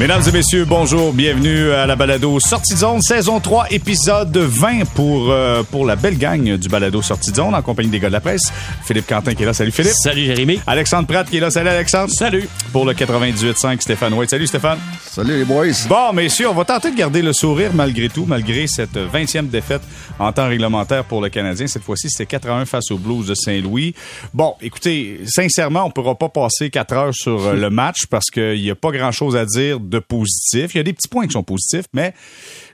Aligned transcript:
Mesdames 0.00 0.22
et 0.26 0.32
messieurs, 0.32 0.64
bonjour, 0.64 1.12
bienvenue 1.12 1.72
à 1.72 1.84
la 1.84 1.94
balado 1.94 2.40
Sortie 2.40 2.72
de 2.72 2.78
zone, 2.78 3.02
saison 3.02 3.38
3, 3.38 3.66
épisode 3.70 4.34
20 4.34 4.86
pour, 4.94 5.30
euh, 5.30 5.62
pour 5.62 5.84
la 5.84 5.94
belle 5.94 6.16
gang 6.16 6.56
du 6.56 6.68
balado 6.70 7.02
Sortie 7.02 7.32
de 7.32 7.36
zone 7.36 7.54
en 7.54 7.60
compagnie 7.60 7.90
des 7.90 8.00
gars 8.00 8.08
de 8.08 8.14
la 8.14 8.20
presse. 8.22 8.50
Philippe 8.82 9.06
Quentin 9.06 9.34
qui 9.34 9.42
est 9.42 9.46
là, 9.46 9.52
salut 9.52 9.72
Philippe. 9.72 9.92
Salut 9.92 10.24
Jérémy. 10.24 10.58
Alexandre 10.66 11.06
Pratt 11.06 11.28
qui 11.28 11.36
est 11.36 11.40
là, 11.40 11.50
salut 11.50 11.68
Alexandre. 11.68 12.10
Salut. 12.10 12.48
Pour 12.72 12.86
le 12.86 12.94
98.5, 12.94 13.82
Stéphane 13.82 14.14
White. 14.14 14.30
Salut 14.30 14.46
Stéphane. 14.46 14.78
Salut 15.02 15.36
les 15.36 15.44
boys. 15.44 15.66
Bon, 15.86 16.14
messieurs, 16.14 16.48
on 16.48 16.54
va 16.54 16.64
tenter 16.64 16.92
de 16.92 16.96
garder 16.96 17.20
le 17.20 17.34
sourire 17.34 17.72
malgré 17.74 18.08
tout, 18.08 18.24
malgré 18.24 18.66
cette 18.68 18.96
20e 18.96 19.50
défaite 19.50 19.82
en 20.18 20.32
temps 20.32 20.48
réglementaire 20.48 21.04
pour 21.04 21.20
le 21.20 21.28
Canadien. 21.28 21.66
Cette 21.66 21.82
fois-ci, 21.82 22.08
c'était 22.08 22.24
4 22.24 22.48
à 22.48 22.54
1 22.54 22.64
face 22.64 22.90
aux 22.90 22.96
Blues 22.96 23.26
de 23.26 23.34
Saint-Louis. 23.34 23.94
Bon, 24.32 24.54
écoutez, 24.62 25.20
sincèrement, 25.26 25.84
on 25.84 25.90
pourra 25.90 26.14
pas 26.14 26.30
passer 26.30 26.70
4 26.70 26.92
heures 26.94 27.14
sur 27.14 27.44
euh, 27.44 27.54
le 27.54 27.68
match 27.68 28.06
parce 28.08 28.30
qu'il 28.30 28.62
n'y 28.62 28.70
a 28.70 28.74
pas 28.74 28.92
grand-chose 28.92 29.36
à 29.36 29.44
dire 29.44 29.78
de 29.90 29.98
positif. 29.98 30.74
Il 30.74 30.78
y 30.78 30.80
a 30.80 30.84
des 30.84 30.92
petits 30.92 31.08
points 31.08 31.26
qui 31.26 31.32
sont 31.32 31.42
positifs, 31.42 31.86
mais 31.92 32.14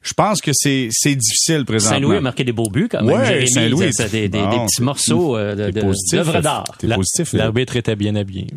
je 0.03 0.13
pense 0.15 0.41
que 0.41 0.51
c'est 0.53 0.89
difficile 1.15 1.65
présentement. 1.65 1.97
Saint-Louis 1.97 2.17
a 2.17 2.21
marqué 2.21 2.45
des 2.45 2.53
beaux 2.53 2.71
buts 2.71 2.89
quand 2.91 3.03
même. 3.03 3.19
Ouais, 3.19 3.47
Saint-Louis. 3.47 3.91
C'est 3.93 4.11
des, 4.11 4.29
des, 4.29 4.39
des, 4.39 4.59
petits 4.67 4.83
morceaux 4.83 5.37
euh, 5.37 5.71
d'œuvres 5.73 6.41
d'art. 6.41 6.65
T'es 6.79 6.89
positif. 6.89 7.33
L'arbitre 7.33 7.77
était 7.77 7.97
bien 7.97 8.15
habillé. 8.17 8.47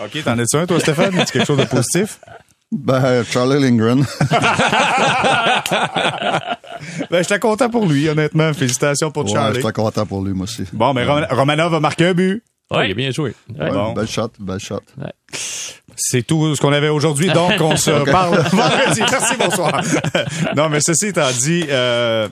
OK, 0.00 0.22
t'en 0.24 0.38
es-tu 0.38 0.56
un, 0.56 0.66
toi, 0.66 0.80
Stéphane? 0.80 1.18
As-tu 1.18 1.32
quelque 1.32 1.46
chose 1.46 1.58
de 1.58 1.64
positif? 1.64 2.18
Ben, 2.72 3.22
Charlie 3.24 3.60
Lindgren. 3.62 4.04
ben, 7.10 7.22
j'étais 7.22 7.38
content 7.38 7.70
pour 7.70 7.86
lui, 7.86 8.08
honnêtement. 8.08 8.52
Félicitations 8.52 9.10
pour 9.10 9.24
ouais, 9.26 9.32
Charlie. 9.32 9.60
j'étais 9.60 9.72
content 9.72 10.06
pour 10.06 10.22
lui, 10.24 10.32
moi 10.32 10.44
aussi. 10.44 10.64
Bon, 10.72 10.92
mais 10.92 11.04
Rom- 11.04 11.26
Romanov 11.30 11.74
a 11.74 11.80
marqué 11.80 12.06
un 12.06 12.14
but. 12.14 12.42
Ouais, 12.70 12.88
il 12.88 12.92
a 12.92 12.94
bien 12.94 13.10
joué. 13.10 13.34
Ouais, 13.56 13.70
Bon. 13.70 13.92
Belle 13.92 14.08
shot, 14.08 14.30
belle 14.40 14.58
shot. 14.58 14.80
C'est 15.96 16.26
tout 16.26 16.54
ce 16.54 16.60
qu'on 16.60 16.72
avait 16.72 16.88
aujourd'hui, 16.88 17.28
donc 17.30 17.52
on 17.60 17.76
se 17.76 17.90
reparle 18.00 18.36
vendredi. 18.52 19.00
Merci, 19.10 19.34
bonsoir. 19.38 19.80
non, 20.56 20.68
mais 20.68 20.80
ceci 20.80 21.06
étant 21.06 21.30
dit, 21.30 21.64
euh, 21.68 22.28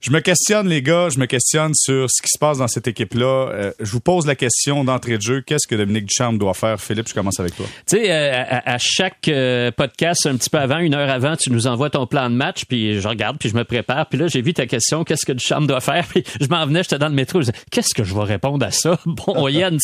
je 0.00 0.10
me 0.10 0.20
questionne, 0.20 0.68
les 0.68 0.82
gars, 0.82 1.08
je 1.08 1.18
me 1.18 1.26
questionne 1.26 1.72
sur 1.74 2.06
ce 2.10 2.22
qui 2.22 2.28
se 2.28 2.38
passe 2.38 2.58
dans 2.58 2.68
cette 2.68 2.86
équipe-là. 2.86 3.48
Euh, 3.50 3.72
je 3.80 3.90
vous 3.90 4.00
pose 4.00 4.26
la 4.26 4.34
question 4.34 4.84
d'entrée 4.84 5.16
de 5.16 5.22
jeu. 5.22 5.40
Qu'est-ce 5.40 5.66
que 5.66 5.74
Dominique 5.74 6.06
Ducharme 6.06 6.38
doit 6.38 6.54
faire? 6.54 6.80
Philippe, 6.80 7.08
je 7.08 7.14
commence 7.14 7.40
avec 7.40 7.56
toi. 7.56 7.66
Tu 7.88 7.96
sais, 7.96 8.12
euh, 8.12 8.44
à, 8.64 8.78
chaque 8.78 9.28
euh, 9.28 9.70
podcast, 9.70 10.26
un 10.26 10.36
petit 10.36 10.50
peu 10.50 10.58
avant, 10.58 10.78
une 10.78 10.94
heure 10.94 11.08
avant, 11.08 11.34
tu 11.36 11.50
nous 11.50 11.66
envoies 11.66 11.90
ton 11.90 12.06
plan 12.06 12.28
de 12.28 12.34
match, 12.34 12.66
puis 12.66 13.00
je 13.00 13.08
regarde, 13.08 13.38
puis 13.38 13.48
je 13.48 13.56
me 13.56 13.64
prépare. 13.64 14.06
Puis 14.06 14.18
là, 14.18 14.26
j'ai 14.28 14.42
vu 14.42 14.52
ta 14.52 14.66
question, 14.66 15.02
qu'est-ce 15.02 15.24
que 15.24 15.32
Duchamp 15.32 15.62
doit 15.62 15.80
faire? 15.80 16.06
Puis 16.10 16.24
je 16.40 16.46
m'en 16.46 16.64
venais, 16.66 16.82
j'étais 16.82 16.98
dans 16.98 17.08
le 17.08 17.14
métro, 17.14 17.40
je 17.40 17.50
disais, 17.50 17.58
qu'est-ce 17.70 17.94
que 17.94 18.04
je 18.04 18.14
vais 18.14 18.22
répondre 18.22 18.64
à 18.64 18.70
ça? 18.70 18.98
Bon, 19.06 19.48
Yann, 19.48 19.78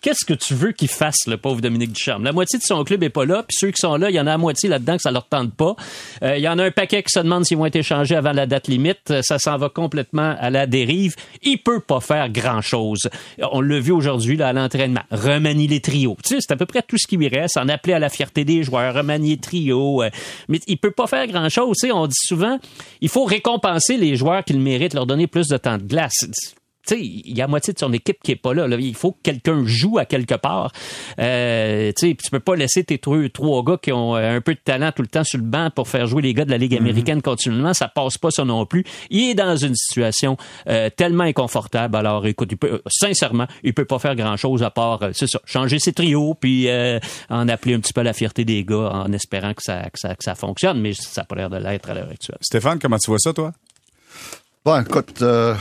qu'est-ce 0.00 0.24
que 0.24 0.34
tu 0.34 0.54
veux 0.54 0.72
qu'il 0.72 0.88
fasse, 0.88 1.26
le 1.26 1.36
pauvre 1.36 1.60
Dominique 1.60 1.92
Ducharme? 1.92 2.24
La 2.24 2.32
moitié 2.32 2.58
de 2.58 2.64
son 2.64 2.82
club 2.84 3.02
est 3.04 3.10
pas 3.10 3.24
là, 3.24 3.44
puis 3.46 3.56
ceux 3.58 3.70
qui 3.70 3.80
sont 3.80 3.96
là, 3.96 4.10
il 4.10 4.16
y 4.16 4.20
en 4.20 4.26
a 4.26 4.30
la 4.30 4.38
moitié 4.38 4.68
là-dedans 4.68 4.96
que 4.96 5.02
ça 5.02 5.10
leur 5.10 5.26
tente 5.28 5.54
pas. 5.54 5.76
Il 6.22 6.40
y 6.40 6.48
en 6.48 6.58
a 6.58 6.64
un 6.64 6.70
paquet 6.70 7.02
qui 7.02 7.10
se 7.12 7.20
demande 7.20 7.44
s'ils 7.44 7.56
vont 7.56 7.66
être 7.66 7.76
échangés 7.76 8.16
avant 8.16 8.32
la 8.32 8.46
date 8.46 8.68
limite. 8.68 9.12
Ça 9.22 9.38
va 9.56 9.68
complètement 9.68 10.34
à 10.38 10.50
la 10.50 10.66
dérive. 10.66 11.16
Il 11.42 11.58
peut 11.58 11.80
pas 11.80 12.00
faire 12.00 12.28
grand-chose. 12.30 13.08
On 13.52 13.60
l'a 13.60 13.80
vu 13.80 13.92
aujourd'hui 13.92 14.36
là, 14.36 14.48
à 14.48 14.52
l'entraînement. 14.52 15.02
Remanier 15.10 15.66
les 15.66 15.80
trios. 15.80 16.16
Tu 16.22 16.34
sais, 16.34 16.40
c'est 16.40 16.52
à 16.52 16.56
peu 16.56 16.66
près 16.66 16.82
tout 16.82 16.98
ce 16.98 17.06
qui 17.06 17.16
lui 17.16 17.28
reste. 17.28 17.56
En 17.56 17.68
appeler 17.68 17.94
à 17.94 17.98
la 17.98 18.08
fierté 18.08 18.44
des 18.44 18.62
joueurs, 18.62 18.94
remanier 18.94 19.36
trio. 19.36 20.02
euh, 20.02 20.10
mais 20.48 20.60
il 20.66 20.78
peut 20.78 20.90
pas 20.90 21.06
faire 21.06 21.26
grand-chose. 21.26 21.76
Tu 21.78 21.88
sais, 21.88 21.92
on 21.92 22.06
dit 22.06 22.14
souvent, 22.16 22.58
il 23.00 23.08
faut 23.08 23.24
récompenser 23.24 23.96
les 23.96 24.16
joueurs 24.16 24.44
qui 24.44 24.52
le 24.52 24.60
méritent, 24.60 24.94
leur 24.94 25.06
donner 25.06 25.26
plus 25.26 25.48
de 25.48 25.56
temps 25.56 25.78
de 25.78 25.84
glace. 25.84 26.26
Tu 26.86 26.94
sais, 26.94 27.00
il 27.00 27.36
y 27.36 27.40
a 27.40 27.44
la 27.44 27.48
moitié 27.48 27.72
de 27.72 27.78
son 27.78 27.92
équipe 27.92 28.18
qui 28.22 28.32
est 28.32 28.36
pas 28.36 28.54
là. 28.54 28.66
là. 28.66 28.76
Il 28.78 28.94
faut 28.94 29.12
que 29.12 29.22
quelqu'un 29.22 29.62
joue 29.64 29.98
à 29.98 30.04
quelque 30.04 30.34
part. 30.34 30.72
Euh, 31.18 31.92
tu 31.96 32.08
sais, 32.08 32.14
puis 32.14 32.24
tu 32.24 32.30
peux 32.30 32.40
pas 32.40 32.56
laisser 32.56 32.84
tes 32.84 32.98
trois, 32.98 33.18
trois 33.32 33.62
gars 33.62 33.78
qui 33.80 33.92
ont 33.92 34.16
euh, 34.16 34.36
un 34.36 34.40
peu 34.40 34.54
de 34.54 34.60
talent 34.62 34.90
tout 34.92 35.02
le 35.02 35.08
temps 35.08 35.24
sur 35.24 35.38
le 35.38 35.44
banc 35.44 35.70
pour 35.74 35.88
faire 35.88 36.06
jouer 36.06 36.22
les 36.22 36.34
gars 36.34 36.44
de 36.44 36.50
la 36.50 36.58
Ligue 36.58 36.76
américaine 36.76 37.22
continuellement. 37.22 37.74
Ça 37.74 37.88
passe 37.88 38.18
pas 38.18 38.30
ça 38.30 38.44
non 38.44 38.66
plus. 38.66 38.84
Il 39.10 39.30
est 39.30 39.34
dans 39.34 39.56
une 39.56 39.74
situation 39.74 40.36
euh, 40.68 40.90
tellement 40.90 41.24
inconfortable. 41.24 41.96
Alors, 41.96 42.26
écoute, 42.26 42.48
il 42.52 42.56
peut, 42.56 42.82
sincèrement, 42.86 43.46
il 43.62 43.74
peut 43.74 43.84
pas 43.84 43.98
faire 43.98 44.16
grand-chose 44.16 44.62
à 44.62 44.70
part, 44.70 45.02
euh, 45.02 45.10
c'est 45.12 45.28
ça, 45.28 45.40
changer 45.44 45.78
ses 45.78 45.92
trios 45.92 46.34
puis 46.34 46.68
euh, 46.68 46.98
en 47.30 47.48
appeler 47.48 47.74
un 47.74 47.80
petit 47.80 47.92
peu 47.92 48.00
à 48.00 48.04
la 48.04 48.12
fierté 48.12 48.44
des 48.44 48.64
gars 48.64 48.90
en 48.92 49.12
espérant 49.12 49.54
que 49.54 49.62
ça, 49.62 49.82
que 49.84 49.98
ça, 49.98 50.14
que 50.14 50.24
ça 50.24 50.34
fonctionne. 50.34 50.80
Mais 50.80 50.92
ça 50.94 51.22
n'a 51.22 51.24
pas 51.24 51.36
l'air 51.36 51.50
de 51.50 51.56
l'être 51.56 51.90
à 51.90 51.94
l'heure 51.94 52.10
actuelle. 52.10 52.38
Stéphane, 52.40 52.78
comment 52.78 52.98
tu 52.98 53.10
vois 53.10 53.18
ça, 53.18 53.32
toi? 53.32 53.52
Bon, 54.64 54.80
écoute, 54.80 55.20
euh, 55.22 55.54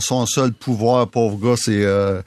son 0.00 0.26
seul 0.26 0.52
pouvoir, 0.52 1.08
pauvre 1.08 1.38
gars, 1.38 1.56
c'est 1.56 1.84
euh, 1.84 2.22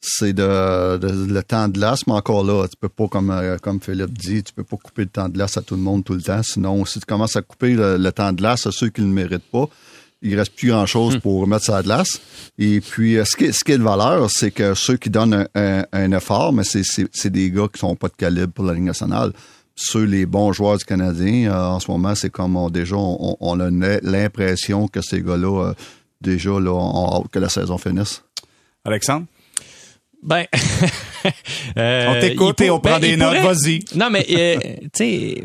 c'est 0.00 0.32
de, 0.32 0.98
de- 0.98 1.32
le 1.32 1.42
temps 1.42 1.66
de 1.68 1.72
glace, 1.72 2.06
mais 2.06 2.12
encore 2.12 2.44
là, 2.44 2.66
tu 2.68 2.76
peux 2.78 2.88
pas, 2.88 3.08
comme, 3.08 3.30
euh, 3.30 3.56
comme 3.58 3.80
Philippe 3.80 4.16
dit, 4.16 4.42
tu 4.44 4.52
peux 4.52 4.62
pas 4.62 4.76
couper 4.76 5.02
le 5.02 5.08
temps 5.08 5.28
de 5.28 5.34
glace 5.34 5.56
à 5.56 5.62
tout 5.62 5.74
le 5.74 5.80
monde 5.80 6.04
tout 6.04 6.14
le 6.14 6.22
temps. 6.22 6.42
Sinon, 6.44 6.84
si 6.84 7.00
tu 7.00 7.06
commences 7.06 7.34
à 7.34 7.42
couper 7.42 7.70
le, 7.74 7.96
le 7.96 8.12
temps 8.12 8.30
de 8.32 8.36
glace 8.36 8.66
à 8.66 8.72
ceux 8.72 8.88
qui 8.88 9.00
ne 9.00 9.06
le 9.08 9.12
méritent 9.12 9.50
pas, 9.50 9.64
il 10.22 10.38
reste 10.38 10.54
plus 10.54 10.68
grand-chose 10.68 11.18
pour 11.18 11.46
mettre 11.48 11.64
ça 11.64 11.78
à 11.78 11.82
glace. 11.82 12.20
Et 12.58 12.80
puis, 12.80 13.16
euh, 13.16 13.24
ce 13.24 13.36
qui, 13.36 13.52
ce 13.52 13.64
qui 13.64 13.72
est 13.72 13.78
de 13.78 13.82
valeur, 13.82 14.30
c'est 14.30 14.50
que 14.52 14.74
ceux 14.74 14.96
qui 14.96 15.10
donnent 15.10 15.34
un, 15.34 15.46
un- 15.80 15.84
un 15.92 16.12
effort, 16.12 16.52
mais 16.52 16.62
c'est- 16.64 17.28
des 17.28 17.50
gars 17.50 17.66
qui 17.72 17.80
sont 17.80 17.96
pas 17.96 18.08
de 18.08 18.14
calibre 18.16 18.52
pour 18.52 18.64
la 18.64 18.74
Ligue 18.74 18.84
nationale. 18.84 19.32
Ceux, 19.74 20.04
les 20.04 20.24
bons 20.24 20.52
joueurs 20.52 20.78
du 20.78 20.84
Canadien, 20.84 21.50
euh, 21.52 21.66
en 21.68 21.80
ce 21.80 21.90
moment, 21.90 22.14
c'est 22.14 22.30
comme 22.30 22.56
on, 22.56 22.70
déjà, 22.70 22.96
on, 22.96 23.36
on 23.40 23.60
a 23.60 23.70
l'impression 24.02 24.86
que 24.88 25.00
ces 25.02 25.20
gars-là, 25.20 25.68
euh, 25.70 25.74
déjà, 26.20 26.58
là, 26.60 26.72
hâte 27.16 27.28
que 27.30 27.38
la 27.38 27.48
saison 27.48 27.78
finisse? 27.78 28.22
Alexandre? 28.84 29.26
Ben, 30.22 30.44
euh, 31.78 32.06
On 32.08 32.20
t'écoute 32.20 32.60
et 32.62 32.70
on 32.70 32.80
prend 32.80 32.94
ben, 32.94 33.00
des 33.00 33.16
notes, 33.16 33.36
pourrait- 33.40 33.54
vas-y. 33.54 33.80
Non, 33.94 34.10
mais, 34.10 34.26
euh, 34.30 34.58
tu 34.82 34.88
sais, 34.94 35.44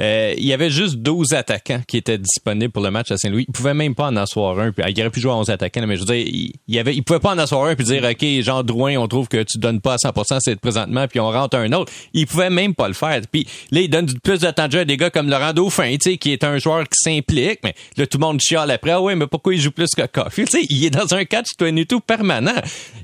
euh, 0.00 0.34
il 0.36 0.44
y 0.44 0.52
avait 0.52 0.70
juste 0.70 0.96
12 0.96 1.32
attaquants 1.34 1.82
qui 1.86 1.96
étaient 1.96 2.18
disponibles 2.18 2.72
pour 2.72 2.82
le 2.82 2.90
match 2.90 3.10
à 3.10 3.16
Saint-Louis. 3.16 3.44
Il 3.48 3.52
pouvait 3.52 3.74
même 3.74 3.94
pas 3.94 4.06
en 4.06 4.16
asseoir 4.16 4.58
un. 4.58 4.72
Puis, 4.72 4.84
il 4.88 5.00
aurait 5.00 5.10
pu 5.10 5.20
jouer 5.20 5.32
à 5.32 5.36
11 5.36 5.50
attaquants, 5.50 5.86
mais 5.86 5.96
je 5.96 6.00
veux 6.00 6.06
dire, 6.06 6.26
il, 6.26 6.52
il, 6.68 6.78
avait, 6.78 6.94
il 6.94 7.02
pouvait 7.02 7.18
pas 7.18 7.32
en 7.32 7.38
asseoir 7.38 7.66
un 7.66 7.74
puis 7.74 7.84
dire, 7.84 8.02
OK, 8.04 8.26
Jean 8.42 8.62
Drouin, 8.62 8.96
on 8.96 9.08
trouve 9.08 9.28
que 9.28 9.42
tu 9.42 9.58
donnes 9.58 9.80
pas 9.80 9.94
à 9.94 9.96
100% 9.96 10.38
c'est 10.40 10.56
présentement, 10.56 11.06
puis 11.06 11.20
on 11.20 11.30
rentre 11.30 11.56
un 11.56 11.72
autre. 11.72 11.92
Il 12.14 12.26
pouvait 12.26 12.50
même 12.50 12.74
pas 12.74 12.88
le 12.88 12.94
faire. 12.94 13.20
Puis 13.30 13.46
là, 13.70 13.80
il 13.80 13.88
donne 13.88 14.06
plus 14.22 14.40
jeu 14.40 14.48
à 14.48 14.84
des 14.84 14.96
gars 14.96 15.10
comme 15.10 15.28
Laurent 15.28 15.52
Dauphin, 15.52 15.92
tu 15.92 16.12
sais, 16.12 16.16
qui 16.16 16.32
est 16.32 16.44
un 16.44 16.58
joueur 16.58 16.84
qui 16.84 16.98
s'implique, 17.00 17.60
mais 17.62 17.74
là, 17.96 18.06
tout 18.06 18.18
le 18.18 18.26
monde 18.26 18.40
chiale 18.40 18.70
après. 18.70 18.92
Ah 18.92 19.00
ouais, 19.00 19.14
mais 19.14 19.26
pourquoi 19.26 19.54
il 19.54 19.60
joue 19.60 19.70
plus 19.70 19.90
que 19.94 20.06
Caulfield? 20.06 20.48
Tu 20.48 20.60
sais, 20.60 20.66
il 20.70 20.84
est 20.84 20.90
dans 20.90 21.14
un 21.14 21.24
catch 21.24 21.48
22 21.58 22.00
permanent. 22.00 22.54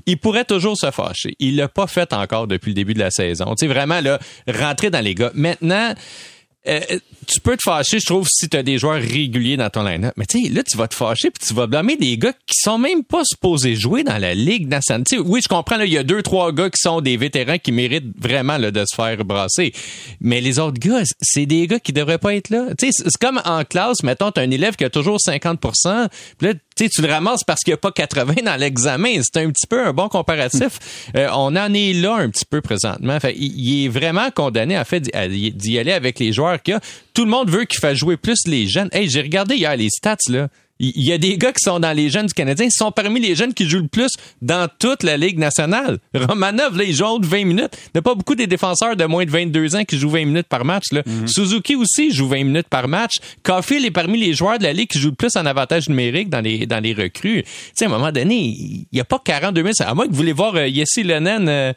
Il 0.05 0.17
pourrait 0.17 0.45
toujours 0.45 0.77
se 0.77 0.89
fâcher. 0.91 1.35
Il 1.39 1.55
l'a 1.55 1.67
pas 1.67 1.87
fait 1.87 2.11
encore 2.13 2.47
depuis 2.47 2.69
le 2.69 2.75
début 2.75 2.93
de 2.93 2.99
la 2.99 3.11
saison. 3.11 3.53
Tu 3.55 3.65
sais, 3.65 3.67
vraiment, 3.67 4.01
là, 4.01 4.19
rentrer 4.47 4.89
dans 4.89 5.01
les 5.01 5.15
gars. 5.15 5.31
Maintenant, 5.33 5.93
euh, 6.67 6.79
tu 7.27 7.39
peux 7.41 7.55
te 7.55 7.63
fâcher, 7.63 7.99
je 7.99 8.05
trouve, 8.05 8.27
si 8.29 8.49
tu 8.49 8.57
as 8.57 8.63
des 8.63 8.77
joueurs 8.77 9.01
réguliers 9.01 9.57
dans 9.57 9.69
ton 9.69 9.83
line-up. 9.83 10.13
Mais 10.17 10.25
tu 10.25 10.43
sais, 10.43 10.49
là, 10.49 10.63
tu 10.63 10.77
vas 10.77 10.87
te 10.87 10.95
fâcher 10.95 11.29
puis 11.31 11.45
tu 11.45 11.53
vas 11.53 11.67
blâmer 11.67 11.95
des 11.95 12.17
gars 12.17 12.33
qui 12.45 12.59
sont 12.59 12.77
même 12.77 13.03
pas 13.03 13.23
supposés 13.23 13.75
jouer 13.75 14.03
dans 14.03 14.17
la 14.17 14.33
Ligue 14.33 14.67
nationale. 14.67 15.03
Oui, 15.25 15.41
je 15.41 15.47
comprends, 15.47 15.77
là, 15.77 15.85
il 15.85 15.93
y 15.93 15.97
a 15.97 16.03
deux, 16.03 16.21
trois 16.21 16.51
gars 16.51 16.69
qui 16.69 16.79
sont 16.79 17.01
des 17.01 17.15
vétérans 17.15 17.57
qui 17.57 17.71
méritent 17.71 18.11
vraiment 18.19 18.57
là, 18.57 18.71
de 18.71 18.83
se 18.85 18.95
faire 18.95 19.23
brasser. 19.23 19.73
Mais 20.19 20.41
les 20.41 20.59
autres 20.59 20.79
gars, 20.79 21.03
c'est 21.21 21.45
des 21.45 21.67
gars 21.67 21.79
qui 21.79 21.93
devraient 21.93 22.17
pas 22.17 22.35
être 22.35 22.49
là. 22.49 22.67
C'est 22.79 23.17
comme 23.19 23.41
en 23.45 23.63
classe, 23.63 24.03
mettons, 24.03 24.31
tu 24.31 24.39
un 24.39 24.51
élève 24.51 24.75
qui 24.75 24.83
a 24.83 24.89
toujours 24.89 25.19
50 25.19 25.59
puis 26.37 26.47
là, 26.47 26.53
sais, 26.83 26.89
tu 26.89 27.01
le 27.01 27.11
ramasses 27.11 27.43
parce 27.45 27.61
qu'il 27.61 27.71
n'y 27.71 27.75
a 27.75 27.77
pas 27.77 27.91
80 27.91 28.33
dans 28.45 28.55
l'examen. 28.59 29.21
C'est 29.21 29.37
un 29.41 29.49
petit 29.51 29.67
peu 29.67 29.85
un 29.87 29.93
bon 29.93 30.07
comparatif. 30.09 30.79
Euh, 31.15 31.27
on 31.33 31.55
en 31.55 31.73
est 31.73 31.93
là 31.93 32.15
un 32.15 32.29
petit 32.29 32.45
peu 32.49 32.61
présentement. 32.61 33.19
Fait, 33.19 33.35
il, 33.37 33.53
il 33.59 33.85
est 33.85 33.89
vraiment 33.89 34.29
condamné, 34.31 34.77
en 34.77 34.85
fait, 34.85 35.01
d'y- 35.01 35.79
aller 35.79 35.91
avec 35.93 36.19
les 36.19 36.33
joueurs 36.33 36.61
qu'il 36.61 36.73
y 36.73 36.77
a. 36.77 36.81
Tout 37.13 37.25
le 37.25 37.31
monde 37.31 37.49
veut 37.49 37.65
qu'il 37.65 37.79
fasse 37.79 37.97
jouer 37.97 38.17
plus 38.17 38.39
les 38.47 38.67
jeunes. 38.67 38.89
Hey, 38.91 39.09
j'ai 39.09 39.21
regardé 39.21 39.55
hier 39.55 39.75
les 39.75 39.89
stats, 39.89 40.17
là. 40.29 40.47
Il 40.79 41.03
y 41.03 41.11
a 41.11 41.17
des 41.17 41.37
gars 41.37 41.51
qui 41.51 41.63
sont 41.63 41.79
dans 41.79 41.95
les 41.95 42.09
jeunes 42.09 42.27
du 42.27 42.33
Canadien, 42.33 42.67
ils 42.67 42.71
sont 42.71 42.91
parmi 42.91 43.19
les 43.19 43.35
jeunes 43.35 43.53
qui 43.53 43.67
jouent 43.67 43.79
le 43.79 43.87
plus 43.87 44.11
dans 44.41 44.67
toute 44.79 45.03
la 45.03 45.17
Ligue 45.17 45.39
nationale. 45.39 45.97
Romanov, 46.13 46.77
là, 46.77 46.83
il 46.83 46.93
joue 46.93 47.05
entre 47.05 47.27
20 47.27 47.45
minutes. 47.45 47.71
Il 47.87 47.91
n'y 47.95 47.99
a 47.99 48.01
pas 48.01 48.15
beaucoup 48.15 48.35
des 48.35 48.47
défenseurs 48.47 48.95
de 48.95 49.05
moins 49.05 49.25
de 49.25 49.31
22 49.31 49.75
ans 49.75 49.83
qui 49.83 49.97
jouent 49.97 50.09
20 50.09 50.25
minutes 50.25 50.47
par 50.47 50.65
match. 50.65 50.91
Là. 50.91 51.01
Suzuki 51.25 51.75
aussi 51.75 52.11
joue 52.11 52.27
20 52.27 52.43
minutes 52.43 52.67
par 52.69 52.87
match. 52.87 53.15
Caulfield 53.43 53.85
est 53.85 53.91
parmi 53.91 54.19
les 54.19 54.33
joueurs 54.33 54.59
de 54.59 54.63
la 54.63 54.73
Ligue 54.73 54.89
qui 54.89 54.99
jouent 54.99 55.09
le 55.09 55.15
plus 55.15 55.35
en 55.35 55.45
avantage 55.45 55.89
numérique 55.89 56.29
dans 56.29 56.41
les, 56.41 56.65
dans 56.65 56.79
les 56.79 56.93
recrues. 56.93 57.43
Tu 57.43 57.49
sais, 57.73 57.85
à 57.85 57.87
un 57.87 57.91
moment 57.91 58.11
donné, 58.11 58.35
il 58.35 58.85
n'y 58.93 58.99
a 58.99 59.05
pas 59.05 59.19
42 59.23 59.61
minutes. 59.61 59.81
À 59.81 59.93
moins 59.93 60.05
que 60.05 60.11
vous 60.11 60.17
voulez 60.17 60.33
voir 60.33 60.55
euh, 60.55 60.67
Yessi 60.67 61.03
Lennon 61.03 61.47
euh, 61.47 61.73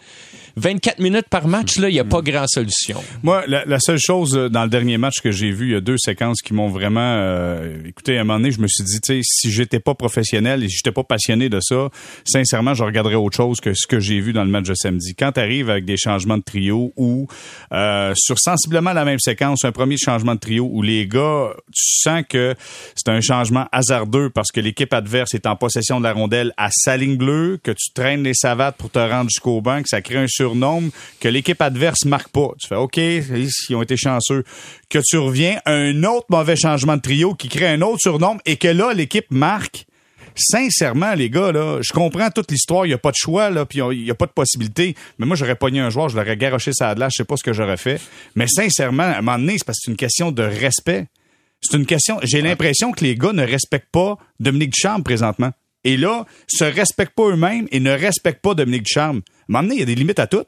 24 0.56 0.99
minutes 0.99 1.29
par 1.29 1.47
match, 1.47 1.79
là, 1.79 1.88
il 1.88 1.93
n'y 1.93 2.00
a 2.00 2.05
pas 2.05 2.23
grand 2.23 2.47
solution. 2.47 3.02
Moi, 3.23 3.44
la, 3.47 3.81
seule 3.81 3.99
chose 3.99 4.37
euh, 4.37 4.49
dans 4.49 4.64
le 4.64 4.70
dernier 4.70 4.99
match 4.99 5.20
que 5.20 5.31
j'ai 5.31 5.50
vu, 5.50 5.69
il 5.69 5.73
y 5.73 5.76
a 5.76 5.81
deux 5.81 5.99
séquences 5.99 6.43
qui 6.43 6.55
m'ont 6.55 6.69
vraiment. 6.69 7.00
euh, 7.00 7.82
écoutez, 7.87 8.19
à 8.19 8.23
un 8.23 8.25
moment 8.25 8.38
donné, 8.38 8.52
je 8.52 8.61
me 8.61 8.67
suis 8.69 8.85
dit, 8.85 9.00
si 9.23 9.50
j'étais 9.50 9.81
pas 9.81 9.94
professionnel 9.94 10.62
et 10.64 10.69
si 10.69 10.76
j'étais 10.76 10.93
pas 10.93 11.05
passionné 11.05 11.49
de 11.49 11.61
ça, 11.61 11.88
sincèrement, 12.25 12.75
je 12.75 12.85
regarderais 12.85 13.14
autre 13.14 13.37
chose 13.37 13.61
que 13.61 13.75
ce 13.75 13.87
que 13.87 14.00
j'ai 14.00 14.20
vu 14.20 14.32
dans 14.32 14.44
le 14.44 14.50
match 14.50 14.67
de 14.67 14.75
samedi. 14.75 15.14
Quand 15.14 15.32
tu 15.32 15.41
arrives 15.41 15.70
avec 15.70 15.85
des 15.85 15.97
changements 15.97 16.38
de 16.38 16.43
trio 16.43 16.93
ou 16.97 17.26
euh, 17.73 18.12
sur 18.17 18.38
sensiblement 18.38 18.93
la 18.93 19.05
même 19.05 19.19
séquence, 19.19 19.64
un 19.64 19.73
premier 19.73 19.97
changement 19.97 20.35
de 20.35 20.41
trio 20.41 20.69
où 20.70 20.82
les 20.82 21.06
gars, 21.06 21.50
tu 21.73 21.82
sens 22.02 22.23
que 22.29 22.55
c'est 22.94 23.11
un 23.11 23.20
changement 23.20 23.67
hasardeux 23.73 24.31
parce 24.31 24.50
que 24.50 24.61
l'équipe 24.61 24.93
adverse 24.93 25.35
est 25.35 25.47
en 25.47 25.56
possession 25.56 25.99
de 25.99 26.05
la 26.05 26.12
rondelle 26.12 26.52
à 26.56 26.69
sa 26.73 26.97
ligne 26.97 27.17
bleue, 27.17 27.58
que 27.62 27.70
tu 27.70 27.93
traînes 27.93 28.23
les 28.23 28.35
savates 28.35 28.76
pour 28.76 28.91
te 28.91 28.99
rendre 28.99 29.31
jusqu'au 29.31 29.61
banc, 29.61 29.82
que 29.82 29.88
ça 29.88 30.00
crée 30.00 30.19
un 30.19 30.26
surnombre, 30.41 30.91
que 31.21 31.29
l'équipe 31.29 31.61
adverse 31.61 32.05
marque 32.07 32.31
pas. 32.31 32.49
Tu 32.61 32.67
fais 32.67 32.77
OK, 32.77 32.97
ils 32.97 33.75
ont 33.75 33.83
été 33.83 33.97
chanceux. 33.97 34.45
Que 34.89 34.99
tu 35.05 35.19
reviens 35.19 35.61
un 35.67 36.03
autre 36.05 36.27
mauvais 36.31 36.57
changement 36.57 36.97
de 36.97 37.03
trio 37.03 37.35
qui 37.35 37.49
crée 37.49 37.69
un 37.69 37.83
autre 37.83 38.01
surnombre 38.01 38.41
et 38.47 38.57
que 38.57 38.69
là, 38.69 38.93
l'équipe 38.95 39.31
marque. 39.31 39.87
Sincèrement, 40.37 41.15
les 41.15 41.29
gars, 41.29 41.53
là, 41.53 41.81
je 41.83 41.93
comprends 41.93 42.31
toute 42.31 42.51
l'histoire, 42.51 42.87
il 42.87 42.91
n'y 42.91 42.95
a 42.95 42.99
pas 42.99 43.11
de 43.11 43.17
choix, 43.17 43.51
là, 43.51 43.67
puis 43.67 43.81
il 43.81 44.05
n'y 44.05 44.11
a 44.11 44.15
pas 44.15 44.27
de 44.27 44.33
possibilité. 44.33 44.95
Mais 45.19 45.27
moi, 45.27 45.37
j'aurais 45.37 45.57
pogné 45.57 45.81
un 45.81 45.91
joueur, 45.91 46.09
je 46.09 46.17
l'aurais 46.17 46.37
garoché 46.37 46.73
sa 46.73 46.95
là, 46.95 47.09
je 47.11 47.17
sais 47.17 47.25
pas 47.25 47.37
ce 47.37 47.43
que 47.43 47.53
j'aurais 47.53 47.77
fait. 47.77 48.01
Mais 48.37 48.47
sincèrement, 48.47 49.03
à 49.03 49.19
un 49.19 49.23
moment 49.23 49.39
donné, 49.39 49.59
c'est 49.59 49.67
parce 49.67 49.79
que 49.79 49.83
c'est 49.85 49.91
une 49.91 49.97
question 49.97 50.33
de 50.33 50.43
respect. 50.43 51.07
C'est 51.61 51.77
une 51.77 51.85
question. 51.85 52.19
J'ai 52.23 52.41
l'impression 52.41 52.93
que 52.93 53.05
les 53.05 53.17
gars 53.17 53.33
ne 53.33 53.45
respectent 53.45 53.91
pas 53.93 54.17
Dominique 54.39 54.71
Ducharme 54.71 55.03
présentement. 55.03 55.51
Et 55.85 55.97
là, 55.97 56.27
se 56.47 56.65
respectent 56.65 57.15
pas 57.15 57.29
eux-mêmes 57.29 57.67
et 57.71 57.81
ne 57.81 57.91
respectent 57.91 58.43
pas 58.43 58.55
Dominique 58.55 58.85
Ducharme. 58.85 59.23
Donné, 59.49 59.75
il 59.75 59.81
y 59.81 59.82
a 59.82 59.87
des 59.87 59.94
limites 59.94 60.19
à 60.19 60.27
tout. 60.27 60.44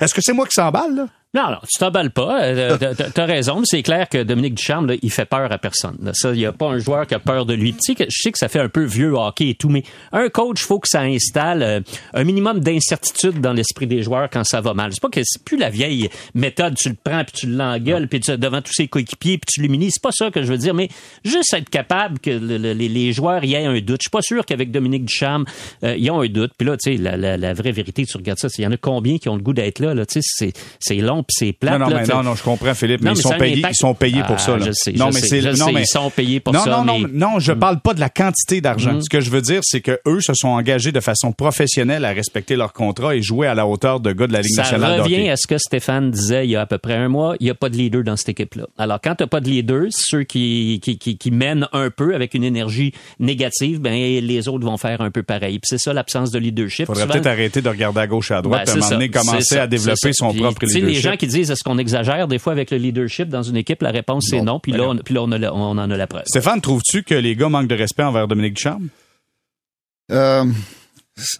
Est-ce 0.00 0.14
que 0.14 0.20
c'est 0.22 0.32
moi 0.32 0.46
qui 0.46 0.54
s'emballe, 0.54 0.94
là? 0.94 1.08
Non, 1.32 1.48
non, 1.48 1.58
tu 1.62 1.78
t'emballes 1.78 2.10
pas. 2.10 2.42
Euh, 2.42 2.76
T'as 3.14 3.24
raison, 3.24 3.60
mais 3.60 3.64
c'est 3.64 3.84
clair 3.84 4.08
que 4.08 4.24
Dominique 4.24 4.54
Ducharme, 4.54 4.88
là, 4.88 4.94
il 5.00 5.12
fait 5.12 5.26
peur 5.26 5.52
à 5.52 5.58
personne. 5.58 6.10
Ça, 6.12 6.32
il 6.32 6.38
n'y 6.38 6.44
a 6.44 6.52
pas 6.52 6.66
un 6.66 6.78
joueur 6.78 7.06
qui 7.06 7.14
a 7.14 7.20
peur 7.20 7.46
de 7.46 7.54
lui. 7.54 7.72
Tu 7.72 7.94
sais, 7.94 8.06
je 8.08 8.16
sais 8.20 8.32
que 8.32 8.38
ça 8.38 8.48
fait 8.48 8.58
un 8.58 8.68
peu 8.68 8.82
vieux 8.82 9.14
hockey 9.14 9.50
et 9.50 9.54
tout, 9.54 9.68
mais 9.68 9.84
un 10.10 10.28
coach, 10.28 10.64
faut 10.64 10.80
que 10.80 10.88
ça 10.88 11.02
installe 11.02 11.62
euh, 11.62 11.80
un 12.14 12.24
minimum 12.24 12.58
d'incertitude 12.58 13.40
dans 13.40 13.52
l'esprit 13.52 13.86
des 13.86 14.02
joueurs 14.02 14.28
quand 14.28 14.42
ça 14.42 14.60
va 14.60 14.74
mal. 14.74 14.92
C'est 14.92 15.00
pas 15.00 15.08
que 15.08 15.20
c'est 15.22 15.44
plus 15.44 15.56
la 15.56 15.70
vieille 15.70 16.10
méthode, 16.34 16.74
tu 16.74 16.88
le 16.88 16.96
prends 17.00 17.22
puis 17.22 17.32
tu 17.32 17.46
l'engueules 17.46 18.08
puis 18.08 18.18
tu, 18.18 18.36
devant 18.36 18.60
tous 18.60 18.72
ses 18.72 18.88
coéquipiers 18.88 19.38
puis 19.38 19.54
tu 19.54 19.62
l'humilies. 19.62 19.92
C'est 19.92 20.02
pas 20.02 20.10
ça 20.12 20.32
que 20.32 20.42
je 20.42 20.48
veux 20.48 20.58
dire, 20.58 20.74
mais 20.74 20.88
juste 21.24 21.54
être 21.54 21.70
capable 21.70 22.18
que 22.18 22.30
les, 22.30 23.12
joueurs 23.12 23.44
y 23.44 23.54
aient 23.54 23.66
un 23.66 23.78
doute. 23.80 24.00
Je 24.00 24.06
suis 24.06 24.10
pas 24.10 24.22
sûr 24.22 24.44
qu'avec 24.44 24.72
Dominique 24.72 25.04
Ducharme, 25.04 25.44
euh, 25.84 25.94
ils 25.96 26.10
ont 26.10 26.22
un 26.22 26.28
doute. 26.28 26.54
Puis 26.58 26.66
là, 26.66 26.76
tu 26.76 26.96
sais, 26.96 27.00
la, 27.00 27.16
la, 27.16 27.54
vraie 27.54 27.70
vérité, 27.70 28.04
tu 28.04 28.16
regardes 28.16 28.40
ça, 28.40 28.48
il 28.58 28.64
y 28.64 28.66
en 28.66 28.72
a 28.72 28.76
combien 28.76 29.18
qui 29.18 29.28
ont 29.28 29.36
le 29.36 29.42
goût 29.42 29.52
d'être 29.52 29.78
là, 29.78 29.94
là. 29.94 30.04
Tu 30.06 30.20
sais, 30.22 30.52
c'est 30.80 30.96
long 30.96 31.19
c'est 31.28 31.56
Non, 31.62 31.78
non, 31.78 31.88
mais 31.88 32.04
non, 32.04 32.22
non, 32.22 32.34
je 32.34 32.42
comprends, 32.42 32.74
Philippe, 32.74 33.02
mais, 33.02 33.12
ils, 33.12 33.16
sont 33.16 33.30
payés, 33.30 33.64
ils 33.68 33.74
sont 33.74 33.94
payés 33.94 34.22
pour 34.26 34.40
ça. 34.40 34.56
Ah, 34.56 34.64
je 34.64 34.72
sais, 34.72 34.92
non, 34.92 35.10
mais 35.12 35.20
c'est, 35.20 35.40
non, 35.58 35.72
mais 35.72 35.82
ils 35.82 35.86
sont 35.86 36.10
payés 36.10 36.40
pour 36.40 36.52
non, 36.52 36.60
ça. 36.60 36.70
Non, 36.70 36.84
non, 36.84 37.08
non, 37.12 37.38
je 37.38 37.52
mm. 37.52 37.58
parle 37.58 37.80
pas 37.80 37.94
de 37.94 38.00
la 38.00 38.08
quantité 38.08 38.60
d'argent. 38.60 38.94
Mm. 38.94 39.02
Ce 39.02 39.08
que 39.08 39.20
je 39.20 39.30
veux 39.30 39.42
dire, 39.42 39.60
c'est 39.62 39.80
que 39.80 39.98
eux 40.06 40.20
se 40.20 40.34
sont 40.34 40.48
engagés 40.48 40.92
de 40.92 41.00
façon 41.00 41.32
professionnelle 41.32 42.04
à 42.04 42.10
respecter 42.10 42.56
leur 42.56 42.72
contrat 42.72 43.14
et 43.14 43.22
jouer 43.22 43.46
à 43.46 43.54
la 43.54 43.66
hauteur 43.66 44.00
de 44.00 44.12
gars 44.12 44.26
de 44.26 44.32
la 44.32 44.42
Ligue 44.42 44.56
nationale. 44.56 44.98
Ça 44.98 45.02
revient 45.02 45.28
à 45.28 45.36
ce 45.36 45.46
que 45.46 45.58
Stéphane 45.58 46.10
disait 46.10 46.46
il 46.46 46.50
y 46.50 46.56
a 46.56 46.62
à 46.62 46.66
peu 46.66 46.78
près 46.78 46.94
un 46.94 47.08
mois. 47.08 47.36
Il 47.40 47.44
n'y 47.44 47.50
a 47.50 47.54
pas 47.54 47.68
de 47.68 47.76
leader 47.76 48.02
dans 48.02 48.16
cette 48.16 48.30
équipe-là. 48.30 48.66
Alors, 48.78 49.00
quand 49.02 49.14
tu 49.14 49.22
n'as 49.22 49.28
pas 49.28 49.40
de 49.40 49.48
leader, 49.48 49.86
ceux 49.90 50.24
qui, 50.24 50.80
qui, 50.82 50.98
qui, 50.98 51.16
qui, 51.16 51.30
mènent 51.30 51.68
un 51.72 51.90
peu 51.90 52.14
avec 52.14 52.34
une 52.34 52.44
énergie 52.44 52.92
négative, 53.18 53.80
ben 53.80 53.92
les 53.92 54.48
autres 54.48 54.64
vont 54.64 54.76
faire 54.76 55.00
un 55.00 55.10
peu 55.10 55.22
pareil. 55.22 55.58
Puis 55.58 55.68
c'est 55.68 55.78
ça 55.78 55.92
l'absence 55.92 56.30
de 56.30 56.38
leadership. 56.38 56.86
Faudrait 56.86 57.06
peut-être 57.06 57.26
arrêter 57.26 57.62
de 57.62 57.68
regarder 57.68 58.00
à 58.00 58.06
gauche 58.06 58.30
et 58.30 58.34
à 58.34 58.42
droite, 58.42 58.66
ben, 58.66 58.72
à 58.72 58.74
un 58.74 58.78
moment 58.78 58.90
donné, 58.90 59.08
commencer 59.08 59.58
à 59.58 59.66
développer 59.66 60.12
son 60.12 60.32
propre 60.34 60.66
leadership. 60.66 61.09
Gens 61.10 61.16
qui 61.16 61.26
disent 61.26 61.50
est-ce 61.50 61.64
qu'on 61.64 61.78
exagère 61.78 62.28
des 62.28 62.38
fois 62.38 62.52
avec 62.52 62.70
le 62.70 62.78
leadership 62.78 63.28
dans 63.28 63.42
une 63.42 63.56
équipe, 63.56 63.82
la 63.82 63.90
réponse 63.90 64.26
c'est 64.28 64.40
non. 64.40 64.60
Puis 64.60 64.72
là, 64.72 64.88
on, 64.88 64.96
puis 64.96 65.14
là 65.14 65.22
on, 65.22 65.32
on, 65.32 65.78
en 65.78 65.90
a 65.90 65.96
la 65.96 66.06
preuve. 66.06 66.24
Stéphane, 66.26 66.60
trouves-tu 66.60 67.02
que 67.02 67.14
les 67.14 67.36
gars 67.36 67.48
manquent 67.48 67.68
de 67.68 67.74
respect 67.74 68.02
envers 68.02 68.28
Dominique 68.28 68.54
Ducharme? 68.54 68.88
Euh, 70.10 70.44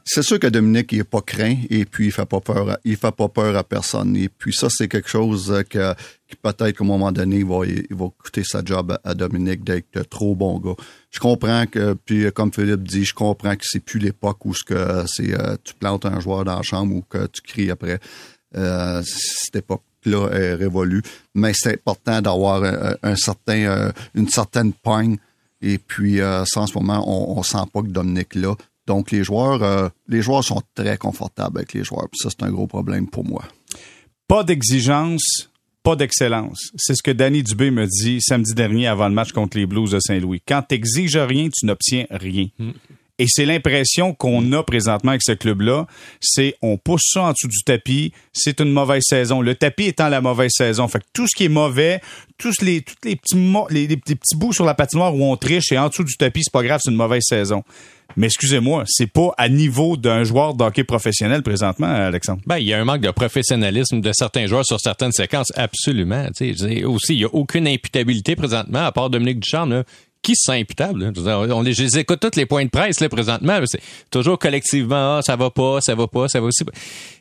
c'est 0.05 0.23
sûr 0.23 0.39
que 0.39 0.47
Dominique 0.47 0.93
il 0.93 1.01
est 1.01 1.05
pas 1.05 1.21
craint 1.21 1.57
et 1.71 1.85
puis 1.85 2.07
il 2.07 2.13
fait 2.13 2.27
pas 2.27 2.41
peur, 2.41 2.71
à, 2.71 2.79
il 2.85 2.97
fait 2.97 3.15
pas 3.15 3.29
peur 3.29 3.57
à 3.57 3.65
personne. 3.65 4.17
Et 4.17 4.29
puis 4.29 4.53
ça 4.53 4.69
c'est 4.71 4.89
quelque 4.89 5.09
chose 5.09 5.63
que, 5.69 5.95
qui 6.29 6.37
peut-être 6.37 6.77
qu'à 6.77 6.85
un 6.85 6.87
moment 6.87 7.13
donné 7.13 7.39
il 7.39 7.47
va, 7.47 7.65
il 7.67 7.97
va 7.97 8.07
coûter 8.23 8.43
sa 8.45 8.63
job 8.65 8.97
à, 9.03 9.15
Dominique 9.15 9.65
d'être 9.65 10.09
trop 10.09 10.35
bon 10.35 10.59
gars. 10.59 10.77
Je 11.11 11.19
comprends 11.19 11.67
que 11.67 11.95
puis 11.95 12.31
comme 12.33 12.53
Philippe 12.53 12.83
dit, 12.83 13.05
je 13.05 13.15
comprends 13.15 13.57
que 13.57 13.65
c'est 13.65 13.81
plus 13.81 13.99
l'époque 13.99 14.45
où 14.45 14.55
ce 14.55 14.65
que 14.65 15.05
c'est 15.07 15.33
euh, 15.33 15.57
tu 15.65 15.75
plantes 15.75 16.07
un 16.07 16.21
joueur 16.21 16.45
dans 16.45 16.57
la 16.57 16.63
chambre 16.63 16.95
ou 16.95 17.03
que 17.03 17.27
tu 17.27 17.43
cries 17.43 17.71
après. 17.71 18.01
Euh, 18.57 19.03
cette 19.05 19.57
époque-là 19.57 20.29
est 20.33 20.55
révolue, 20.55 21.03
mais 21.35 21.53
c'est 21.55 21.75
important 21.75 22.21
d'avoir 22.21 22.63
un, 23.03 23.17
certain, 23.17 23.65
euh, 23.65 23.93
une 24.15 24.29
certaine 24.29 24.73
poigne. 24.73 25.17
Et 25.63 25.79
puis, 25.79 26.21
euh, 26.21 26.45
ça, 26.47 26.63
en 26.63 26.67
ce 26.67 26.75
moment, 26.75 27.05
on, 27.07 27.39
on 27.39 27.43
sent 27.43 27.59
pas 27.73 27.83
que 27.83 27.89
Dominique 27.89 28.35
là. 28.35 28.55
Donc, 28.87 29.11
les 29.11 29.23
joueurs, 29.23 29.63
euh, 29.63 29.89
les 30.09 30.23
joueurs 30.23 30.43
sont 30.43 30.63
très 30.75 30.97
confortables 30.97 31.59
avec 31.59 31.75
les 31.75 31.85
joueurs. 31.85 32.09
Puis 32.11 32.19
ça, 32.23 32.31
c'est 32.31 32.45
un 32.45 32.51
gros 32.51 32.67
problème 32.67 33.09
pour 33.09 33.25
moi. 33.25 33.45
Pas 34.27 34.43
d'exigence, 34.43 35.51
pas 35.83 35.97
d'excellence. 35.97 36.73
C'est 36.77 36.95
ce 36.95 37.03
que 37.03 37.11
Danny 37.11 37.43
Dubé 37.43 37.71
me 37.71 37.87
dit 37.87 38.21
samedi 38.21 38.55
dernier 38.55 38.89
avant 38.89 39.09
le 39.09 39.15
match 39.15 39.33
contre 39.33 39.59
les 39.59 39.67
Blues 39.67 39.93
de 39.93 40.01
Saint-Louis. 40.01 40.43
Quand 40.47 40.63
tu 40.69 40.75
n'exiges 40.75 41.17
rien, 41.19 41.49
tu 41.51 41.67
n'obtiens 41.67 42.07
rien. 42.11 42.49
Hmm. 42.59 42.73
Et 43.21 43.27
c'est 43.29 43.45
l'impression 43.45 44.15
qu'on 44.15 44.51
a 44.53 44.63
présentement 44.63 45.11
avec 45.11 45.23
ce 45.23 45.33
club-là. 45.33 45.87
C'est 46.23 46.57
on 46.63 46.79
pousse 46.79 47.03
ça 47.13 47.25
en 47.25 47.33
dessous 47.33 47.49
du 47.49 47.63
tapis. 47.67 48.15
C'est 48.33 48.61
une 48.61 48.73
mauvaise 48.73 49.03
saison. 49.07 49.43
Le 49.43 49.55
tapis 49.55 49.85
étant 49.85 50.09
la 50.09 50.23
mauvaise 50.23 50.53
saison. 50.57 50.89
Fait 50.89 51.01
que 51.01 51.05
tout 51.13 51.27
ce 51.29 51.37
qui 51.37 51.45
est 51.45 51.51
mauvais, 51.51 52.01
tous 52.39 52.63
les, 52.63 52.83
les 53.05 53.17
petits, 53.17 53.37
les, 53.69 53.87
les, 53.87 53.97
petits 53.99 54.37
bouts 54.37 54.55
sur 54.55 54.65
la 54.65 54.73
patinoire 54.73 55.15
où 55.15 55.23
on 55.23 55.37
triche 55.37 55.71
et 55.71 55.77
en 55.77 55.91
dessous 55.91 56.05
du 56.05 56.17
tapis, 56.17 56.45
c'est 56.45 56.53
pas 56.53 56.63
grave, 56.63 56.81
c'est 56.83 56.91
une 56.91 56.97
mauvaise 56.97 57.25
saison. 57.29 57.63
Mais 58.17 58.27
excusez-moi, 58.27 58.85
c'est 58.87 59.07
pas 59.07 59.35
à 59.37 59.51
niveau 59.51 59.99
d'un 59.99 60.25
joueur 60.25 60.55
d'hockey 60.55 60.85
professionnel 60.85 61.43
présentement, 61.43 61.87
Alexandre. 61.89 62.41
Ben, 62.47 62.59
il 62.59 62.67
y 62.67 62.73
a 62.73 62.81
un 62.81 62.85
manque 62.85 63.03
de 63.03 63.11
professionnalisme 63.11 64.01
de 64.01 64.13
certains 64.13 64.47
joueurs 64.47 64.65
sur 64.65 64.81
certaines 64.81 65.13
séquences, 65.13 65.53
absolument. 65.57 66.27
Tu 66.35 66.57
sais, 66.57 66.85
aussi, 66.85 67.15
il 67.15 67.21
y 67.21 67.25
a 67.25 67.33
aucune 67.33 67.69
imputabilité 67.69 68.35
présentement, 68.35 68.81
à 68.87 68.93
part 68.93 69.11
Dominique 69.11 69.41
Ducharme, 69.41 69.71
là, 69.71 69.85
qui 70.23 70.35
sont 70.37 70.53
imputables. 70.53 71.13
On 71.17 71.63
les, 71.63 71.73
je 71.73 71.83
les 71.83 71.99
écoute 71.99 72.21
tous 72.21 72.37
les 72.37 72.47
points 72.47 72.65
de 72.65 72.71
presse 72.71 73.01
là, 73.01 73.09
présentement. 73.09 73.59
C'est 73.65 73.81
toujours 74.11 74.39
collectivement, 74.39 75.19
ah, 75.19 75.23
ça 75.23 75.37
va 75.37 75.51
pas, 75.51 75.81
ça 75.81 75.95
va 75.95 76.07
pas, 76.07 76.29
ça 76.29 76.41
va 76.41 76.47
aussi. 76.47 76.65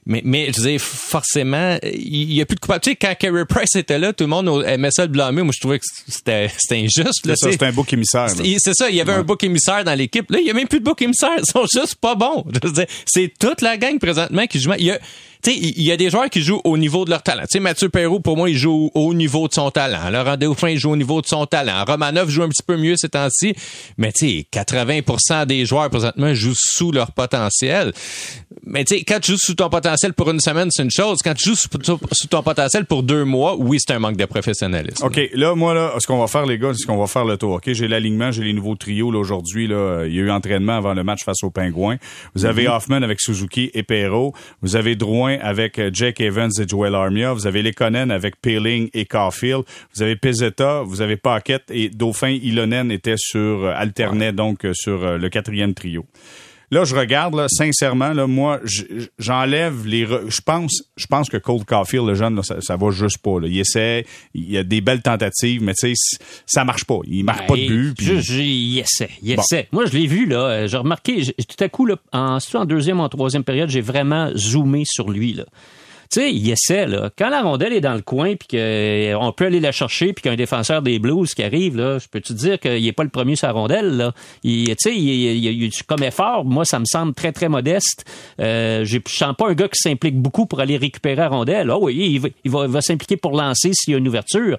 Mais, 0.06 0.22
mais 0.26 0.48
je 0.48 0.54
disais, 0.54 0.78
forcément, 0.80 1.78
il 1.84 2.34
y 2.34 2.42
a 2.42 2.46
plus 2.46 2.56
de 2.56 2.60
coupable. 2.60 2.82
Tu 2.82 2.92
sais, 2.92 2.96
quand 2.96 3.14
Carey 3.18 3.46
Price 3.46 3.76
était 3.76 4.00
là, 4.00 4.12
tout 4.12 4.26
le 4.26 4.30
monde 4.30 4.66
aimait 4.66 4.92
ça 4.92 5.04
le 5.04 5.12
blâmer. 5.12 5.44
Moi, 5.44 5.54
je 5.56 5.60
trouvais 5.60 5.80
que 5.80 5.86
c'était 6.08 6.50
injuste. 6.72 7.22
C'est 7.24 7.36
ça, 7.38 7.52
c'était 7.52 7.66
un 7.68 7.72
bouc 7.72 7.92
émissaire. 7.94 8.30
C'est 8.30 8.74
ça, 8.74 8.90
il 8.90 8.96
y 8.96 9.02
avait 9.02 9.14
un 9.14 9.24
bouc 9.24 9.44
émissaire 9.44 9.84
dans 9.84 9.96
l'équipe. 9.96 10.30
Là, 10.32 10.40
il 10.40 10.48
y 10.48 10.50
a 10.50 10.54
même 10.54 10.68
plus 10.68 10.80
de 10.80 10.86
bouc 10.86 11.02
émissaire. 11.02 11.38
Ils 11.38 11.46
sont 11.46 11.66
juste 11.72 11.96
pas 11.96 12.16
bons. 12.16 12.46
C'est 13.06 13.32
toute 13.40 13.62
la 13.62 13.78
gang 13.78 13.98
présentement 13.98 14.46
qui 14.48 14.60
joue. 14.60 14.72
Il 14.78 14.86
y 14.86 14.92
a, 14.92 15.00
tu 15.42 15.52
sais, 15.52 15.58
il 15.58 15.84
y 15.84 15.92
a 15.92 15.96
des 15.96 16.10
joueurs 16.10 16.30
qui 16.30 16.42
jouent 16.42 16.60
au 16.66 16.78
niveau 16.78 17.06
de 17.06 17.12
leur 17.12 17.24
talent. 17.24 17.44
Tu 17.44 17.48
sais, 17.54 17.60
Mathieu 17.62 17.88
Perrault, 17.88 18.20
pour 18.20 18.36
moi, 18.36 18.50
il 18.50 18.58
joue 18.58 18.92
au 18.94 19.14
niveau 19.14 19.48
de 19.48 19.54
son 19.54 19.72
talent. 19.72 20.10
Laurent 20.10 20.36
Dauphin, 20.36 20.70
il 20.70 20.78
joue 20.78 20.92
au 20.92 20.98
niveau 20.98 21.22
de 21.22 21.28
son 21.28 21.46
talent. 21.46 21.86
Romanov 21.88 22.30
joue 22.30 22.44
un 22.44 22.50
petit 22.50 22.64
peu 22.66 22.76
mieux 22.76 22.96
ces 22.98 23.08
temps-ci. 23.08 23.56
Mais 23.98 24.12
tu 24.12 24.28
sais, 24.28 24.46
80% 24.52 25.46
des 25.46 25.66
joueurs 25.66 25.90
présentement 25.90 26.34
jouent 26.34 26.52
sous 26.56 26.92
leur 26.92 27.14
potentiel. 27.14 27.94
Mais 28.66 28.84
tu 28.84 28.98
sais, 28.98 29.04
quand 29.04 29.22
tu 29.22 29.32
joues 29.32 29.38
sous 29.38 29.56
ton 29.56 29.70
potentiel 29.70 30.14
pour 30.14 30.30
une 30.30 30.42
semaine, 30.42 30.68
c'est 30.72 30.84
une 30.84 30.92
chose. 30.92 31.20
Quand 31.24 31.34
tu 31.34 31.50
joues 31.50 31.56
sous, 31.56 32.28
ton 32.28 32.44
potentiel 32.44 32.86
pour 32.86 33.04
deux 33.04 33.24
mois, 33.24 33.56
oui, 33.58 33.78
c'est 33.80 33.94
un 33.94 34.00
manque 34.00 34.18
de 34.18 34.26
professionnalisme. 34.26 35.06
OK, 35.06 35.22
là, 35.34 35.56
moi, 35.56 35.74
là, 35.74 35.94
ce 36.00 36.06
qu'on 36.06 36.20
va 36.20 36.28
faire, 36.28 36.46
les 36.46 36.58
gars, 36.58 36.72
c'est 36.76 36.86
qu'on 36.86 36.98
va 36.98 37.08
faire 37.08 37.24
le 37.24 37.38
tour. 37.38 37.54
OK, 37.54 37.72
j'ai 37.72 37.88
l'alignement, 37.88 38.34
j'ai 38.34 38.44
les 38.44 38.54
nouveaux 38.54 38.76
trios, 38.76 39.10
là, 39.10 39.20
aujourd'hui, 39.20 39.68
là. 39.68 40.04
Il 40.06 40.14
y 40.14 40.20
a 40.20 40.24
eu 40.24 40.32
entraînement 40.32 40.76
avant 40.76 40.94
le 40.94 41.04
match 41.06 41.24
face 41.24 41.44
aux 41.44 41.50
Pingouins. 41.50 41.96
Vous 42.36 42.46
avez 42.46 42.66
mm-hmm. 42.66 42.76
Hoffman 42.76 43.02
avec 43.04 43.22
Suzuki 43.22 43.72
et 43.74 43.84
Perrault. 43.84 44.34
Vous 44.62 44.76
avez 44.76 44.98
Drouin 44.98 45.29
avec 45.38 45.80
euh, 45.80 45.90
Jake 45.94 46.22
Evans 46.22 46.52
et 46.60 46.68
Joel 46.68 46.96
Armia. 46.96 47.34
Vous 47.34 47.48
avez 47.48 47.62
Lekonen 47.62 48.12
avec 48.12 48.42
Peeling 48.42 48.90
et 48.94 49.06
Caulfield. 49.06 49.64
Vous 49.96 50.02
avez 50.02 50.16
Pizzetta, 50.16 50.82
vous 50.82 51.02
avez 51.02 51.18
Paquette 51.18 51.70
et 51.70 51.90
Dauphin 51.90 52.30
Ilonen 52.30 52.92
était 52.92 53.18
sur, 53.18 53.66
euh, 53.66 53.74
alternait 53.76 54.34
donc 54.34 54.66
euh, 54.66 54.74
sur 54.74 55.18
le 55.18 55.30
quatrième 55.30 55.74
trio. 55.74 56.06
Là, 56.72 56.84
je 56.84 56.96
regarde, 56.96 57.36
là, 57.36 57.48
sincèrement, 57.50 58.14
là, 58.14 58.28
moi, 58.28 58.60
j'enlève 59.18 59.88
les. 59.88 60.06
Je 60.06 60.42
pense, 60.42 60.84
je 60.96 61.08
pense 61.08 61.30
que 61.30 61.38
Cold 61.38 61.66
Caulfield, 61.66 62.08
le 62.08 62.14
jeune, 62.14 62.36
là, 62.36 62.44
ça, 62.44 62.62
ça 62.62 62.78
va 62.78 62.92
juste 62.92 63.18
pas. 63.20 63.40
Là. 63.40 63.48
Il 63.48 63.60
essaie, 63.60 64.06
il 64.36 64.52
y 64.52 64.58
a 64.58 64.64
des 64.64 64.82
belles 64.82 65.02
tentatives, 65.02 65.64
mais 65.64 65.74
tu 65.74 65.96
sais, 65.96 66.18
ça 66.46 66.64
marche 66.64 66.86
pas. 66.86 67.00
Il 67.06 67.24
marque 67.24 67.48
pas 67.48 67.56
de 67.56 67.62
ben, 67.62 67.68
but. 67.68 67.94
Puis... 67.98 68.08
il 68.08 68.80
essaie, 68.80 69.10
il 69.24 69.32
essaie. 69.32 69.68
Moi, 69.72 69.86
je 69.86 69.98
l'ai 69.98 70.06
vu 70.06 70.26
là. 70.26 70.68
J'ai 70.68 70.78
remarqué, 70.78 71.24
tout 71.24 71.64
à 71.64 71.70
coup, 71.70 71.86
là, 71.86 71.96
en, 72.14 72.38
en 72.54 72.66
deuxième 72.66 73.00
en 73.00 73.10
troisième 73.10 73.44
période, 73.44 73.70
j'ai 73.70 73.82
vraiment 73.82 74.32
zoomé 74.36 74.84
sur 74.86 75.10
lui 75.10 75.34
là. 75.34 75.46
Tu 76.12 76.22
sais, 76.22 76.34
il 76.34 76.50
essaie, 76.50 76.88
là. 76.88 77.12
Quand 77.16 77.30
la 77.30 77.44
rondelle 77.44 77.72
est 77.72 77.82
dans 77.82 77.94
le 77.94 78.02
coin, 78.02 78.36
puis 78.36 78.48
qu'on 78.48 78.58
euh, 78.58 79.32
peut 79.32 79.46
aller 79.46 79.60
la 79.60 79.72
chercher, 79.72 80.12
puis 80.12 80.24
qu'il 80.24 80.30
y 80.30 80.32
a 80.32 80.34
un 80.34 80.38
défenseur 80.38 80.82
des 80.82 80.98
Blues 80.98 81.36
qui 81.36 81.44
arrive, 81.44 81.78
là, 81.78 82.00
je 82.00 82.08
peux 82.08 82.20
te 82.20 82.34
dire 82.34 82.60
qu'il 82.60 82.84
n'est 82.84 82.94
pas 82.94 83.04
le 83.04 83.10
premier 83.10 83.36
sur 83.36 83.46
la 83.46 83.54
rondelle, 83.54 83.96
là? 83.96 84.14
Tu 84.44 84.66
sais, 84.80 84.96
il, 84.96 85.08
il, 85.08 85.64
il, 85.64 85.72
comme 85.84 86.02
effort, 86.02 86.46
moi, 86.46 86.66
ça 86.66 86.80
me 86.80 86.86
semble 86.86 87.14
très, 87.14 87.32
très 87.32 87.48
modeste. 87.48 88.06
Euh, 88.40 88.86
je 88.86 88.98
sens 89.06 89.36
pas 89.38 89.50
un 89.50 89.54
gars 89.54 89.68
qui 89.68 89.80
s'implique 89.80 90.18
beaucoup 90.18 90.48
pour 90.48 90.62
aller 90.62 90.78
récupérer 90.78 91.18
la 91.18 91.30
rondelle. 91.30 91.70
Oh 91.70 91.80
oui, 91.84 92.20
il 92.44 92.52
va, 92.52 92.66
va 92.66 92.82
s'impliquer 92.82 93.16
pour 93.16 93.38
lancer 93.38 93.70
s'il 93.74 93.92
y 93.92 93.96
a 93.96 94.00
une 94.00 94.08
ouverture. 94.08 94.58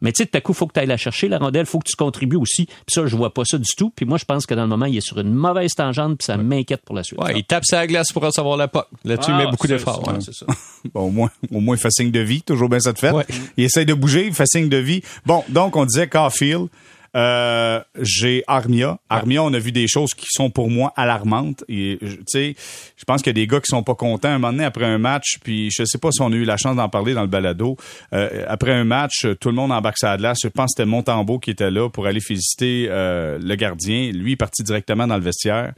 Mais 0.00 0.12
tu 0.12 0.22
sais, 0.22 0.26
tout 0.26 0.36
à 0.36 0.40
coup, 0.40 0.52
faut 0.52 0.66
que 0.66 0.72
tu 0.72 0.80
ailles 0.80 0.86
la 0.86 0.96
chercher, 0.96 1.28
la 1.28 1.38
rondelle, 1.38 1.66
faut 1.66 1.78
que 1.78 1.88
tu 1.88 1.96
contribues 1.96 2.36
aussi. 2.36 2.66
Puis 2.66 2.94
ça, 2.94 3.06
je 3.06 3.16
vois 3.16 3.32
pas 3.32 3.44
ça 3.44 3.58
du 3.58 3.70
tout. 3.76 3.90
Puis 3.94 4.06
moi, 4.06 4.18
je 4.18 4.24
pense 4.24 4.46
que 4.46 4.54
dans 4.54 4.62
le 4.62 4.68
moment, 4.68 4.86
il 4.86 4.96
est 4.96 5.02
sur 5.02 5.18
une 5.18 5.32
mauvaise 5.32 5.72
tangente, 5.74 6.18
puis 6.18 6.24
ça 6.24 6.36
m'inquiète 6.36 6.82
pour 6.84 6.94
la 6.94 7.02
suite. 7.02 7.20
Ouais, 7.20 7.32
il 7.36 7.44
tape 7.44 7.64
sa 7.64 7.86
glace 7.86 8.12
pour 8.12 8.22
recevoir 8.22 8.56
la 8.56 8.68
POC. 8.68 8.86
Là-dessus, 9.04 9.30
il 9.30 9.36
met 9.36 9.44
ah, 9.46 9.50
beaucoup 9.50 9.66
d'efforts. 9.66 10.12
c'est 10.20 10.34
ça. 10.34 10.46
bon, 10.94 11.02
au 11.02 11.10
moins, 11.10 11.30
au 11.50 11.60
moins, 11.60 11.76
il 11.76 11.80
fait 11.80 11.90
signe 11.90 12.10
de 12.10 12.20
vie, 12.20 12.42
toujours 12.42 12.68
bien 12.68 12.80
ça 12.80 12.92
de 12.92 12.98
fait. 12.98 13.12
Il 13.56 13.64
essaye 13.64 13.86
de 13.86 13.94
bouger, 13.94 14.26
il 14.26 14.34
fait 14.34 14.46
signe 14.46 14.68
de 14.68 14.76
vie. 14.76 15.02
Bon, 15.26 15.44
donc, 15.48 15.76
on 15.76 15.84
disait 15.84 16.08
Caulfield, 16.08 16.68
Euh, 17.16 17.80
j'ai 18.00 18.44
Armia. 18.46 18.98
Armia, 19.08 19.42
on 19.42 19.52
a 19.52 19.58
vu 19.58 19.72
des 19.72 19.88
choses 19.88 20.14
qui 20.14 20.26
sont 20.30 20.50
pour 20.50 20.70
moi 20.70 20.92
alarmantes. 20.96 21.64
Et 21.68 21.98
tu 22.00 22.16
sais, 22.26 22.54
je 22.96 23.04
pense 23.04 23.22
qu'il 23.22 23.30
y 23.30 23.34
a 23.40 23.40
des 23.42 23.46
gars 23.46 23.58
qui 23.60 23.66
sont 23.68 23.82
pas 23.82 23.94
contents. 23.94 24.28
Un 24.28 24.38
moment 24.38 24.52
donné, 24.52 24.64
après 24.64 24.84
un 24.84 24.98
match, 24.98 25.38
puis 25.42 25.70
je 25.70 25.84
sais 25.84 25.98
pas 25.98 26.10
si 26.12 26.20
on 26.22 26.30
a 26.32 26.36
eu 26.36 26.44
la 26.44 26.56
chance 26.56 26.76
d'en 26.76 26.88
parler 26.88 27.14
dans 27.14 27.22
le 27.22 27.26
balado. 27.26 27.76
Euh, 28.12 28.44
après 28.48 28.72
un 28.72 28.84
match, 28.84 29.26
tout 29.40 29.48
le 29.48 29.54
monde 29.54 29.72
embarque 29.72 29.98
sa 29.98 30.16
glace. 30.16 30.38
Je 30.42 30.48
pense 30.48 30.66
que 30.66 30.74
c'était 30.82 30.86
Montembeau 30.88 31.38
qui 31.38 31.50
était 31.50 31.70
là 31.70 31.88
pour 31.90 32.06
aller 32.06 32.20
féliciter 32.20 32.86
euh, 32.88 33.38
le 33.42 33.54
gardien. 33.56 34.12
Lui, 34.12 34.32
est 34.32 34.36
parti 34.36 34.62
directement 34.62 35.06
dans 35.06 35.16
le 35.16 35.22
vestiaire. 35.22 35.72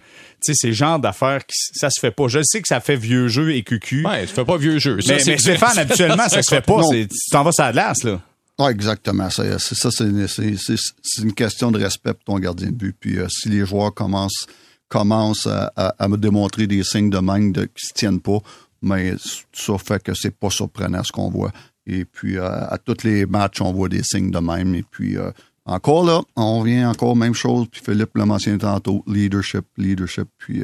Tu 0.44 0.52
sais, 0.52 0.54
c'est 0.54 0.66
le 0.68 0.72
genre 0.74 0.98
d'affaires 0.98 1.46
qui 1.46 1.54
ça 1.74 1.88
se 1.88 1.98
fait 2.00 2.10
pas. 2.10 2.28
Je 2.28 2.40
sais 2.42 2.60
que 2.60 2.68
ça 2.68 2.80
fait 2.80 2.96
vieux 2.96 3.28
jeu 3.28 3.54
et 3.54 3.62
cucu. 3.62 4.04
Ouais, 4.06 4.26
ça 4.26 4.34
fait 4.34 4.44
pas 4.44 4.56
vieux 4.56 4.78
jeu. 4.78 5.00
Ça, 5.00 5.14
mais, 5.14 5.18
c'est- 5.20 5.30
mais 5.32 5.38
Stéphane, 5.52 5.78
habituellement, 5.78 6.28
ça 6.28 6.42
se 6.42 6.54
fait 6.54 6.60
pas. 6.64 6.80
Tu 6.90 7.08
t'en 7.30 7.42
vas 7.42 7.50
la 7.58 7.72
glace, 7.72 8.02
là. 8.04 8.20
Ouais, 8.58 8.70
exactement. 8.70 9.30
C'est 9.30 9.58
c'est 9.58 9.74
ça, 9.74 9.90
c'est 9.90 11.22
une 11.22 11.32
question 11.32 11.70
de 11.70 11.82
respect 11.82 12.12
pour 12.12 12.24
ton 12.24 12.38
gardien 12.38 12.68
de 12.68 12.74
but. 12.74 12.96
Puis 12.98 13.18
euh, 13.18 13.26
si 13.28 13.48
les 13.48 13.64
joueurs 13.64 13.94
commencent 13.94 14.46
commencent 14.88 15.48
à, 15.48 16.06
me 16.06 16.18
démontrer 16.18 16.66
des 16.66 16.84
signes 16.84 17.08
de 17.08 17.18
manque 17.18 17.52
de, 17.54 17.64
qui 17.64 17.86
se 17.86 17.94
tiennent 17.94 18.20
pas, 18.20 18.40
mais 18.82 19.14
ça 19.52 19.78
fait 19.78 20.02
que 20.02 20.12
c'est 20.12 20.36
pas 20.36 20.50
surprenant 20.50 21.02
ce 21.02 21.10
qu'on 21.12 21.30
voit. 21.30 21.50
Et 21.86 22.04
puis 22.04 22.36
euh, 22.36 22.46
à 22.46 22.76
tous 22.76 23.02
les 23.04 23.24
matchs, 23.24 23.62
on 23.62 23.72
voit 23.72 23.88
des 23.88 24.02
signes 24.02 24.30
de 24.30 24.38
même. 24.38 24.74
Et 24.74 24.82
puis 24.82 25.16
euh, 25.16 25.30
encore 25.64 26.04
là, 26.04 26.20
on 26.36 26.62
vient 26.62 26.90
encore 26.90 27.16
même 27.16 27.34
chose. 27.34 27.68
Puis 27.72 27.80
Philippe 27.82 28.14
l'a 28.16 28.26
mentionné 28.26 28.58
tantôt, 28.58 29.02
leadership, 29.06 29.64
leadership. 29.78 30.28
Puis 30.36 30.62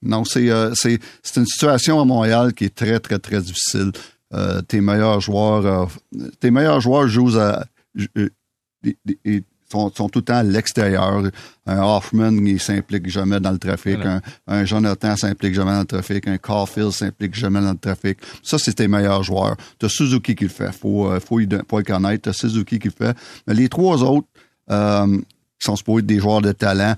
non, 0.00 0.24
c'est 0.24 0.48
une 1.36 1.46
situation 1.46 2.00
à 2.00 2.06
Montréal 2.06 2.54
qui 2.54 2.64
est 2.64 2.74
très 2.74 2.98
très 2.98 3.18
très 3.18 3.42
difficile. 3.42 3.92
Euh, 4.34 4.60
tes 4.62 4.80
meilleurs 4.80 5.20
joueurs, 5.20 5.64
euh, 5.66 5.86
tes 6.40 6.50
meilleurs 6.50 6.80
joueurs 6.80 7.08
jouent 7.08 7.38
à, 7.38 7.64
euh, 8.16 8.28
sont, 9.70 9.90
sont 9.94 10.08
tout 10.08 10.18
le 10.18 10.24
temps 10.24 10.36
à 10.36 10.42
l'extérieur. 10.42 11.22
Un 11.66 11.82
Hoffman, 11.82 12.32
il 12.44 12.60
s'implique 12.60 13.08
jamais 13.08 13.40
dans 13.40 13.52
le 13.52 13.58
trafic. 13.58 13.96
Voilà. 13.96 14.20
Un, 14.46 14.58
un 14.58 14.64
Jonathan 14.64 15.16
s'implique 15.16 15.54
jamais 15.54 15.72
dans 15.72 15.80
le 15.80 15.86
trafic. 15.86 16.26
Un 16.28 16.38
Caulfield 16.38 16.90
s'implique 16.90 17.34
jamais 17.34 17.60
dans 17.60 17.72
le 17.72 17.78
trafic. 17.78 18.18
Ça, 18.42 18.58
c'est 18.58 18.74
tes 18.74 18.88
meilleurs 18.88 19.22
joueurs. 19.22 19.56
T'as 19.78 19.88
Suzuki 19.88 20.34
qui 20.34 20.44
le 20.44 20.50
fait. 20.50 20.72
Faut, 20.72 21.08
faut, 21.20 21.40
y 21.40 21.48
faut 21.68 21.78
le 21.78 21.84
connaître. 21.84 22.22
T'as 22.22 22.32
Suzuki 22.32 22.78
qui 22.78 22.88
le 22.88 22.94
fait. 23.06 23.16
Mais 23.46 23.54
les 23.54 23.68
trois 23.68 24.02
autres, 24.02 24.28
euh, 24.70 25.18
qui 25.58 25.66
sont 25.66 25.76
supposés 25.76 26.00
être 26.00 26.06
des 26.06 26.18
joueurs 26.18 26.40
de 26.40 26.52
talent, 26.52 26.94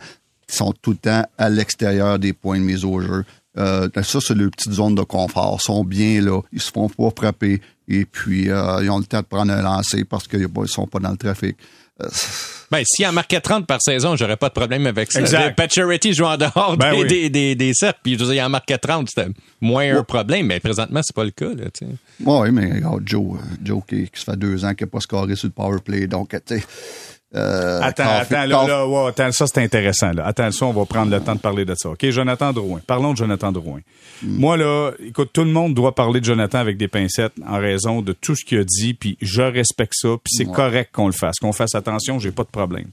qui 0.46 0.56
sont 0.56 0.72
tout 0.80 0.92
le 0.92 0.96
temps 0.96 1.24
à 1.36 1.50
l'extérieur 1.50 2.18
des 2.18 2.32
points 2.32 2.58
de 2.58 2.64
mise 2.64 2.84
au 2.84 3.00
jeu. 3.00 3.24
Euh, 3.58 3.88
ça, 4.02 4.20
c'est 4.20 4.34
leur 4.34 4.50
petite 4.50 4.72
zone 4.72 4.94
de 4.94 5.02
confort. 5.02 5.58
Ils 5.60 5.64
sont 5.64 5.84
bien 5.84 6.20
là. 6.20 6.40
Ils 6.52 6.60
se 6.60 6.70
font 6.70 6.88
pas 6.88 7.10
frapper. 7.16 7.60
Et 7.88 8.04
puis, 8.04 8.50
euh, 8.50 8.80
ils 8.82 8.90
ont 8.90 8.98
le 8.98 9.04
temps 9.04 9.20
de 9.20 9.26
prendre 9.26 9.52
un 9.52 9.62
lancer 9.62 10.04
parce 10.04 10.26
qu'ils 10.28 10.46
ne 10.54 10.66
sont 10.66 10.86
pas 10.86 10.98
dans 10.98 11.10
le 11.10 11.16
trafic. 11.16 11.56
Euh, 12.02 12.08
Ben, 12.70 12.82
s'il 12.84 13.06
en 13.06 13.12
marquait 13.12 13.40
30 13.40 13.66
par 13.66 13.80
saison, 13.80 14.16
j'aurais 14.16 14.36
pas 14.36 14.48
de 14.48 14.54
problème 14.54 14.86
avec 14.86 15.10
ça. 15.12 15.20
Exact. 15.20 15.56
Pacioretty 15.56 16.12
joue 16.12 16.24
en 16.24 16.36
dehors 16.36 16.76
Ben 16.76 16.92
des, 16.92 17.00
oui. 17.02 17.06
des, 17.08 17.30
des, 17.30 17.54
des 17.54 17.72
cercles, 17.72 18.00
puis 18.02 18.14
je 18.14 18.18
veux 18.18 18.26
dire, 18.26 18.42
il 18.42 18.46
en 18.46 18.50
marquait 18.50 18.76
30, 18.76 19.08
c'était 19.08 19.30
moins 19.60 19.96
un 19.98 20.02
problème, 20.02 20.46
mais 20.46 20.60
présentement, 20.60 21.00
c'est 21.02 21.14
pas 21.14 21.24
le 21.24 21.30
cas, 21.30 21.48
là, 21.54 21.64
oui, 22.20 22.50
mais 22.50 22.72
regarde, 22.72 23.02
Joe, 23.06 23.38
Joe 23.62 23.82
qui, 23.88 24.08
qui 24.10 24.20
se 24.20 24.24
fait 24.24 24.36
deux 24.36 24.64
ans 24.64 24.74
qu'il 24.74 24.86
n'a 24.86 24.90
pas 24.90 25.00
scoré 25.00 25.36
sur 25.36 25.46
le 25.46 25.52
power 25.52 25.78
play. 25.82 26.06
Donc, 26.06 26.30
tu 26.30 26.58
sais. 26.58 26.64
Euh, 27.36 27.80
Attends, 27.82 28.04
attends, 28.04 28.44
là, 28.44 28.66
là, 28.66 28.86
ouais, 28.86 29.08
attends, 29.08 29.30
ça 29.32 29.46
c'est 29.46 29.62
intéressant. 29.62 30.12
Là. 30.12 30.26
Attends, 30.26 30.50
ça, 30.50 30.66
on 30.66 30.72
va 30.72 30.84
prendre 30.86 31.10
le 31.10 31.20
temps 31.20 31.34
de 31.34 31.40
parler 31.40 31.64
de 31.64 31.74
ça. 31.74 31.90
OK, 31.90 32.08
Jonathan 32.10 32.52
Drouin. 32.52 32.80
Parlons 32.86 33.12
de 33.12 33.16
Jonathan 33.18 33.52
Drouin. 33.52 33.80
Moi, 34.22 34.56
là, 34.56 34.92
écoute, 35.04 35.30
tout 35.32 35.44
le 35.44 35.50
monde 35.50 35.74
doit 35.74 35.94
parler 35.94 36.20
de 36.20 36.24
Jonathan 36.24 36.58
avec 36.58 36.78
des 36.78 36.88
pincettes 36.88 37.34
en 37.46 37.58
raison 37.58 38.00
de 38.00 38.12
tout 38.12 38.34
ce 38.34 38.44
qu'il 38.44 38.58
a 38.58 38.64
dit, 38.64 38.94
puis 38.94 39.18
je 39.20 39.42
respecte 39.42 39.92
ça, 39.94 40.08
puis 40.22 40.34
c'est 40.34 40.50
correct 40.50 40.90
qu'on 40.92 41.06
le 41.06 41.12
fasse, 41.12 41.36
qu'on 41.40 41.52
fasse 41.52 41.74
attention, 41.74 42.18
j'ai 42.18 42.32
pas 42.32 42.44
de 42.44 42.48
problème. 42.48 42.86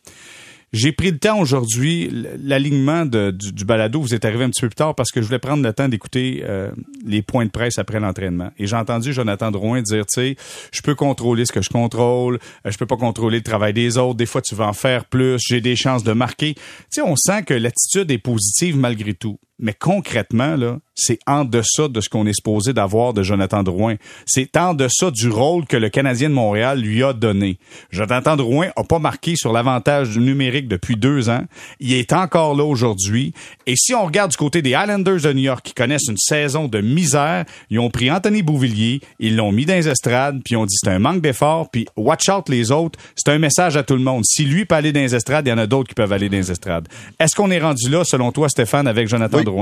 J'ai 0.74 0.92
pris 0.92 1.12
le 1.12 1.20
temps 1.20 1.40
aujourd'hui, 1.40 2.10
l'alignement 2.42 3.06
du, 3.06 3.64
balado, 3.64 4.02
vous 4.02 4.16
êtes 4.16 4.26
arrivé 4.26 4.44
un 4.44 4.50
petit 4.50 4.62
peu 4.62 4.70
plus 4.70 4.76
tard 4.76 4.96
parce 4.96 5.12
que 5.12 5.22
je 5.22 5.28
voulais 5.28 5.38
prendre 5.38 5.62
le 5.62 5.72
temps 5.72 5.88
d'écouter 5.88 6.44
euh, 6.48 6.72
les 7.06 7.22
points 7.22 7.46
de 7.46 7.52
presse 7.52 7.78
après 7.78 8.00
l'entraînement. 8.00 8.50
Et 8.58 8.66
j'ai 8.66 8.76
entendu 8.76 9.14
Jonathan 9.14 9.52
Drouin 9.52 9.84
dire, 9.84 10.08
tu 10.08 10.22
sais, 10.22 10.36
je 10.72 10.82
peux 10.82 10.96
contrôler 10.96 11.46
ce 11.46 11.52
que 11.52 11.62
je 11.62 11.70
contrôle, 11.70 12.40
euh, 12.66 12.72
je 12.72 12.78
peux 12.80 12.88
pas 12.88 12.98
contrôler 12.98 13.38
le 13.38 13.44
travail 13.44 13.74
des 13.74 14.00
autres, 14.00 14.16
des 14.16 14.26
fois 14.26 14.42
tu 14.42 14.56
vas 14.56 14.68
en 14.68 14.74
faire 14.74 15.06
plus, 15.06 15.38
j'ai 15.48 15.62
des 15.62 15.76
chances 15.76 16.04
de 16.04 16.14
marquer. 16.14 16.56
Tu 16.56 16.62
sais, 16.90 17.02
on 17.04 17.16
sent 17.16 17.44
que 17.44 17.54
l'attitude 17.54 18.10
est 18.10 18.18
positive 18.18 18.76
malgré 18.76 19.14
tout. 19.14 19.38
Mais 19.64 19.74
concrètement, 19.74 20.58
là, 20.58 20.80
c'est 20.94 21.20
en 21.26 21.46
deçà 21.46 21.88
de 21.88 22.02
ce 22.02 22.10
qu'on 22.10 22.28
est 22.28 22.34
supposé 22.34 22.74
d'avoir 22.74 23.14
de 23.14 23.24
Jonathan 23.24 23.64
Drouin. 23.64 23.96
C'est 24.26 24.58
en 24.58 24.74
deçà 24.74 25.10
du 25.10 25.30
rôle 25.30 25.66
que 25.66 25.78
le 25.78 25.90
Canadien 25.90 26.30
de 26.30 26.34
Montréal 26.34 26.82
lui 26.82 27.02
a 27.02 27.14
donné. 27.14 27.58
Jonathan 27.90 28.36
Drouin 28.36 28.68
a 28.76 28.84
pas 28.84 29.00
marqué 29.00 29.38
sur 29.38 29.54
l'avantage 29.54 30.18
numérique 30.18 30.68
depuis 30.68 30.98
deux 30.98 31.30
ans. 31.30 31.46
Il 31.80 31.94
est 31.94 32.12
encore 32.12 32.56
là 32.56 32.66
aujourd'hui. 32.66 33.34
Et 33.66 33.76
si 33.78 33.96
on 33.96 34.06
regarde 34.06 34.32
du 34.32 34.38
côté 34.38 34.62
des 34.62 34.72
Islanders 34.72 35.22
de 35.22 35.32
New 35.32 35.44
York 35.44 35.62
qui 35.64 35.74
connaissent 35.74 36.10
une 36.10 36.18
saison 36.18 36.68
de 36.68 36.82
misère, 36.82 37.46
ils 37.70 37.80
ont 37.80 37.90
pris 37.90 38.12
Anthony 38.12 38.44
Bouvillier, 38.44 39.00
ils 39.20 39.38
l'ont 39.38 39.54
mis 39.54 39.66
dans 39.66 39.76
les 39.76 39.88
estrades, 39.88 40.42
puis 40.44 40.58
ont 40.58 40.66
dit 40.66 40.76
c'est 40.76 40.92
un 40.92 41.00
manque 41.00 41.22
d'effort, 41.22 41.72
puis 41.72 41.88
watch 41.96 42.28
out 42.28 42.50
les 42.50 42.70
autres. 42.72 43.00
C'est 43.16 43.32
un 43.32 43.40
message 43.40 43.78
à 43.78 43.84
tout 43.84 43.96
le 43.96 44.04
monde. 44.04 44.26
Si 44.26 44.44
lui 44.44 44.66
peut 44.66 44.76
aller 44.76 44.92
dans 44.92 45.00
les 45.00 45.16
estrades, 45.16 45.48
il 45.48 45.52
y 45.52 45.54
en 45.54 45.58
a 45.58 45.68
d'autres 45.68 45.88
qui 45.88 45.96
peuvent 45.96 46.12
aller 46.12 46.28
dans 46.28 46.36
les 46.36 46.52
estrades. 46.52 46.90
Est-ce 47.18 47.34
qu'on 47.34 47.50
est 47.50 47.62
rendu 47.62 47.90
là, 47.90 48.04
selon 48.04 48.34
toi, 48.34 48.50
Stéphane, 48.50 48.88
avec 48.88 49.08
Jonathan 49.08 49.38
Oui. 49.38 49.46
Drouin? 49.46 49.53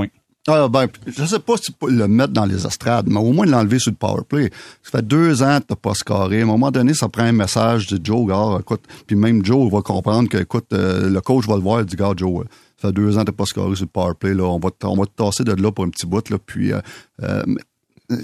Ah, 0.48 0.66
ben, 0.68 0.88
je 1.06 1.24
sais 1.24 1.38
pas 1.38 1.56
si 1.56 1.66
tu 1.66 1.72
peux 1.72 1.88
le 1.88 2.08
mettre 2.08 2.32
dans 2.32 2.44
les 2.44 2.66
estrades, 2.66 3.06
mais 3.08 3.20
au 3.20 3.32
moins 3.32 3.46
l'enlever 3.46 3.78
sur 3.78 3.92
le 3.92 3.96
power 3.96 4.22
play. 4.28 4.50
Ça 4.82 4.98
fait 4.98 5.06
deux 5.06 5.40
ans 5.40 5.60
que 5.60 5.66
t'as 5.66 5.76
pas 5.76 5.94
scoré. 5.94 6.40
À 6.40 6.42
un 6.42 6.46
moment 6.46 6.72
donné, 6.72 6.94
ça 6.94 7.08
prend 7.08 7.22
un 7.22 7.32
message 7.32 7.86
de 7.86 8.04
Joe, 8.04 8.26
gars, 8.26 8.58
écoute, 8.58 8.82
puis 9.06 9.14
même 9.14 9.44
Joe 9.44 9.70
va 9.70 9.82
comprendre 9.82 10.28
que, 10.28 10.38
écoute, 10.38 10.66
euh, 10.72 11.08
le 11.08 11.20
coach 11.20 11.46
va 11.46 11.54
le 11.54 11.62
voir, 11.62 11.80
il 11.80 11.86
dit, 11.86 11.94
gars, 11.94 12.12
Joe, 12.16 12.44
ça 12.76 12.88
fait 12.88 12.92
deux 12.92 13.16
ans 13.16 13.20
que 13.20 13.26
t'as 13.26 13.36
pas 13.36 13.46
scoré 13.46 13.76
sur 13.76 13.84
le 13.84 13.90
power 13.90 14.14
play, 14.18 14.34
là, 14.34 14.42
on 14.42 14.58
va, 14.58 14.70
on 14.82 14.96
va 14.96 15.06
te 15.06 15.12
tasser 15.14 15.44
de 15.44 15.52
là 15.52 15.70
pour 15.70 15.84
un 15.84 15.90
petit 15.90 16.06
bout, 16.06 16.28
là, 16.28 16.38
puis, 16.44 16.72
euh, 16.72 16.80
euh, 17.22 17.44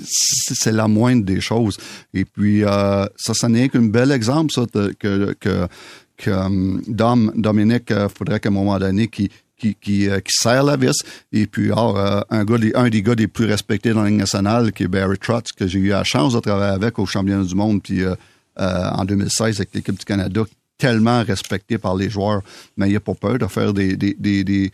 c'est 0.04 0.72
la 0.72 0.88
moindre 0.88 1.24
des 1.24 1.40
choses. 1.40 1.78
Et 2.12 2.24
puis, 2.24 2.64
euh, 2.64 3.06
ça, 3.16 3.32
ça 3.32 3.48
n'est 3.48 3.68
qu'un 3.68 3.86
bel 3.86 4.10
exemple, 4.10 4.52
ça, 4.52 4.66
que, 4.98 5.34
que, 5.34 5.68
que 6.16 6.90
Dom, 6.90 7.32
Dominique, 7.36 7.92
faudrait 8.08 8.40
qu'à 8.40 8.48
un 8.48 8.52
moment 8.52 8.78
donné, 8.78 9.06
qui 9.06 9.30
qui, 9.58 9.74
qui, 9.74 10.08
euh, 10.08 10.20
qui 10.20 10.32
serre 10.32 10.62
la 10.64 10.76
vis. 10.76 10.96
Et 11.32 11.46
puis, 11.46 11.70
euh, 11.70 12.20
un, 12.30 12.44
des- 12.44 13.02
gars 13.02 13.14
des 13.14 13.26
plus 13.26 13.46
respectés 13.46 13.92
dans 13.92 14.02
la 14.02 14.08
Ligue 14.08 14.18
nationale, 14.18 14.72
qui 14.72 14.84
est 14.84 14.88
Barry 14.88 15.18
Trotz, 15.18 15.52
que 15.52 15.66
j'ai 15.66 15.78
eu 15.80 15.88
la 15.88 16.04
chance 16.04 16.32
de 16.32 16.40
travailler 16.40 16.72
avec 16.72 16.98
au 16.98 17.06
championnat 17.06 17.44
du 17.44 17.54
monde, 17.54 17.82
puis 17.82 18.02
euh, 18.02 18.14
en 18.56 19.04
2016 19.04 19.56
avec 19.56 19.74
l'équipe 19.74 19.98
du 19.98 20.04
Canada, 20.04 20.42
tellement 20.78 21.22
respecté 21.24 21.76
par 21.76 21.96
les 21.96 22.08
joueurs, 22.08 22.42
mais 22.76 22.88
il 22.88 22.92
n'a 22.92 23.00
pas 23.00 23.14
peur 23.14 23.38
de 23.38 23.46
faire 23.46 23.74
des, 23.74 24.70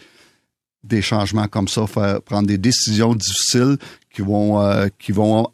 changements 1.01 1.49
comme 1.49 1.67
ça, 1.67 1.87
faire, 1.87 2.21
prendre 2.21 2.47
des 2.47 2.59
décisions 2.59 3.15
difficiles 3.15 3.79
qui 4.11 4.21
vont 4.21 5.49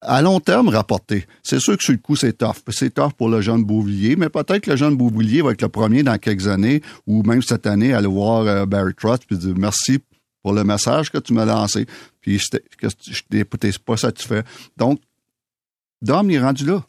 à 0.00 0.22
long 0.22 0.40
terme 0.40 0.68
rapporter. 0.68 1.26
C'est 1.42 1.58
sûr 1.58 1.76
que 1.76 1.82
sur 1.82 1.92
le 1.92 1.98
coup, 1.98 2.16
c'est 2.16 2.38
tough. 2.38 2.56
C'est 2.68 2.94
tough 2.94 3.12
pour 3.16 3.28
le 3.28 3.40
jeune 3.40 3.64
Bouvillier, 3.64 4.16
mais 4.16 4.28
peut-être 4.28 4.60
que 4.60 4.70
le 4.70 4.76
jeune 4.76 4.96
Bouvillier 4.96 5.42
va 5.42 5.52
être 5.52 5.62
le 5.62 5.68
premier 5.68 6.02
dans 6.02 6.18
quelques 6.18 6.46
années 6.46 6.82
ou 7.06 7.22
même 7.22 7.42
cette 7.42 7.66
année 7.66 7.92
à 7.92 7.98
aller 7.98 8.06
voir 8.06 8.46
euh, 8.46 8.66
Barry 8.66 8.94
Trotz 8.94 9.24
puis 9.26 9.36
dire 9.36 9.54
merci 9.56 9.98
pour 10.42 10.52
le 10.52 10.64
message 10.64 11.10
que 11.10 11.18
tu 11.18 11.32
m'as 11.32 11.44
lancé. 11.44 11.86
Puis 12.20 12.40
que 12.78 12.88
je 12.88 13.22
n'étais 13.32 13.72
pas 13.84 13.96
satisfait. 13.96 14.44
Donc, 14.76 15.00
Dom, 16.02 16.30
est 16.30 16.38
rendu 16.38 16.64
là. 16.66 16.84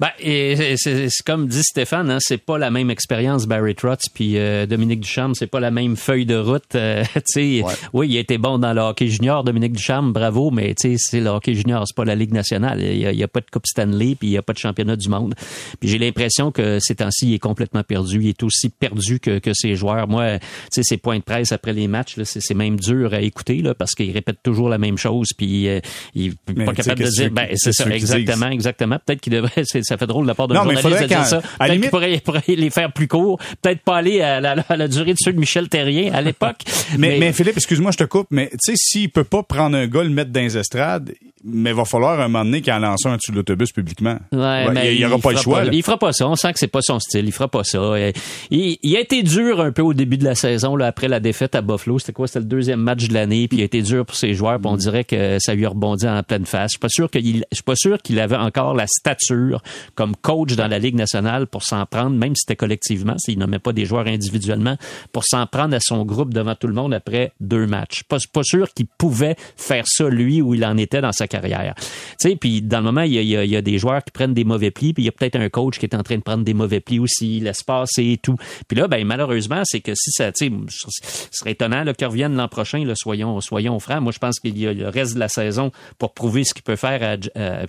Ben, 0.00 0.10
et 0.20 0.76
c'est 0.76 1.08
c'est 1.08 1.24
comme 1.26 1.46
dit 1.48 1.62
Stéphane, 1.62 2.10
hein, 2.10 2.18
c'est 2.20 2.38
pas 2.38 2.58
la 2.58 2.70
même 2.70 2.90
expérience 2.90 3.46
Barry 3.46 3.74
Trotz 3.74 4.08
puis 4.12 4.38
euh, 4.38 4.66
Dominique 4.66 5.00
Ducharme, 5.00 5.34
c'est 5.34 5.46
pas 5.46 5.60
la 5.60 5.70
même 5.70 5.96
feuille 5.96 6.26
de 6.26 6.36
route. 6.36 6.74
euh, 6.74 7.04
tu 7.14 7.20
sais, 7.26 7.62
Ouais. 7.62 7.72
oui, 7.92 8.08
il 8.10 8.16
a 8.16 8.20
été 8.20 8.38
bon 8.38 8.58
dans 8.58 8.72
le 8.72 8.80
hockey 8.80 9.08
junior, 9.08 9.44
Dominique 9.44 9.72
Ducharme, 9.72 10.12
bravo, 10.12 10.50
mais 10.50 10.74
tu 10.74 10.90
sais, 10.90 10.96
c'est 10.98 11.20
le 11.20 11.28
hockey 11.30 11.54
junior, 11.54 11.84
c'est 11.86 11.96
pas 11.96 12.04
la 12.04 12.14
Ligue 12.14 12.32
nationale. 12.32 12.80
Il 12.80 12.98
y 12.98 13.22
a, 13.22 13.24
a 13.24 13.28
pas 13.28 13.40
de 13.40 13.46
Coupe 13.50 13.66
Stanley 13.66 14.14
puis 14.14 14.28
il 14.28 14.32
y 14.32 14.38
a 14.38 14.42
pas 14.42 14.52
de 14.52 14.58
championnat 14.58 14.96
du 14.96 15.08
monde. 15.08 15.34
Puis 15.80 15.88
j'ai 15.88 15.98
l'impression 15.98 16.50
que 16.52 16.78
ces 16.80 16.96
temps-ci, 16.96 17.28
il 17.28 17.34
est 17.34 17.38
complètement 17.38 17.82
perdu. 17.82 18.20
Il 18.22 18.28
est 18.28 18.42
aussi 18.42 18.68
perdu 18.68 19.20
que, 19.20 19.38
que 19.38 19.52
ses 19.54 19.74
joueurs. 19.76 20.08
Moi, 20.08 20.38
tu 20.38 20.46
sais, 20.70 20.82
ses 20.82 20.96
points 20.96 21.18
de 21.18 21.22
presse 21.24 21.52
après 21.52 21.72
les 21.72 21.88
matchs, 21.88 22.16
là, 22.16 22.24
c'est 22.24 22.40
c'est 22.40 22.54
même 22.54 22.78
dur 22.78 23.12
à 23.14 23.20
écouter 23.20 23.62
là, 23.62 23.74
parce 23.74 23.94
qu'il 23.94 24.10
répète 24.12 24.38
toujours 24.42 24.68
la 24.68 24.78
même 24.78 24.98
chose 24.98 25.28
puis 25.36 25.68
euh, 25.68 25.80
il 26.14 26.34
pas 26.36 26.72
capable 26.74 27.02
de 27.04 27.08
dire. 27.08 27.30
Ben, 27.30 27.48
c'est 27.54 27.72
ça, 27.72 27.88
exactement, 27.88 28.48
exactement. 28.48 28.98
Peut-être 29.04 29.20
qu'il 29.20 29.31
devrait. 29.32 29.64
Ça 29.64 29.96
fait 29.96 30.06
drôle 30.06 30.24
de 30.24 30.28
la 30.28 30.34
part 30.34 30.48
Non, 30.48 30.64
mais 30.64 30.74
journaliste 30.80 31.02
de 31.02 31.08
dire 31.08 31.24
ça. 31.26 31.42
à 31.58 31.68
limite- 31.68 31.90
qu'il 31.90 32.20
pourrait, 32.22 32.42
les 32.48 32.70
faire 32.70 32.92
plus 32.92 33.08
courts. 33.08 33.38
Peut-être 33.60 33.80
pas 33.82 33.96
aller 33.96 34.20
à 34.22 34.40
la, 34.40 34.52
à 34.68 34.76
la 34.76 34.88
durée 34.88 35.12
de 35.12 35.18
ceux 35.20 35.32
de 35.32 35.38
Michel 35.38 35.68
Terrien 35.68 36.12
à 36.12 36.20
l'époque. 36.20 36.62
Mais, 36.98 37.18
mais 37.18 37.32
Philippe, 37.32 37.56
excuse-moi, 37.56 37.90
je 37.92 37.96
te 37.98 38.04
coupe, 38.04 38.26
mais 38.30 38.48
tu 38.50 38.58
sais, 38.60 38.72
s'il 38.76 39.10
peut 39.10 39.24
pas 39.24 39.42
prendre 39.42 39.76
un 39.76 39.86
gars, 39.86 40.02
le 40.02 40.10
mettre 40.10 40.30
dans 40.30 40.40
les 40.40 40.56
estrades, 40.58 41.12
mais 41.44 41.70
il 41.70 41.76
va 41.76 41.84
falloir 41.84 42.20
un 42.20 42.28
moment 42.28 42.44
donné 42.44 42.60
qu'il 42.60 42.72
en 42.72 42.78
lance 42.78 43.04
un 43.06 43.16
dessus 43.16 43.30
de 43.32 43.36
l'autobus 43.36 43.72
publiquement. 43.72 44.18
Ouais, 44.32 44.70
mais 44.72 44.94
il 44.94 44.98
n'y 44.98 45.04
aura 45.04 45.18
pas 45.18 45.30
le 45.30 45.36
fera 45.36 45.42
choix. 45.42 45.64
là. 45.64 45.70
il 45.72 45.82
fera 45.82 45.98
pas 45.98 46.12
ça. 46.12 46.28
On 46.28 46.36
sent 46.36 46.52
que 46.52 46.58
c'est 46.58 46.68
pas 46.68 46.82
son 46.82 46.98
style. 47.00 47.26
Il 47.26 47.32
fera 47.32 47.48
pas 47.48 47.64
ça. 47.64 47.78
Euh, 47.78 48.12
Il, 48.50 48.78
il 48.82 48.96
a 48.96 49.00
été 49.00 49.22
dur 49.22 49.60
un 49.60 49.72
peu 49.72 49.82
au 49.82 49.94
début 49.94 50.18
de 50.18 50.24
la 50.24 50.34
saison, 50.34 50.76
là, 50.76 50.86
après 50.86 51.08
la 51.08 51.20
défaite 51.20 51.54
à 51.54 51.60
Buffalo. 51.62 51.98
C'était 51.98 52.12
quoi? 52.12 52.26
C'était 52.26 52.40
le 52.40 52.46
deuxième 52.46 52.80
match 52.80 53.08
de 53.08 53.14
l'année. 53.14 53.48
Puis 53.48 53.58
il 53.58 53.62
a 53.62 53.64
été 53.64 53.82
dur 53.82 54.04
pour 54.06 54.16
ses 54.16 54.34
joueurs. 54.34 54.58
Puis 54.58 54.70
on 54.70 54.76
dirait 54.76 55.04
que 55.04 55.38
ça 55.40 55.54
lui 55.54 55.66
a 55.66 55.70
rebondi 55.70 56.06
en 56.08 56.22
pleine 56.22 56.46
face. 56.46 56.70
Je 56.70 56.72
suis 56.72 56.78
pas 56.78 56.88
sûr 56.88 57.10
qu'il, 57.10 57.44
je 57.50 57.56
suis 57.56 57.62
pas 57.64 57.76
sûr 57.76 57.98
qu'il 57.98 58.20
avait 58.20 58.36
encore 58.36 58.74
la 58.74 58.86
stature 58.86 59.62
comme 59.94 60.14
coach 60.16 60.54
dans 60.54 60.68
la 60.68 60.78
Ligue 60.78 60.94
nationale 60.96 61.46
pour 61.46 61.62
s'en 61.62 61.84
prendre, 61.86 62.16
même 62.16 62.34
si 62.36 62.42
c'était 62.46 62.56
collectivement, 62.56 63.16
s'il 63.18 63.38
nommait 63.38 63.58
pas 63.58 63.72
des 63.72 63.84
joueurs 63.84 64.06
individuellement, 64.06 64.76
pour 65.12 65.24
s'en 65.24 65.46
prendre 65.46 65.74
à 65.74 65.80
son 65.80 66.04
groupe 66.04 66.32
devant 66.32 66.54
tout 66.54 66.66
le 66.68 66.74
monde 66.74 66.94
après 66.94 67.32
deux 67.40 67.66
matchs. 67.66 68.02
Pas, 68.04 68.18
pas 68.32 68.42
sûr 68.42 68.72
qu'il 68.72 68.86
pouvait 68.86 69.36
faire 69.56 69.84
ça 69.86 70.08
lui 70.08 70.40
où 70.40 70.54
il 70.54 70.64
en 70.64 70.76
était 70.76 71.00
dans 71.00 71.12
sa 71.12 71.26
carrière. 71.32 71.74
Tu 71.76 72.30
sais, 72.30 72.36
puis 72.36 72.62
dans 72.62 72.78
le 72.78 72.84
moment, 72.84 73.02
il 73.02 73.12
y, 73.12 73.56
a, 73.56 73.62
des 73.62 73.78
joueurs 73.78 74.04
qui 74.04 74.12
prennent 74.12 74.34
des 74.34 74.44
mauvais 74.44 74.70
plis, 74.70 74.92
puis 74.92 75.02
il 75.02 75.06
y 75.06 75.08
a 75.08 75.12
peut-être 75.12 75.36
un 75.36 75.48
coach 75.48 75.78
qui 75.78 75.86
est 75.86 75.94
en 75.94 76.02
train 76.02 76.16
de 76.16 76.22
prendre 76.22 76.44
des 76.44 76.54
mauvais 76.54 76.80
plis 76.80 76.98
aussi, 76.98 77.42
passer 77.66 78.12
et 78.12 78.18
tout. 78.18 78.36
Puis 78.68 78.76
là, 78.76 78.88
ben 78.88 79.04
malheureusement, 79.04 79.62
c'est 79.64 79.80
que 79.80 79.92
si 79.94 80.10
ça, 80.10 80.32
tu 80.32 80.48
sais, 80.48 80.52
ce 80.68 81.28
serait 81.32 81.52
étonnant 81.52 81.84
là, 81.84 81.94
qu'il 81.94 82.06
revienne 82.06 82.34
l'an 82.36 82.48
prochain, 82.48 82.84
soyons, 82.94 83.40
soyons 83.40 83.78
francs. 83.78 84.02
Moi, 84.02 84.12
je 84.12 84.18
pense 84.18 84.40
qu'il 84.40 84.58
y 84.58 84.66
a 84.66 84.72
le 84.72 84.88
reste 84.88 85.14
de 85.14 85.20
la 85.20 85.28
saison 85.28 85.70
pour 85.98 86.14
prouver 86.14 86.44
ce 86.44 86.54
qu'il 86.54 86.62
peut 86.62 86.76
faire 86.76 87.18
à, 87.36 87.66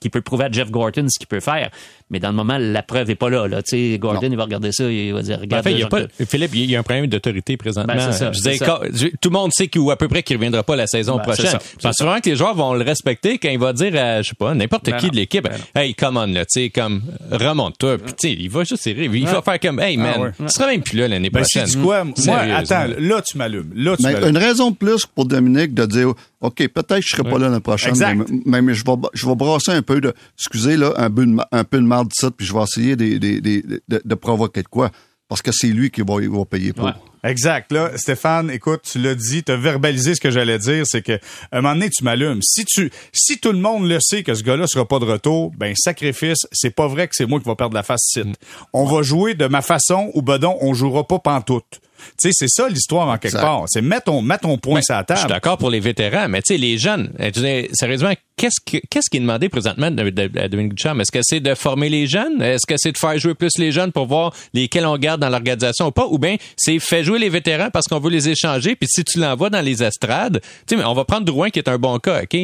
qu'il 0.00 0.10
peut 0.10 0.20
prouver 0.20 0.44
à 0.46 0.50
Jeff 0.52 0.70
Gorton 0.70 1.06
ce 1.08 1.18
qu'il 1.18 1.26
peut 1.26 1.40
faire. 1.40 1.70
Mais 2.10 2.20
dans 2.20 2.28
le 2.28 2.34
moment, 2.36 2.56
la 2.58 2.82
preuve 2.84 3.10
est 3.10 3.16
pas 3.16 3.28
là. 3.30 3.48
là. 3.48 3.62
Tu 3.62 3.92
sais, 3.92 3.98
Gordon, 3.98 4.28
il 4.30 4.36
va 4.36 4.44
regarder 4.44 4.70
ça 4.70 4.84
et 4.84 5.08
il 5.08 5.12
va 5.14 5.22
dire, 5.22 5.38
En 5.38 5.40
regarde. 5.40 5.64
fait, 5.64 5.72
il 5.72 5.80
y 5.80 5.82
a 5.82 5.88
pas, 5.88 6.00
Jean- 6.02 6.06
Philippe, 6.28 6.54
il 6.54 6.70
y 6.70 6.76
a 6.76 6.78
un 6.78 6.82
problème 6.84 7.06
d'autorité 7.08 7.56
présentement. 7.56 7.94
Ben, 7.96 8.12
ça, 8.12 8.30
Je 8.32 8.36
disais, 8.38 8.58
quand- 8.58 8.78
tout 9.20 9.28
le 9.28 9.32
monde 9.32 9.50
sait 9.52 9.66
qu'à 9.66 9.80
à 9.90 9.96
peu 9.96 10.06
près 10.06 10.22
qu'il 10.22 10.36
reviendra 10.36 10.62
pas 10.62 10.76
la 10.76 10.86
saison 10.86 11.16
Ben, 11.16 11.22
prochaine. 11.24 11.46
ça, 11.46 11.58
Je 11.78 11.82
pense 11.88 11.96
vraiment 12.00 12.20
que 12.20 12.30
les 12.30 12.36
joueurs 12.36 12.54
vont 12.54 12.74
le 12.74 12.84
respecter 12.84 13.38
quand 13.38 13.48
il 13.48 13.58
va 13.58 13.72
dire 13.72 13.94
à, 13.96 14.22
je 14.22 14.28
sais 14.28 14.34
pas, 14.36 14.54
n'importe 14.54 14.86
Ben 14.88 14.98
qui 14.98 15.06
non, 15.06 15.10
de 15.10 15.16
l'équipe, 15.16 15.44
ben 15.44 15.82
hey, 15.82 15.94
come 15.96 16.16
on, 16.16 16.26
là, 16.26 16.44
tu 16.44 16.60
sais, 16.62 16.70
comme, 16.70 17.02
remonte-toi. 17.30 17.98
Puis, 17.98 18.12
tu 18.14 18.28
sais, 18.28 18.34
il 18.38 18.50
va 18.50 18.64
juste 18.64 18.82
serrer. 18.82 19.04
Il 19.12 19.26
va 19.26 19.42
faire 19.42 19.58
comme, 19.60 19.80
hey, 19.80 19.96
man, 19.96 20.12
Ah 20.16 20.20
ouais. 20.20 20.30
tu 20.38 20.48
seras 20.48 20.68
même 20.68 20.82
plus 20.82 20.98
là 20.98 21.08
l'année 21.08 21.30
Ben, 21.30 21.40
prochaine. 21.40 21.66
c'est 21.66 21.78
quoi? 21.80 22.04
Moi, 22.04 22.38
attends, 22.38 22.86
là, 22.98 23.22
tu 23.22 23.36
m'allumes. 23.38 23.72
Là, 23.74 23.96
tu 23.96 24.04
Mais 24.04 24.12
m'allumes. 24.12 24.28
une 24.30 24.38
raison 24.38 24.70
de 24.70 24.76
plus 24.76 25.06
pour 25.06 25.24
Dominique 25.26 25.74
de 25.74 25.86
dire 25.86 26.12
OK, 26.40 26.56
peut-être 26.68 26.96
que 26.96 27.00
je 27.02 27.16
serai 27.16 27.28
pas 27.28 27.38
là 27.38 27.48
l'année 27.48 27.60
prochaine, 27.60 27.90
Exact. 27.90 28.30
mais, 28.44 28.74
je, 28.74 28.84
vais, 28.84 28.92
je 29.14 29.26
vais 29.26 29.34
brasser 29.34 29.72
un 29.72 29.82
peu 29.82 30.00
de 30.00 30.12
excusez 30.38 30.76
là, 30.76 30.92
un 30.96 31.10
peu 31.10 31.24
de, 31.24 31.36
un 31.50 31.64
peu 31.64 31.78
de 31.78 31.86
marde 31.86 32.10
ça, 32.12 32.30
puis 32.30 32.46
je 32.46 32.52
vais 32.52 32.62
essayer 32.62 32.94
de, 32.94 33.16
de, 33.16 33.40
de, 33.40 33.82
de, 33.88 34.02
de 34.04 34.14
provoquer 34.14 34.62
de 34.62 34.68
quoi. 34.68 34.90
Parce 35.28 35.42
que 35.42 35.50
c'est 35.52 35.68
lui 35.68 35.90
qui 35.90 36.02
va, 36.02 36.44
payer 36.44 36.72
pour. 36.72 36.84
Ouais. 36.84 36.92
Exact. 37.24 37.72
Là, 37.72 37.90
Stéphane, 37.96 38.48
écoute, 38.50 38.82
tu 38.84 39.00
l'as 39.00 39.16
dit, 39.16 39.42
tu 39.42 39.50
as 39.50 39.56
verbalisé 39.56 40.14
ce 40.14 40.20
que 40.20 40.30
j'allais 40.30 40.58
dire, 40.58 40.86
c'est 40.86 41.02
que 41.02 41.14
à 41.50 41.58
un 41.58 41.60
moment 41.62 41.74
donné, 41.74 41.90
tu 41.90 42.04
m'allumes. 42.04 42.40
Si 42.42 42.64
tu, 42.64 42.92
si 43.12 43.38
tout 43.38 43.50
le 43.50 43.58
monde 43.58 43.88
le 43.88 43.98
sait 44.00 44.22
que 44.22 44.34
ce 44.34 44.44
gars-là 44.44 44.68
sera 44.68 44.86
pas 44.86 45.00
de 45.00 45.04
retour, 45.04 45.50
ben 45.56 45.74
sacrifice, 45.76 46.46
c'est 46.52 46.70
pas 46.70 46.86
vrai 46.86 47.08
que 47.08 47.14
c'est 47.16 47.26
moi 47.26 47.40
qui 47.40 47.46
va 47.46 47.56
perdre 47.56 47.74
la 47.74 47.82
face 47.82 48.02
site. 48.04 48.36
On 48.72 48.84
va 48.84 49.02
jouer 49.02 49.34
de 49.34 49.46
ma 49.46 49.62
façon 49.62 50.12
ou 50.14 50.22
bedon, 50.22 50.56
on 50.60 50.74
jouera 50.74 51.04
pas 51.04 51.18
pantoute. 51.18 51.80
Tu 52.20 52.28
sais, 52.28 52.30
c'est 52.32 52.48
ça 52.48 52.68
l'histoire 52.68 53.08
en 53.08 53.12
quelque 53.18 53.26
Exact. 53.34 53.40
part. 53.42 53.64
C'est 53.66 53.82
mets 53.82 54.00
ton, 54.00 54.22
mets 54.22 54.38
ton 54.38 54.56
point 54.58 54.80
sur 54.82 54.94
la 54.94 55.04
Je 55.08 55.14
suis 55.14 55.22
table. 55.22 55.32
d'accord 55.32 55.58
pour 55.58 55.70
les 55.70 55.80
vétérans, 55.80 56.28
mais 56.28 56.42
tu 56.42 56.54
sais, 56.54 56.58
les 56.58 56.78
jeunes, 56.78 57.10
dire, 57.34 57.66
sérieusement, 57.72 58.12
qu'est-ce 58.36 58.60
que- 58.64 58.84
qu'est-ce 58.90 59.08
qui 59.10 59.16
est 59.16 59.20
demandé 59.20 59.48
présentement 59.48 59.90
de, 59.90 60.10
de, 60.10 60.38
à 60.38 60.48
Dominique? 60.48 60.84
Est-ce 60.84 61.10
que 61.12 61.18
c'est 61.22 61.40
de 61.40 61.54
former 61.54 61.88
les 61.88 62.06
jeunes? 62.06 62.40
Est-ce 62.42 62.66
que 62.66 62.74
c'est 62.76 62.92
de 62.92 62.98
faire 62.98 63.18
jouer 63.18 63.34
plus 63.34 63.52
les 63.58 63.72
jeunes 63.72 63.92
pour 63.92 64.06
voir 64.06 64.32
lesquels 64.54 64.86
on 64.86 64.96
garde 64.98 65.20
dans 65.20 65.28
l'organisation 65.28 65.86
ou 65.86 65.90
pas? 65.90 66.06
Ou 66.06 66.18
bien 66.18 66.36
c'est 66.56 66.78
fait 66.78 67.02
jouer 67.04 67.18
les 67.18 67.28
vétérans 67.28 67.70
parce 67.72 67.86
qu'on 67.86 67.98
veut 68.00 68.10
les 68.10 68.28
échanger, 68.28 68.76
puis 68.76 68.88
si 68.90 69.04
tu 69.04 69.18
l'envoies 69.18 69.50
dans 69.50 69.60
les 69.62 69.82
estrades, 69.82 70.40
tu 70.42 70.48
sais, 70.68 70.76
mais 70.76 70.84
on 70.84 70.94
va 70.94 71.04
prendre 71.04 71.24
Drouin 71.24 71.50
qui 71.50 71.58
est 71.58 71.68
un 71.68 71.78
bon 71.78 71.98
cas, 71.98 72.22
OK? 72.22 72.36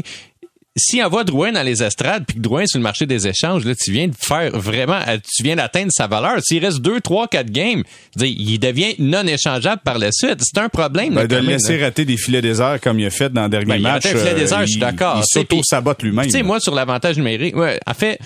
Si 0.76 1.02
on 1.02 1.08
voit 1.08 1.24
Drouin 1.24 1.52
dans 1.52 1.62
les 1.62 1.82
estrades, 1.82 2.24
puis 2.26 2.36
que 2.36 2.42
Drouin 2.42 2.64
sur 2.66 2.78
le 2.78 2.82
marché 2.82 3.04
des 3.04 3.28
échanges, 3.28 3.64
là, 3.64 3.74
tu 3.74 3.92
viens 3.92 4.08
de 4.08 4.14
faire 4.18 4.50
vraiment, 4.58 4.98
euh, 5.06 5.18
tu 5.36 5.42
viens 5.42 5.56
d'atteindre 5.56 5.90
sa 5.92 6.06
valeur. 6.06 6.38
S'il 6.42 6.64
reste 6.64 6.80
2, 6.80 7.00
3, 7.00 7.28
4 7.28 7.50
games, 7.50 7.82
il 8.18 8.58
devient 8.58 8.94
non 8.98 9.26
échangeable 9.26 9.82
par 9.84 9.98
la 9.98 10.10
suite. 10.12 10.38
C'est 10.40 10.58
un 10.60 10.68
problème. 10.70 11.14
là, 11.14 11.26
Ben, 11.26 11.36
de 11.38 11.42
le 11.46 11.52
laisser 11.52 11.76
là. 11.76 11.86
rater 11.86 12.04
des 12.06 12.16
filets 12.16 12.40
déserts 12.42 12.80
comme 12.80 12.98
il 12.98 13.06
a 13.06 13.10
fait 13.10 13.30
dans 13.32 13.44
le 13.44 13.48
dernier 13.50 13.66
Ben, 13.66 13.76
il 13.76 13.86
a 13.86 13.92
match. 13.92 14.04
raté 14.04 14.16
un 14.16 14.18
filet 14.18 14.30
euh, 14.32 14.38
désert, 14.38 14.60
je 14.62 14.66
suis 14.72 14.80
d'accord. 14.80 15.18
Il 15.22 15.24
s'auto-sabote 15.26 16.02
lui-même. 16.02 16.24
Tu 16.24 16.30
sais, 16.30 16.42
moi, 16.42 16.58
sur 16.58 16.74
l'avantage 16.74 17.16
numérique, 17.16 17.54
ouais, 17.56 17.78
en 17.86 17.94
fait, 17.94 18.18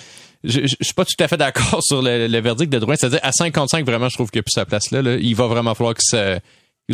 je, 0.43 0.61
je, 0.61 0.67
je 0.79 0.85
suis 0.85 0.93
pas 0.93 1.03
tout 1.03 1.21
à 1.21 1.27
fait 1.27 1.37
d'accord 1.37 1.79
sur 1.83 2.01
le, 2.01 2.27
le 2.27 2.39
verdict 2.39 2.71
de 2.71 2.79
Drouin. 2.79 2.95
C'est-à-dire, 2.97 3.19
à 3.23 3.31
5 3.33 3.53
contre 3.53 3.71
5, 3.71 3.85
vraiment, 3.85 4.07
je 4.07 4.15
trouve 4.15 4.29
qu'il 4.29 4.37
n'y 4.39 4.41
a 4.41 4.43
plus 4.43 4.53
sa 4.53 4.65
place 4.65 4.91
là, 4.91 5.01
là. 5.01 5.17
Il 5.19 5.35
va 5.35 5.47
vraiment 5.47 5.75
falloir 5.75 5.95
je 5.99 6.17
veux 6.17 6.39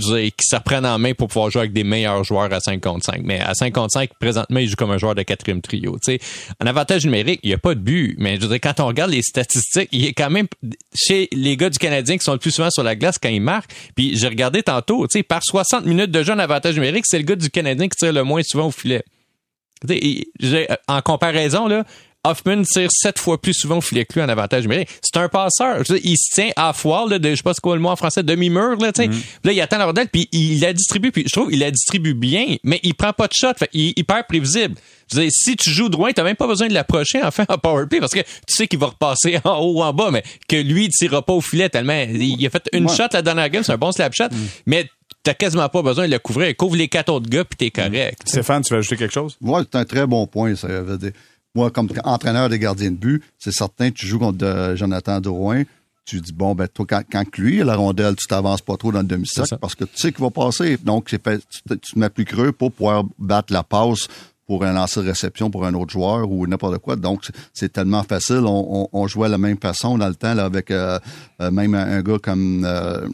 se 0.02 0.56
reprenne 0.56 0.86
en 0.86 0.98
main 0.98 1.14
pour 1.14 1.28
pouvoir 1.28 1.52
jouer 1.52 1.62
avec 1.62 1.74
des 1.74 1.84
meilleurs 1.84 2.24
joueurs 2.24 2.52
à 2.52 2.60
5 2.60 2.82
contre 2.82 3.06
5. 3.06 3.22
Mais 3.24 3.40
à 3.40 3.54
5 3.54 3.74
contre 3.74 3.92
5, 3.92 4.10
présentement, 4.20 4.60
il 4.60 4.68
joue 4.68 4.76
comme 4.76 4.92
un 4.92 4.98
joueur 4.98 5.14
de 5.16 5.22
quatrième 5.24 5.62
trio. 5.62 5.98
Tu 6.04 6.14
sais, 6.14 6.20
en 6.62 6.66
avantage 6.66 7.06
numérique, 7.06 7.40
il 7.44 7.50
n'y 7.50 7.54
a 7.54 7.58
pas 7.60 7.76
de 7.76 7.80
but. 7.80 8.16
Mais 8.18 8.38
je 8.38 8.42
veux 8.42 8.48
dire, 8.48 8.60
quand 8.62 8.80
on 8.80 8.88
regarde 8.88 9.12
les 9.12 9.22
statistiques, 9.22 9.90
il 9.92 10.06
est 10.06 10.14
quand 10.14 10.30
même 10.32 10.48
chez 10.96 11.28
les 11.32 11.56
gars 11.58 11.70
du 11.70 11.78
Canadien 11.78 12.18
qui 12.18 12.24
sont 12.24 12.34
le 12.34 12.40
plus 12.40 12.52
souvent 12.52 12.72
sur 12.72 12.84
la 12.84 12.96
glace 12.96 13.18
quand 13.22 13.30
ils 13.30 13.40
marquent. 13.42 13.72
Puis 13.96 14.18
j'ai 14.18 14.28
regardé 14.28 14.64
tantôt, 14.64 15.06
par 15.28 15.42
60 15.44 15.86
minutes 15.86 16.12
de 16.12 16.24
jeu 16.24 16.34
en 16.34 16.40
avantage 16.40 16.74
numérique, 16.76 17.06
c'est 17.08 17.18
le 17.20 17.26
gars 17.26 17.36
du 17.36 17.50
Canadien 17.50 17.88
qui 17.88 17.98
tire 17.98 18.14
le 18.14 18.24
moins 18.24 18.42
souvent 18.44 18.68
au 18.68 18.72
filet. 18.72 19.04
Tu 19.82 19.94
sais, 19.94 20.00
il- 20.02 20.26
j'ai- 20.40 20.68
en 20.88 21.02
comparaison, 21.02 21.68
là, 21.68 21.84
Hoffman 22.26 22.64
tire 22.64 22.90
sept 22.92 23.20
fois 23.20 23.42
plus 23.42 23.54
souvent 23.54 23.78
au 23.78 23.82
filet 23.82 24.06
que 24.06 24.14
lui 24.14 24.22
en 24.22 24.30
avantage 24.30 24.64
numérique. 24.64 24.90
C'est 25.02 25.18
un 25.20 25.28
passeur. 25.28 25.84
Je 25.84 25.94
veux 25.94 26.00
dire, 26.00 26.12
il 26.12 26.18
se 26.18 26.34
tient 26.34 26.50
à 26.56 26.72
foire, 26.74 27.06
là, 27.08 27.20
de, 27.20 27.30
je 27.32 27.36
sais 27.36 27.44
pas 27.44 27.54
c'est 27.54 27.62
quoi 27.62 27.76
le 27.76 27.82
mot 27.82 27.90
en 27.90 27.96
français, 27.96 28.24
demi-mur, 28.24 28.78
là, 28.78 28.92
tu 28.94 29.04
sais. 29.04 29.10
Puis 29.10 29.24
Là, 29.44 29.52
il 29.52 29.60
attend 29.62 29.78
la 29.78 29.86
rondelle, 29.86 30.08
puis 30.08 30.30
il 30.32 30.60
la 30.62 30.72
distribue, 30.74 31.12
puis 31.12 31.24
je 31.28 31.32
trouve 31.32 31.52
il 31.52 31.60
la 31.60 31.70
distribue 31.72 32.14
bien, 32.14 32.56
mais 32.64 32.80
il 32.84 32.94
prend 32.96 33.12
pas 33.14 33.28
de 33.28 33.34
shot. 33.34 33.54
Fait, 33.58 33.70
il 33.74 33.90
est 33.90 34.00
hyper 34.00 34.26
prévisible. 34.26 34.76
Je 35.12 35.18
veux 35.18 35.24
dire, 35.24 35.32
si 35.34 35.56
tu 35.58 35.70
joues 35.70 35.90
droit, 35.90 36.12
t'as 36.14 36.24
même 36.24 36.38
pas 36.38 36.48
besoin 36.48 36.68
de 36.70 36.74
l'approcher, 36.74 37.22
enfin, 37.24 37.46
en 37.50 37.58
power 37.58 37.88
play, 37.88 38.00
parce 38.00 38.14
que 38.14 38.22
tu 38.22 38.56
sais 38.56 38.68
qu'il 38.68 38.80
va 38.80 38.88
repasser 38.88 39.40
en 39.44 39.58
haut 39.60 39.80
ou 39.80 39.84
en 39.84 39.92
bas, 39.94 40.10
mais 40.12 40.24
que 40.48 40.56
lui, 40.56 40.86
il 40.86 40.90
tirera 40.92 41.22
pas 41.22 41.34
au 41.34 41.42
filet 41.42 41.68
tellement. 41.70 42.02
Il 42.10 42.46
a 42.46 42.50
fait 42.50 42.70
une 42.74 42.90
Ouais. 42.90 42.96
shot 42.96 43.08
la 43.12 43.22
dernière 43.22 43.50
game, 43.50 43.64
c'est 43.64 43.74
un 43.74 43.78
bon 43.78 43.92
slap 43.92 44.14
shot, 44.14 44.26
mais 44.66 44.90
t'as 45.24 45.34
quasiment 45.34 45.68
pas 45.70 45.82
besoin 45.82 46.08
de 46.08 46.12
le 46.12 46.20
couvrir. 46.20 46.48
Il 46.50 46.56
couvre 46.56 46.76
les 46.78 46.88
quatre 46.88 47.10
autres 47.12 47.30
gars, 47.30 47.44
puis 47.44 47.58
t'es 47.58 47.70
correct. 47.72 48.22
Stéphane, 48.26 48.62
tu 48.64 48.74
veux 48.74 48.80
ajouter 48.80 48.96
quelque 48.98 49.14
chose? 49.14 49.38
Ouais, 49.42 49.62
c'est 49.70 49.78
un 49.78 49.86
très 49.86 50.08
bon 50.08 50.26
point. 50.26 50.56
Ça 50.56 50.68
veut 50.68 50.98
dire. 50.98 51.12
Moi, 51.56 51.70
comme 51.70 51.88
entraîneur 52.04 52.50
des 52.50 52.58
gardiens 52.58 52.90
de 52.90 52.96
but, 52.96 53.24
c'est 53.38 53.52
certain, 53.52 53.92
tu 53.92 54.08
joues 54.08 54.18
contre 54.18 54.44
euh, 54.44 54.76
Jonathan 54.76 55.22
Drouin, 55.22 55.64
tu 56.04 56.20
dis, 56.20 56.34
bon, 56.34 56.56
ben, 56.56 56.68
toi, 56.68 56.86
quand, 56.90 57.04
quand 57.12 57.38
lui 57.38 57.62
a 57.62 57.66
la 57.66 57.76
rondelle, 57.76 58.16
tu 58.16 58.26
t'avances 58.28 58.62
pas 58.62 58.76
trop 58.76 58.92
dans 58.92 59.00
le 59.02 59.06
demi-cercle 59.06 59.58
parce 59.62 59.76
que 59.76 59.86
tu 59.86 59.96
sais 59.96 60.12
qu'il 60.12 60.24
va 60.24 60.32
passer. 60.32 60.78
Donc, 60.78 61.10
fait- 61.10 61.20
tu, 61.50 61.62
te, 61.62 61.74
tu 61.76 61.94
te 61.94 62.00
mets 62.00 62.10
plus 62.10 62.26
creux 62.26 62.52
pour 62.52 62.72
pouvoir 62.72 63.04
battre 63.20 63.54
la 63.54 63.62
passe 63.64 64.08
pour 64.48 64.66
un 64.66 64.74
lancer 64.74 65.02
de 65.02 65.08
réception 65.08 65.50
pour 65.52 65.64
un 65.66 65.74
autre 65.76 65.92
joueur 65.94 66.30
ou 66.30 66.46
n'importe 66.48 66.80
quoi. 66.80 66.96
Donc, 66.96 67.24
c'est- 67.54 67.70
tellement 67.72 68.04
facile. 68.04 68.42
On, 68.46 68.90
on, 68.92 69.00
on 69.02 69.08
jouait 69.08 69.28
de 69.28 69.34
la 69.34 69.38
même 69.38 69.58
façon 69.60 69.98
dans 70.00 70.10
le 70.10 70.16
temps 70.16 70.34
là, 70.34 70.46
avec 70.46 70.72
euh, 70.72 71.00
euh, 71.40 71.52
même 71.52 71.76
un, 71.76 71.88
un 72.00 72.02
gars 72.02 72.18
comme 72.22 72.66
euh, 72.66 73.08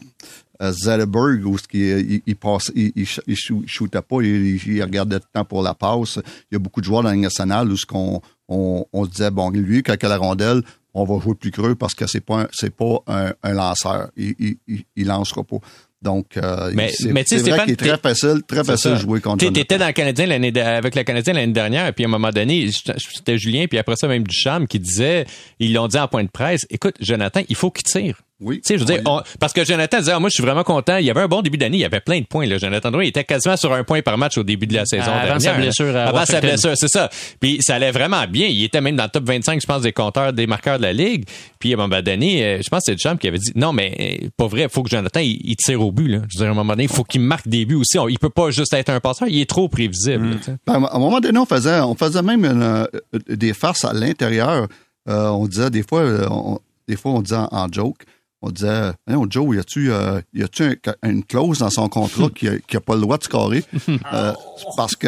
euh, 0.60 0.72
Zetterberg 0.72 1.44
où 1.46 1.56
il, 1.72 2.22
il 2.26 2.36
passe, 2.36 2.70
il, 2.74 2.92
il, 2.96 3.36
shootait 3.66 4.02
pas, 4.02 4.20
il, 4.22 4.82
regardait 4.82 5.16
le 5.16 5.22
temps 5.32 5.44
pour 5.44 5.62
la 5.62 5.74
passe. 5.74 6.18
Il 6.50 6.54
y 6.54 6.56
a 6.56 6.58
beaucoup 6.58 6.80
de 6.80 6.86
joueurs 6.86 7.02
dans 7.02 7.10
la 7.10 7.16
nationale 7.16 7.70
où 7.70 7.76
ce 7.76 7.86
qu'on 7.86 8.20
on, 8.48 8.84
on 8.92 9.04
se 9.04 9.10
disait 9.10 9.30
bon 9.30 9.50
lui 9.50 9.82
quand 9.82 9.94
il 10.00 10.06
a 10.06 10.08
la 10.08 10.16
rondelle, 10.18 10.62
on 10.94 11.04
va 11.04 11.22
jouer 11.22 11.34
plus 11.34 11.50
creux 11.50 11.74
parce 11.74 11.94
que 11.94 12.06
c'est 12.06 12.20
pas 12.20 12.42
un, 12.42 12.48
c'est 12.52 12.74
pas 12.74 13.02
un, 13.06 13.32
un 13.42 13.52
lanceur. 13.52 14.10
Il, 14.16 14.56
il, 14.66 15.06
lancera 15.06 15.44
pas. 15.44 15.58
Donc, 16.02 16.36
euh, 16.38 16.72
Mais- 16.74 16.90
c'est 16.92 17.12
mais 17.12 17.24
tu 17.24 17.38
c'est 17.38 17.50
vrai 17.50 17.64
qu'il 17.64 17.72
est 17.74 17.76
très 17.76 17.98
facile, 17.98 18.42
très 18.46 18.64
facile 18.64 18.92
de 18.92 18.96
jouer 18.96 19.20
contre. 19.20 19.46
T'étais 19.52 19.76
dans 19.76 19.86
le 19.86 19.92
Canadien 19.92 20.26
l'année 20.26 20.50
de- 20.50 20.60
avec 20.60 20.94
le 20.94 21.02
Canadien 21.02 21.34
l'année 21.34 21.52
dernière, 21.52 21.92
puis 21.92 22.04
à 22.04 22.08
un 22.08 22.10
moment 22.10 22.30
donné, 22.30 22.70
c'était 22.72 23.36
Julien, 23.36 23.66
puis 23.68 23.78
après 23.78 23.96
ça 23.96 24.08
même 24.08 24.26
Ducharme 24.26 24.66
qui 24.66 24.78
disait, 24.78 25.26
ils 25.58 25.74
l'ont 25.74 25.88
dit 25.88 25.98
en 25.98 26.08
point 26.08 26.24
de 26.24 26.30
presse, 26.30 26.66
écoute, 26.70 26.96
Jonathan, 27.00 27.42
il 27.48 27.54
faut 27.54 27.70
qu'il 27.70 27.84
tire. 27.84 28.22
Oui. 28.40 28.56
Tu 28.56 28.68
sais, 28.68 28.74
je 28.74 28.80
veux 28.80 28.86
dire, 28.86 29.02
on- 29.06 29.20
parce 29.38 29.52
que 29.52 29.64
Jonathan 29.64 29.98
disait, 29.98 30.12
ah, 30.12 30.18
moi, 30.18 30.28
je 30.30 30.34
suis 30.34 30.42
vraiment 30.42 30.62
content. 30.64 30.96
Il 30.96 31.04
y 31.04 31.10
avait 31.10 31.20
un 31.20 31.28
bon 31.28 31.42
début 31.42 31.58
d'année. 31.58 31.76
Il 31.76 31.80
y 31.80 31.84
avait 31.84 32.00
plein 32.00 32.20
de 32.20 32.24
points, 32.26 32.46
là. 32.46 32.56
Jonathan 32.58 32.90
Drouin, 32.90 33.04
il 33.04 33.08
était 33.08 33.24
quasiment 33.24 33.56
sur 33.56 33.72
un 33.72 33.84
point 33.84 34.00
par 34.02 34.16
match 34.16 34.38
au 34.38 34.42
début 34.42 34.66
de 34.66 34.74
la 34.74 34.86
saison 34.86 35.10
Avant 35.12 35.24
dernière. 35.36 35.40
sa 35.40 35.54
blessure 35.54 35.96
à 35.96 36.04
Avant 36.04 36.24
sa 36.24 36.40
blessure, 36.40 36.72
c'est 36.74 36.88
ça. 36.88 37.10
Puis 37.38 37.58
ça 37.60 37.74
allait 37.74 37.90
vraiment 37.90 38.26
bien. 38.26 38.46
Il 38.46 38.64
était 38.64 38.80
même 38.80 38.96
dans 38.96 39.04
le 39.04 39.10
top 39.10 39.24
25, 39.24 39.60
je 39.60 39.66
pense, 39.66 39.82
des 39.82 39.92
compteurs, 39.92 40.32
des 40.32 40.46
marqueurs 40.46 40.78
de 40.78 40.82
la 40.84 40.92
Ligue. 40.92 41.24
Puis 41.58 41.72
à 41.72 41.74
un 41.74 41.86
moment 41.86 42.00
donné, 42.00 42.44
euh, 42.44 42.60
je 42.64 42.68
pense 42.70 42.80
que 42.80 42.84
c'est 42.86 42.92
le 42.92 42.98
champ 42.98 43.16
qui 43.16 43.28
avait 43.28 43.38
dit, 43.38 43.52
non, 43.54 43.72
mais 43.72 43.94
euh, 44.24 44.28
pas 44.36 44.46
vrai, 44.46 44.62
il 44.62 44.68
faut 44.70 44.82
que 44.82 44.90
Jonathan, 44.90 45.20
il, 45.20 45.38
il 45.44 45.56
tire 45.56 45.82
au 45.82 45.92
but, 45.92 46.08
là. 46.08 46.18
Je 46.28 46.38
veux 46.38 46.44
dire, 46.44 46.48
à 46.48 46.50
un 46.50 46.54
moment 46.54 46.72
donné, 46.72 46.84
il 46.84 46.88
faut 46.90 47.04
qu'il 47.04 47.20
marque 47.20 47.46
des 47.46 47.64
buts 47.66 47.74
aussi. 47.74 47.98
On- 47.98 48.08
il 48.08 48.18
peut 48.18 48.30
pas 48.30 48.50
juste 48.50 48.72
être 48.72 48.88
un 48.88 49.00
passeur. 49.00 49.28
Il 49.28 49.38
est 49.40 49.48
trop 49.48 49.68
prévisible, 49.68 50.24
Mm. 50.26 50.30
là, 50.30 50.36
sais. 50.42 50.56
Ben, 50.66 50.84
à 50.84 50.96
un 50.96 50.98
moment 50.98 51.20
donné, 51.20 51.38
on 51.38 51.46
faisait, 51.46 51.80
on 51.80 51.94
faisait 51.94 52.22
même 52.22 52.44
une, 52.46 52.62
euh, 52.62 52.86
des 53.28 53.52
farces 53.52 53.84
à 53.84 53.92
l'intérieur. 53.92 54.66
Euh, 55.08 55.28
on 55.28 55.46
disait 55.46 55.70
des 55.70 55.82
fois, 55.82 56.02
on, 56.30 56.58
des 56.88 56.96
fois 56.96 57.12
on 57.12 57.22
disait 57.22 57.36
en, 57.36 57.48
en 57.50 57.66
joke, 57.72 57.98
on 58.42 58.50
disait, 58.50 58.92
Voyons, 59.06 59.26
Joe, 59.28 59.56
y 59.56 59.58
a-tu, 59.58 59.92
euh, 59.92 60.20
y 60.32 60.42
a-tu 60.42 60.80
un- 61.02 61.10
une 61.10 61.24
clause 61.24 61.58
dans 61.58 61.70
son 61.70 61.88
contrat 61.88 62.28
qui 62.34 62.48
a, 62.48 62.58
qui 62.58 62.76
a 62.76 62.80
pas 62.80 62.94
le 62.94 63.00
droit 63.02 63.18
de 63.18 63.24
scorer? 63.24 63.64
Euh, 64.12 64.32
parce 64.76 64.96
que 64.96 65.06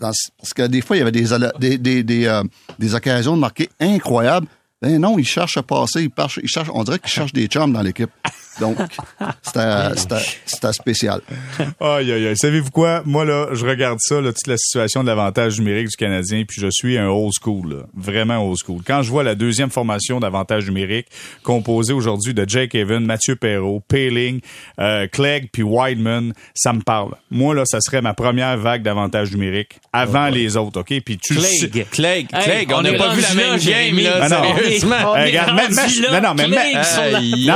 dans- 0.00 0.10
parce 0.38 0.54
que 0.54 0.66
des 0.66 0.80
fois 0.80 0.96
il 0.96 1.00
y 1.00 1.02
avait 1.02 1.12
des 1.12 1.26
des 1.58 1.78
des 1.78 2.02
des, 2.02 2.26
euh, 2.26 2.42
des 2.78 2.94
occasions 2.94 3.34
de 3.36 3.40
marquer 3.40 3.68
incroyables. 3.80 4.46
Ben 4.80 4.98
non, 5.00 5.16
il 5.18 5.24
cherche 5.24 5.56
à 5.56 5.62
passer, 5.62 6.02
il 6.02 6.10
cherche, 6.16 6.40
il 6.42 6.48
cherche 6.48 6.68
on 6.74 6.82
dirait 6.82 6.98
qu'il 6.98 7.10
cherche 7.10 7.32
des 7.32 7.46
chums 7.46 7.72
dans 7.72 7.82
l'équipe. 7.82 8.10
Donc, 8.60 8.76
c'était- 9.42 9.96
c'était 9.96 10.14
c'était 10.46 10.72
spécial. 10.72 11.20
Aïe, 11.80 12.12
aïe, 12.12 12.26
aïe. 12.28 12.36
Savez-vous 12.36 12.70
quoi? 12.70 13.02
Moi, 13.04 13.24
là, 13.24 13.48
je 13.52 13.64
regarde 13.66 13.98
ça, 14.00 14.20
là, 14.20 14.32
toute 14.32 14.46
la 14.46 14.56
situation 14.56 15.02
de 15.02 15.08
l'avantage 15.08 15.58
numérique 15.58 15.88
du 15.88 15.96
Canadien, 15.96 16.44
puis 16.46 16.60
je 16.60 16.68
suis 16.70 16.98
un 16.98 17.08
old 17.08 17.32
school, 17.40 17.70
là. 17.70 17.82
Vraiment 17.96 18.46
old 18.48 18.58
school. 18.62 18.80
Quand 18.86 19.02
je 19.02 19.10
vois 19.10 19.22
la 19.22 19.34
deuxième 19.34 19.70
formation 19.70 20.20
d'avantage 20.20 20.66
numérique, 20.66 21.06
composée 21.42 21.92
aujourd'hui 21.92 22.34
de 22.34 22.44
Jake 22.48 22.74
Evan, 22.74 23.04
Mathieu 23.04 23.36
Perrault, 23.36 23.82
Paling, 23.88 24.40
euh, 24.80 25.06
Clegg, 25.10 25.48
puis 25.52 25.62
Wideman, 25.62 26.32
ça 26.54 26.72
me 26.72 26.80
parle. 26.80 27.12
Moi, 27.30 27.54
là, 27.54 27.64
ça 27.64 27.78
serait 27.80 28.02
ma 28.02 28.14
première 28.14 28.56
vague 28.58 28.82
d'avantage 28.82 29.32
numérique, 29.32 29.78
avant 29.92 30.28
les 30.28 30.56
autres, 30.56 30.80
OK? 30.80 30.92
Puis 31.04 31.18
tu 31.18 31.34
Clegg. 31.34 31.86
Clegg, 31.90 32.26
Hey, 32.32 32.44
Clegg, 32.44 32.72
on 32.74 32.82
n'a 32.82 32.92
pas 32.94 33.14
vu 33.14 33.22
la 33.22 33.34
même 33.34 33.58
game, 33.58 33.98
là, 33.98 34.18
Ah 34.22 34.28
non. 34.28 34.56
sérieusement. 34.56 35.14
Là, 36.10 36.20
non, 36.20 36.34
non, 36.34 36.34
mais- 36.48 36.56
Ouais. 36.56 37.50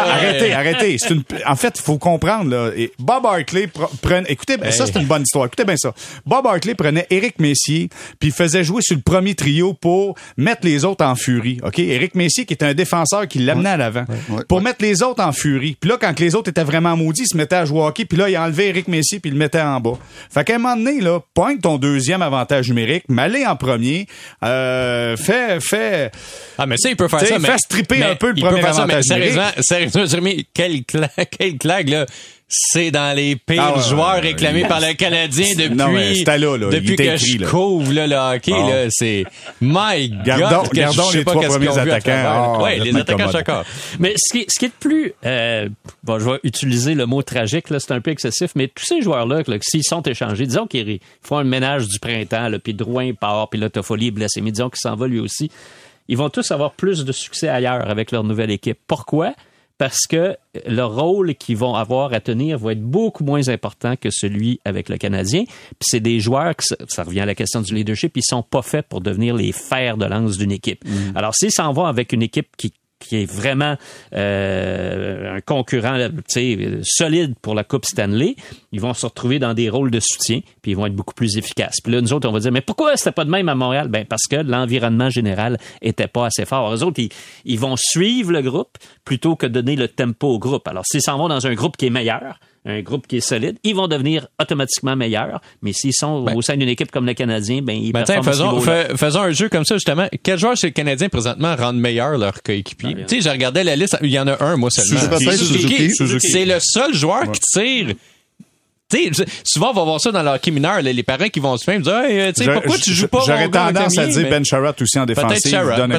arrêtez, 0.53 0.86
arrêtez. 0.87 0.99
C'est 0.99 1.15
une, 1.15 1.23
en 1.47 1.57
fait, 1.57 1.75
il 1.79 1.83
faut 1.83 1.99
comprendre, 1.99 2.51
là. 2.51 2.71
Et 2.77 2.93
Bob 2.99 3.27
Hartley 3.27 3.67
pre- 3.67 3.89
prenait, 4.03 4.31
écoutez, 4.31 4.57
ben, 4.57 4.71
ça, 4.71 4.87
c'est 4.87 4.99
une 4.99 5.07
bonne 5.07 5.23
histoire. 5.23 5.47
Écoutez 5.47 5.65
bien 5.65 5.77
ça. 5.77 5.93
Bob 6.25 6.47
Hartley 6.47 6.75
prenait 6.75 7.07
Éric 7.11 7.39
Messier, 7.39 7.89
puis 8.19 8.29
il 8.29 8.33
faisait 8.33 8.65
jouer 8.65 8.83
sur 8.83 8.97
le 8.97 9.03
premier 9.03 9.35
trio 9.35 9.75
pour 9.75 10.17
mettre 10.37 10.61
les 10.65 10.85
autres 10.85 11.05
en 11.05 11.15
furie. 11.15 11.59
OK? 11.63 11.79
Éric 11.79 12.15
Messier, 12.15 12.45
qui 12.47 12.55
était 12.55 12.65
un 12.67 12.75
défenseur 12.75 13.27
qui 13.29 13.39
l'amenait 13.41 13.71
à 13.71 13.77
l'avant. 13.77 14.05
ouais, 14.29 14.45
pour 14.49 14.59
ouais. 14.59 14.65
mettre 14.65 14.83
les 14.83 15.03
autres 15.03 15.23
en 15.23 15.33
furie. 15.33 15.77
Puis 15.81 15.91
là, 15.91 15.97
quand 16.01 16.19
les 16.19 16.35
autres 16.35 16.51
étaient 16.51 16.65
vraiment 16.65 16.97
maudits, 16.97 17.23
il 17.23 17.29
se 17.29 17.37
mettait 17.37 17.57
à 17.57 17.65
jouer 17.65 17.81
au 17.81 17.87
hockey, 17.87 18.05
puis 18.05 18.19
là, 18.19 18.29
il 18.29 18.37
enlevait 18.37 18.69
Éric 18.69 18.89
Messier, 18.89 19.21
puis 19.21 19.31
il 19.31 19.35
le 19.35 19.39
mettait 19.39 19.61
en 19.61 19.81
bas. 19.81 19.99
Fait 20.31 20.45
qu'à 20.45 20.55
un 20.55 20.59
moment 20.59 20.77
donné, 20.77 21.01
là, 21.01 21.21
pointe 21.35 21.61
ton 21.63 21.77
deuxième 21.79 22.23
avantage 22.23 22.69
numérique, 22.69 23.05
m'aller 23.09 23.47
en 23.47 23.57
premier, 23.57 24.07
euh, 24.45 25.17
fais, 25.17 25.61
fais, 25.61 26.11
Ah, 26.59 26.67
mais 26.67 26.77
ça, 26.77 26.89
il 26.91 26.97
peut 26.97 27.09
faire 27.09 27.21
ça. 27.21 27.39
mais, 27.39 27.49
fais 27.49 27.59
stripper 27.59 27.99
mais 27.99 28.05
un 28.05 28.15
peu 28.17 28.29
le 28.29 28.35
il 28.37 28.43
peut 28.43 28.49
premier 28.49 28.63
faire 28.63 28.75
ça, 28.75 28.87
mais 28.87 28.95
avantage 28.95 29.05
Sérieusement, 29.05 29.43
numérique. 29.43 29.65
sérieusement, 29.65 30.07
Jérémy, 30.07 30.47
quel 30.55 30.76
clag, 30.85 31.11
quel 31.31 31.59
clag, 31.59 31.89
là. 31.89 32.07
C'est 32.49 32.93
dans 32.93 33.13
les 33.17 33.35
pires 33.35 33.61
Ah 33.61 33.77
ouais, 33.77 33.83
joueurs 33.83 34.23
réclamés 34.23 34.63
ouais. 34.63 34.69
par 34.69 34.79
le 34.79 34.93
Canadien 34.95 35.49
depuis, 35.59 35.75
Non, 35.75 35.89
là, 35.91 36.57
là. 36.57 36.71
Depuis 36.71 36.95
que 36.95 37.03
écrit, 37.03 37.19
je 37.27 37.39
là. 37.39 37.49
couvre 37.49 37.93
le 37.93 38.15
hockey. 38.15 38.53
Là, 38.53 38.87
c'est 38.89 39.25
my 39.61 40.09
Gardons- 40.25 40.63
God. 40.63 40.69
que 40.69 40.77
gardons 40.77 41.03
je 41.07 41.11
sais 41.11 41.19
les 41.19 41.25
pas 41.25 41.31
trois 41.33 41.49
premiers 41.49 41.77
attaquants. 41.77 42.13
Ah, 42.25 42.63
ouais, 42.63 42.79
vous 42.79 42.85
les 42.85 42.97
attaquants, 42.97 43.33
chacun. 43.33 43.65
Mais 43.99 44.15
ce 44.17 44.33
qui, 44.33 44.45
ce 44.49 44.61
qui 44.61 44.67
est 44.67 44.69
de 44.69 44.75
plus, 44.79 45.13
euh, 45.25 45.69
bon, 46.05 46.21
je 46.21 46.31
vais 46.31 46.39
utiliser 46.45 46.95
le 46.95 47.07
mot 47.07 47.21
tragique, 47.23 47.69
là, 47.69 47.81
c'est 47.81 47.91
un 47.93 48.01
peu 48.01 48.13
excessif, 48.13 48.53
mais 48.55 48.69
tous 48.69 48.85
ces 48.85 49.03
joueurs-là, 49.03 49.43
là, 49.45 49.57
s'ils 49.61 49.83
sont 49.83 50.03
échangés, 50.03 50.47
disons 50.47 50.69
qu'ils 50.69 51.01
font 51.23 51.39
un 51.39 51.45
ménage 51.45 51.89
du 51.89 51.99
printemps, 51.99 52.49
puis 52.63 52.75
Drouin 52.75 53.13
part, 53.13 53.51
puis 53.51 53.59
Toffoli 53.71 54.07
est 54.07 54.11
blessé, 54.13 54.41
mais 54.41 54.53
disons 54.53 54.71
qu'il 54.71 54.79
s'en 54.81 54.95
va 54.95 55.09
lui 55.09 55.19
aussi, 55.19 55.51
ils 56.07 56.17
vont 56.17 56.31
tous 56.31 56.49
avoir 56.53 56.71
plus 56.75 57.05
de 57.05 57.11
succès 57.11 57.49
ailleurs 57.49 57.91
avec 57.91 58.13
leur 58.13 58.23
nouvelle 58.23 58.53
équipe. 58.53 58.79
Pourquoi? 58.87 59.33
Parce 59.79 60.07
que 60.09 60.37
le 60.67 60.83
rôle 60.83 61.35
qu'ils 61.35 61.57
vont 61.57 61.75
avoir 61.75 62.13
à 62.13 62.21
tenir 62.21 62.59
va 62.59 62.73
être 62.73 62.83
beaucoup 62.83 63.25
moins 63.25 63.49
important 63.49 63.95
que 63.97 64.09
celui 64.11 64.59
avec 64.65 64.89
le 64.89 64.97
Canadien. 64.97 65.45
Puis 65.45 65.87
c'est 65.87 66.01
des 66.01 66.19
joueurs, 66.19 66.57
que 66.57 66.65
ça, 66.65 67.03
revient 67.03 67.21
à 67.21 67.27
la 67.27 67.35
question 67.35 67.61
du 67.61 67.75
leadership, 67.75 68.17
ils 68.17 68.25
sont 68.25 68.43
pas 68.43 68.63
faits 68.63 68.87
pour 68.89 69.01
devenir 69.01 69.35
les 69.35 69.53
fers 69.53 69.97
de 69.97 70.07
lance 70.07 70.39
d'une 70.39 70.53
équipe. 70.53 70.83
Alors 71.15 71.35
s'ils 71.35 71.53
s'en 71.53 71.73
vont 71.73 71.85
avec 71.85 72.13
une 72.13 72.23
équipe 72.23 72.49
qui 72.57 72.73
qui 72.99 73.23
est 73.23 73.31
vraiment 73.31 73.77
euh, 74.15 75.37
un 75.37 75.41
concurrent 75.41 76.09
solide 76.83 77.35
pour 77.41 77.55
la 77.55 77.65
Coupe 77.65 77.85
Stanley, 77.85 78.37
ils 78.73 78.81
vont 78.81 78.95
se 78.95 79.07
retrouver 79.07 79.39
dans 79.39 79.55
des 79.55 79.69
rôles 79.69 79.91
de 79.91 80.01
soutien, 80.01 80.41
puis 80.63 80.73
ils 80.73 80.77
vont 80.77 80.87
être 80.87 80.95
beaucoup 80.95 81.15
plus 81.15 81.37
efficaces. 81.37 81.81
Puis 81.83 81.93
là, 81.93 82.01
nous 82.01 82.13
autres, 82.13 82.29
on 82.29 82.33
va 82.33 82.41
dire, 82.41 82.53
mais 82.53 82.61
pourquoi 82.61 82.97
c'était 82.97 83.13
pas 83.13 83.25
de 83.25 83.31
même 83.31 83.49
à 83.49 83.55
Montréal? 83.55 83.89
Ben 83.89 84.05
parce 84.07 84.27
que 84.31 84.37
l'environnement 84.37 85.11
général 85.11 85.59
était 85.83 86.09
pas 86.09 86.27
assez 86.27 86.45
fort. 86.45 86.75
Eux 86.75 86.83
autres, 86.83 87.01
ils, 87.01 87.11
ils 87.45 87.59
vont 87.59 87.77
suivre 87.77 88.33
le 88.33 88.43
groupe 88.43 88.79
plutôt 89.05 89.37
que 89.37 89.47
donner 89.47 89.77
le 89.77 89.89
tempo 89.89 90.29
au 90.29 90.39
groupe. 90.39 90.67
Alors, 90.69 90.85
s'ils 90.87 91.03
s'en 91.03 91.19
vont 91.19 91.29
dans 91.29 91.47
un 91.47 91.55
groupe 91.55 91.77
qui 91.77 91.87
est 91.87 91.91
meilleur, 91.91 92.39
un 92.67 92.81
groupe 92.83 93.07
qui 93.07 93.19
est 93.19 93.21
solide, 93.21 93.57
ils 93.63 93.75
vont 93.75 93.87
devenir 93.89 94.27
automatiquement 94.41 94.97
meilleurs. 94.97 95.41
Mais 95.63 95.73
s'ils 95.73 95.95
sont 95.95 96.25
Ben- 96.25 96.35
au 96.37 96.43
sein 96.43 96.57
d'une 96.57 96.69
équipe 96.69 96.91
comme 96.91 97.07
le 97.07 97.15
Canadien, 97.15 97.61
ben 97.63 97.77
ils 97.77 97.93
Ben, 97.93 98.05
performent 98.05 98.25
ce 98.25 98.31
faisons, 98.31 98.97
faisons 98.97 99.21
un 99.21 99.31
jeu 99.31 99.49
comme 99.49 99.65
ça, 99.65 99.77
justement. 99.77 100.09
Quel 100.23 100.39
joueur 100.39 100.57
chez 100.57 100.67
le 100.69 100.73
Canadien 100.73 101.09
présentement 101.09 101.55
rendent 101.57 101.79
meilleur 101.79 102.19
leur 102.19 102.43
coéquipier? 102.43 102.91
Ah, 102.93 102.95
bien. 102.97 103.07
tu 103.07 103.17
sais, 103.17 103.21
j'ai 103.23 103.31
regardé 103.31 103.63
la 103.65 103.77
liste, 103.77 103.97
il 104.03 104.11
y 104.11 104.19
en 104.19 104.27
a 104.27 104.43
un, 104.43 104.57
moi 104.57 104.71
seulement. 104.71 105.19
Suzuki. 105.31 105.91
Suzuki. 105.95 106.29
C'est 106.29 106.45
le 106.45 106.59
seul 106.61 106.93
joueur 106.95 107.31
qui 107.31 107.41
tire. 107.41 107.95
Tu 108.89 109.13
sais, 109.15 109.25
souvent, 109.43 109.71
on 109.71 109.75
va 109.75 109.83
voir 109.83 110.01
ça 110.01 110.13
dans 110.13 110.23
leur 110.23 110.35
hockey 110.35 110.53
mineur, 110.53 110.81
là, 110.81 110.93
les 110.93 111.03
parents 111.03 111.29
qui 111.29 111.41
vont 111.41 111.57
se 111.57 111.65
faire, 111.65 111.75
ils 111.75 111.83
disent, 111.83 111.93
hey, 111.93 112.21
euh, 112.21 112.29
tu 112.33 112.35
sais, 112.39 112.45
J'aurais- 112.45 112.57
pourquoi 112.61 112.79
tu 112.79 112.93
joues 112.93 113.09
pas 113.09 113.19
J'aurais 113.27 113.49
tendance 113.49 113.99
à 113.99 114.07
dire 114.07 114.31
Ben 114.31 114.45
Sherratt 114.45 114.81
aussi 114.81 114.99
en 115.01 115.07
défensive. 115.07 115.51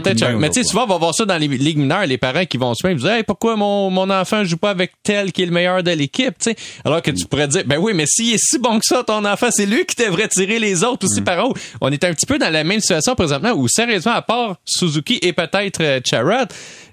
Peut-être 0.02 0.38
Mais 0.38 0.50
tu 0.50 0.64
sais, 0.64 0.70
souvent, 0.70 0.84
on 0.86 0.88
va 0.88 0.98
voir 0.98 1.14
ça 1.14 1.26
dans 1.26 1.38
les 1.38 1.50
ligues 1.50 1.78
mineures, 1.80 2.06
les 2.06 2.18
parents 2.18 2.46
qui 2.46 2.56
vont 2.58 2.74
se 2.74 2.88
ils 2.88 2.96
disent, 2.96 3.06
hey, 3.06 3.24
pourquoi 3.24 3.58
mon, 3.58 3.90
mon 3.90 4.10
enfant 4.10 4.46
joue 4.46 4.56
pas 4.56 4.70
avec 4.70 4.92
tel 5.04 5.34
qui 5.34 5.44
est 5.44 5.48
le 5.48 5.52
meilleur 5.52 5.84
de 5.84 5.92
l'équipe, 5.92 6.38
tu 6.40 6.52
sais? 6.52 6.56
Alors 6.86 7.02
que 7.02 7.12
tu 7.12 7.26
pourrais 7.26 7.50
dire, 7.50 7.64
ben 7.66 7.78
oui, 7.78 7.92
mais 7.94 8.06
s'il 8.08 8.34
est 8.34 8.38
si 8.42 8.58
bon 8.58 8.80
que 8.80 8.86
ça, 8.86 9.04
ton 9.04 9.26
enfant, 9.26 9.50
c'est 9.52 9.66
lui 9.66 9.86
qui 9.86 10.02
devrait 10.02 10.30
tirer 10.30 10.58
les 10.58 10.84
autres 10.86 11.06
Mm. 11.06 11.10
aussi 11.12 11.22
par 11.22 11.46
haut. 11.46 11.54
On 11.82 11.92
est 11.92 12.04
un 12.06 12.14
petit 12.14 12.26
peu 12.26 12.38
dans 12.40 12.50
la 12.50 12.64
même 12.64 12.80
situation 12.80 13.16
présentement 13.16 13.52
où, 13.52 13.68
sérieusement, 13.68 14.14
à 14.14 14.22
part 14.22 14.56
Suzuki 14.64 15.20
et 15.22 15.34
peut-être 15.34 15.82
euh, 15.82 16.00
Sherrod, 16.10 16.48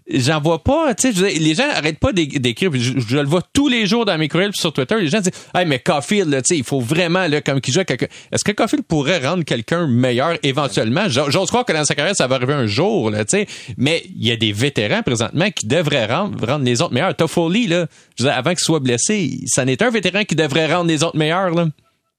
J'en 0.06 0.38
vois 0.38 0.62
pas, 0.62 0.94
tu 0.94 1.14
sais, 1.14 1.30
les 1.38 1.54
gens 1.54 1.64
arrêtent 1.74 1.98
pas 1.98 2.12
d'é- 2.12 2.26
d'écrire, 2.26 2.70
je, 2.74 2.92
je 2.98 3.16
le 3.16 3.24
vois 3.26 3.40
tous 3.54 3.68
les 3.68 3.86
jours 3.86 4.04
dans 4.04 4.18
mes 4.18 4.28
courriels 4.28 4.52
sur 4.54 4.70
Twitter, 4.70 4.96
les 5.00 5.08
gens 5.08 5.20
disent, 5.20 5.32
hey, 5.54 5.64
mais 5.64 5.78
Caulfield, 5.78 6.30
tu 6.30 6.40
sais, 6.44 6.58
il 6.58 6.64
faut 6.64 6.80
vraiment, 6.80 7.26
là, 7.26 7.40
comme 7.40 7.58
qu'il 7.62 7.72
joue 7.72 7.84
quelqu'un. 7.84 8.08
Est-ce 8.30 8.44
que 8.44 8.52
Caulfield 8.52 8.84
pourrait 8.84 9.26
rendre 9.26 9.44
quelqu'un 9.44 9.86
meilleur 9.86 10.36
éventuellement? 10.42 11.08
J'ose 11.08 11.48
croire 11.48 11.64
que 11.64 11.72
dans 11.72 11.86
sa 11.86 11.94
carrière, 11.94 12.14
ça 12.14 12.26
va 12.26 12.34
arriver 12.36 12.52
un 12.52 12.66
jour, 12.66 13.10
là, 13.10 13.24
tu 13.24 13.38
sais. 13.38 13.46
Mais 13.78 14.02
il 14.14 14.26
y 14.26 14.30
a 14.30 14.36
des 14.36 14.52
vétérans 14.52 15.02
présentement 15.02 15.50
qui 15.50 15.66
devraient 15.66 16.04
rendre, 16.04 16.36
les 16.62 16.82
autres 16.82 16.92
meilleurs. 16.92 17.16
Toffoli, 17.16 17.66
là, 17.66 17.86
je 18.18 18.24
veux 18.24 18.30
avant 18.30 18.50
qu'il 18.50 18.58
soit 18.60 18.80
blessé, 18.80 19.40
ça 19.46 19.64
n'est 19.64 19.82
un 19.82 19.88
vétéran 19.88 20.24
qui 20.24 20.34
devrait 20.34 20.72
rendre 20.72 20.88
les 20.88 21.02
autres 21.02 21.16
meilleurs, 21.16 21.54
là. 21.54 21.68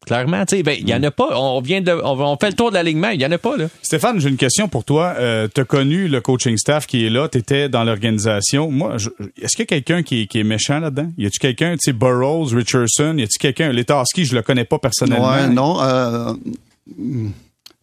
Clairement, 0.05 0.45
tu 0.45 0.57
sais, 0.57 0.63
ben, 0.63 0.77
il 0.79 0.87
y 0.87 0.93
en 0.93 1.01
a 1.03 1.11
pas. 1.11 1.37
On 1.39 1.59
vient 1.61 1.81
de, 1.81 1.91
on, 1.91 2.19
on 2.19 2.37
fait 2.37 2.49
le 2.49 2.53
tour 2.55 2.69
de 2.69 2.75
l'alignement, 2.75 3.09
il 3.09 3.21
y 3.21 3.25
en 3.25 3.31
a 3.31 3.37
pas, 3.37 3.57
là. 3.57 3.67
Stéphane, 3.81 4.19
j'ai 4.19 4.29
une 4.29 4.37
question 4.37 4.67
pour 4.67 4.83
toi. 4.83 5.15
Euh, 5.17 5.47
tu 5.53 5.61
as 5.61 5.65
connu 5.65 6.07
le 6.07 6.21
coaching 6.21 6.57
staff 6.57 6.85
qui 6.87 7.05
est 7.05 7.09
là, 7.09 7.27
tu 7.27 7.37
étais 7.39 7.69
dans 7.69 7.83
l'organisation. 7.83 8.69
Moi, 8.71 8.97
je- 8.97 9.09
est-ce 9.41 9.55
qu'il 9.55 9.61
y 9.61 9.63
a 9.63 9.65
quelqu'un 9.67 10.03
qui, 10.03 10.21
est- 10.21 10.27
qui 10.27 10.39
est 10.39 10.43
méchant 10.43 10.79
là-dedans? 10.79 11.11
Y 11.17 11.25
a-tu 11.25 11.39
quelqu'un, 11.39 11.73
tu 11.73 11.79
sais, 11.81 11.93
Burroughs, 11.93 12.53
Richardson, 12.53 13.15
y 13.17 13.23
a-tu 13.23 13.37
quelqu'un, 13.39 13.71
Letarski, 13.71 14.25
je 14.25 14.35
le 14.35 14.41
connais 14.41 14.65
pas 14.65 14.79
personnellement. 14.79 15.31
Ouais, 15.31 15.47
non. 15.49 15.81
Euh, 15.81 16.33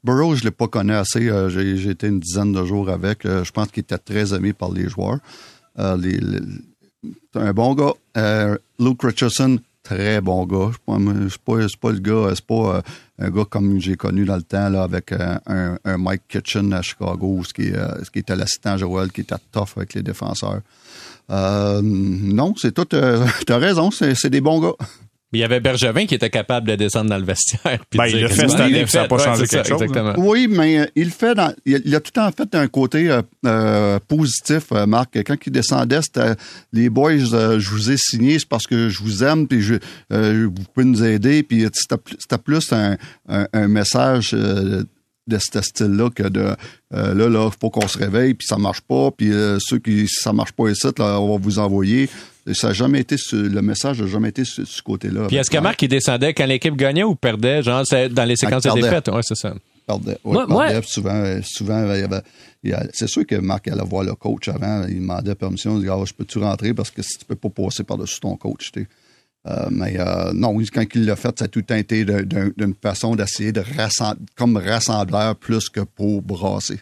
Burrow, 0.04 0.34
je 0.34 0.42
l'ai 0.44 0.50
pas 0.50 0.66
connu 0.66 0.92
assez. 0.94 1.28
Euh, 1.28 1.48
j'ai, 1.48 1.76
j'ai 1.76 1.90
été 1.90 2.08
une 2.08 2.18
dizaine 2.20 2.52
de 2.52 2.64
jours 2.64 2.88
avec. 2.90 3.24
Euh, 3.24 3.44
je 3.44 3.52
pense 3.52 3.68
qu'il 3.68 3.82
était 3.82 3.98
très 3.98 4.34
aimé 4.34 4.52
par 4.52 4.72
les 4.72 4.88
joueurs. 4.88 5.18
Euh, 5.78 5.96
les- 5.96 6.18
les- 6.18 6.38
c'est 7.32 7.40
un 7.40 7.52
bon 7.52 7.74
gars. 7.74 7.92
Euh, 8.16 8.56
Luke 8.80 9.02
Richardson, 9.02 9.58
très 9.82 10.20
bon 10.20 10.46
gars. 10.46 10.70
Je 10.88 11.28
suis 11.28 11.38
pas- 11.78 11.92
le 11.92 11.98
gars, 11.98 12.30
c'est 12.34 12.46
pas 12.46 12.76
euh, 12.76 12.82
un 13.18 13.30
gars 13.30 13.44
comme 13.48 13.80
j'ai 13.80 13.96
connu 13.96 14.24
dans 14.24 14.36
le 14.36 14.42
temps 14.42 14.68
là, 14.68 14.82
avec 14.84 15.12
euh, 15.12 15.36
un, 15.46 15.98
Mike 15.98 16.22
Kitchen 16.28 16.72
à 16.72 16.82
Chicago, 16.82 17.42
ce 17.44 17.52
qui, 17.52 17.72
euh, 17.72 18.02
ce 18.04 18.10
qui 18.10 18.20
était 18.20 18.36
l'assistant 18.36 18.76
Joel, 18.76 19.10
qui 19.12 19.22
était 19.22 19.34
tough 19.50 19.68
avec 19.76 19.94
les 19.94 20.02
défenseurs. 20.02 20.60
Euh, 21.30 21.80
non, 21.82 22.54
c'est 22.56 22.72
tout. 22.72 22.86
euh, 22.94 23.26
t'as 23.46 23.58
raison, 23.58 23.90
c'est 23.90 24.30
des 24.30 24.40
bons 24.40 24.60
gars. 24.60 24.86
Il 25.32 25.40
y 25.40 25.44
avait 25.44 25.60
Bergevin 25.60 26.04
qui 26.06 26.14
était 26.14 26.28
capable 26.30 26.68
de 26.68 26.74
descendre 26.74 27.08
dans 27.10 27.18
le 27.18 27.24
vestiaire. 27.24 27.78
Ben, 27.96 28.06
il 28.06 28.20
que 28.22 28.28
fait 28.28 28.48
cette 28.48 28.60
année, 28.60 28.86
ça 28.86 29.00
a 29.00 29.02
fait. 29.04 29.08
pas 29.08 29.16
Ouais, 29.16 29.24
changé 29.24 29.46
chose. 29.46 29.82
Exactement. 29.82 30.14
Oui, 30.18 30.46
mais 30.50 30.80
euh, 30.80 30.86
il 30.94 31.10
fait 31.10 31.34
dans, 31.34 31.52
il, 31.64 31.94
a, 31.94 32.00
tout 32.00 32.18
en 32.18 32.30
fait 32.32 32.54
un 32.54 32.66
côté 32.68 33.10
euh, 33.10 33.22
euh, 33.46 33.98
positif, 34.06 34.64
euh, 34.72 34.84
Marc. 34.86 35.16
Quand 35.24 35.36
il 35.46 35.52
descendait, 35.52 36.02
c'était 36.02 36.34
les 36.72 36.90
boys, 36.90 37.12
euh, 37.32 37.58
je 37.58 37.70
vous 37.70 37.90
ai 37.90 37.96
signé, 37.96 38.38
c'est 38.38 38.48
parce 38.48 38.66
que 38.66 38.88
je 38.88 38.98
vous 39.02 39.24
aime, 39.24 39.46
puis 39.48 39.62
je, 39.62 39.74
euh, 40.12 40.48
vous 40.54 40.64
pouvez 40.74 40.84
nous 40.86 41.02
aider, 41.02 41.42
puis 41.42 41.66
c'était 41.72 41.96
plus- 41.96 42.16
c'était 42.18 42.38
plus 42.38 42.72
un, 42.72 42.96
un, 43.28 43.46
un 43.54 43.68
message 43.68 44.32
euh, 44.34 44.82
de 45.28 45.38
ce 45.38 45.62
style-là 45.62 46.10
que 46.10 46.24
de 46.24 46.40
euh, 46.94 47.14
là, 47.14 47.28
là, 47.28 47.48
faut 47.58 47.70
qu'on 47.70 47.86
se 47.88 47.96
réveille, 47.96 48.34
puis 48.34 48.46
ça 48.46 48.58
marche 48.58 48.80
pas, 48.82 49.10
puis 49.12 49.32
euh, 49.32 49.56
ceux 49.60 49.78
qui 49.78 50.06
si 50.08 50.22
ça 50.22 50.32
marche 50.32 50.52
pas 50.52 50.68
ici, 50.68 50.86
là, 50.98 51.20
on 51.20 51.32
va 51.32 51.42
vous 51.42 51.58
envoyer. 51.58 52.08
Et 52.46 52.54
ça 52.54 52.68
a 52.68 52.72
jamais 52.72 53.00
été 53.00 53.16
sur- 53.16 53.38
le 53.38 53.62
message 53.62 54.00
n'a 54.02 54.06
jamais 54.08 54.30
été 54.30 54.44
sur 54.44 54.66
ce 54.66 54.82
côté-là. 54.82 55.26
Puis 55.28 55.36
est-ce 55.36 55.50
que 55.50 55.58
Marc, 55.58 55.80
il 55.82 55.88
descendait 55.88 56.34
quand 56.34 56.46
l'équipe 56.46 56.74
gagnait 56.76 57.04
ou 57.04 57.14
perdait? 57.14 57.62
Genre, 57.62 57.86
c'est 57.86 58.08
dans 58.08 58.24
les 58.24 58.34
séquences 58.36 58.62
de 58.64 58.68
perdait. 58.68 58.82
défaites? 58.82 59.08
Ouais, 59.08 59.20
c'est 59.22 59.36
ça. 59.36 59.54
perdait. 59.86 60.18
Ouais, 60.24 60.32
Moi- 60.34 60.46
perdait. 60.46 60.72
moi- 60.74 60.82
souvent, 60.82 61.40
souvent, 61.44 61.94
il 61.94 62.00
y 62.00 62.72
avait- 62.72 62.88
c'est 62.92 63.08
sûr 63.08 63.26
que 63.26 63.36
Marc 63.36 63.68
allait 63.68 63.84
voir 63.84 64.04
le 64.04 64.14
coach 64.14 64.48
avant, 64.48 64.86
il 64.88 65.00
demandait 65.00 65.34
permission, 65.34 65.76
il 65.78 65.82
dit 65.84 65.88
ah, 65.88 66.02
je 66.04 66.12
peux-tu 66.12 66.38
rentrer? 66.38 66.74
Parce 66.74 66.90
que 66.90 67.02
si 67.02 67.18
tu 67.18 67.24
peux 67.24 67.34
pas 67.36 67.48
passer 67.50 67.84
par-dessus 67.84 68.20
ton 68.20 68.36
coach, 68.36 68.70
tu 68.72 68.82
sais. 68.82 68.88
Euh, 69.48 69.66
mais 69.72 69.98
euh, 69.98 70.32
non, 70.32 70.56
quand 70.72 70.84
il 70.94 71.04
l'a 71.04 71.16
fait, 71.16 71.36
ça 71.36 71.46
a 71.46 71.48
tout 71.48 71.64
d'un- 72.22 72.50
d'une 72.56 72.74
façon 72.80 73.16
d'essayer 73.16 73.50
de 73.50 73.62
rassembler, 73.76 74.20
comme 74.36 74.56
rassembleur 74.56 75.34
plus 75.34 75.68
que 75.68 75.80
pour 75.80 76.22
brasser. 76.22 76.78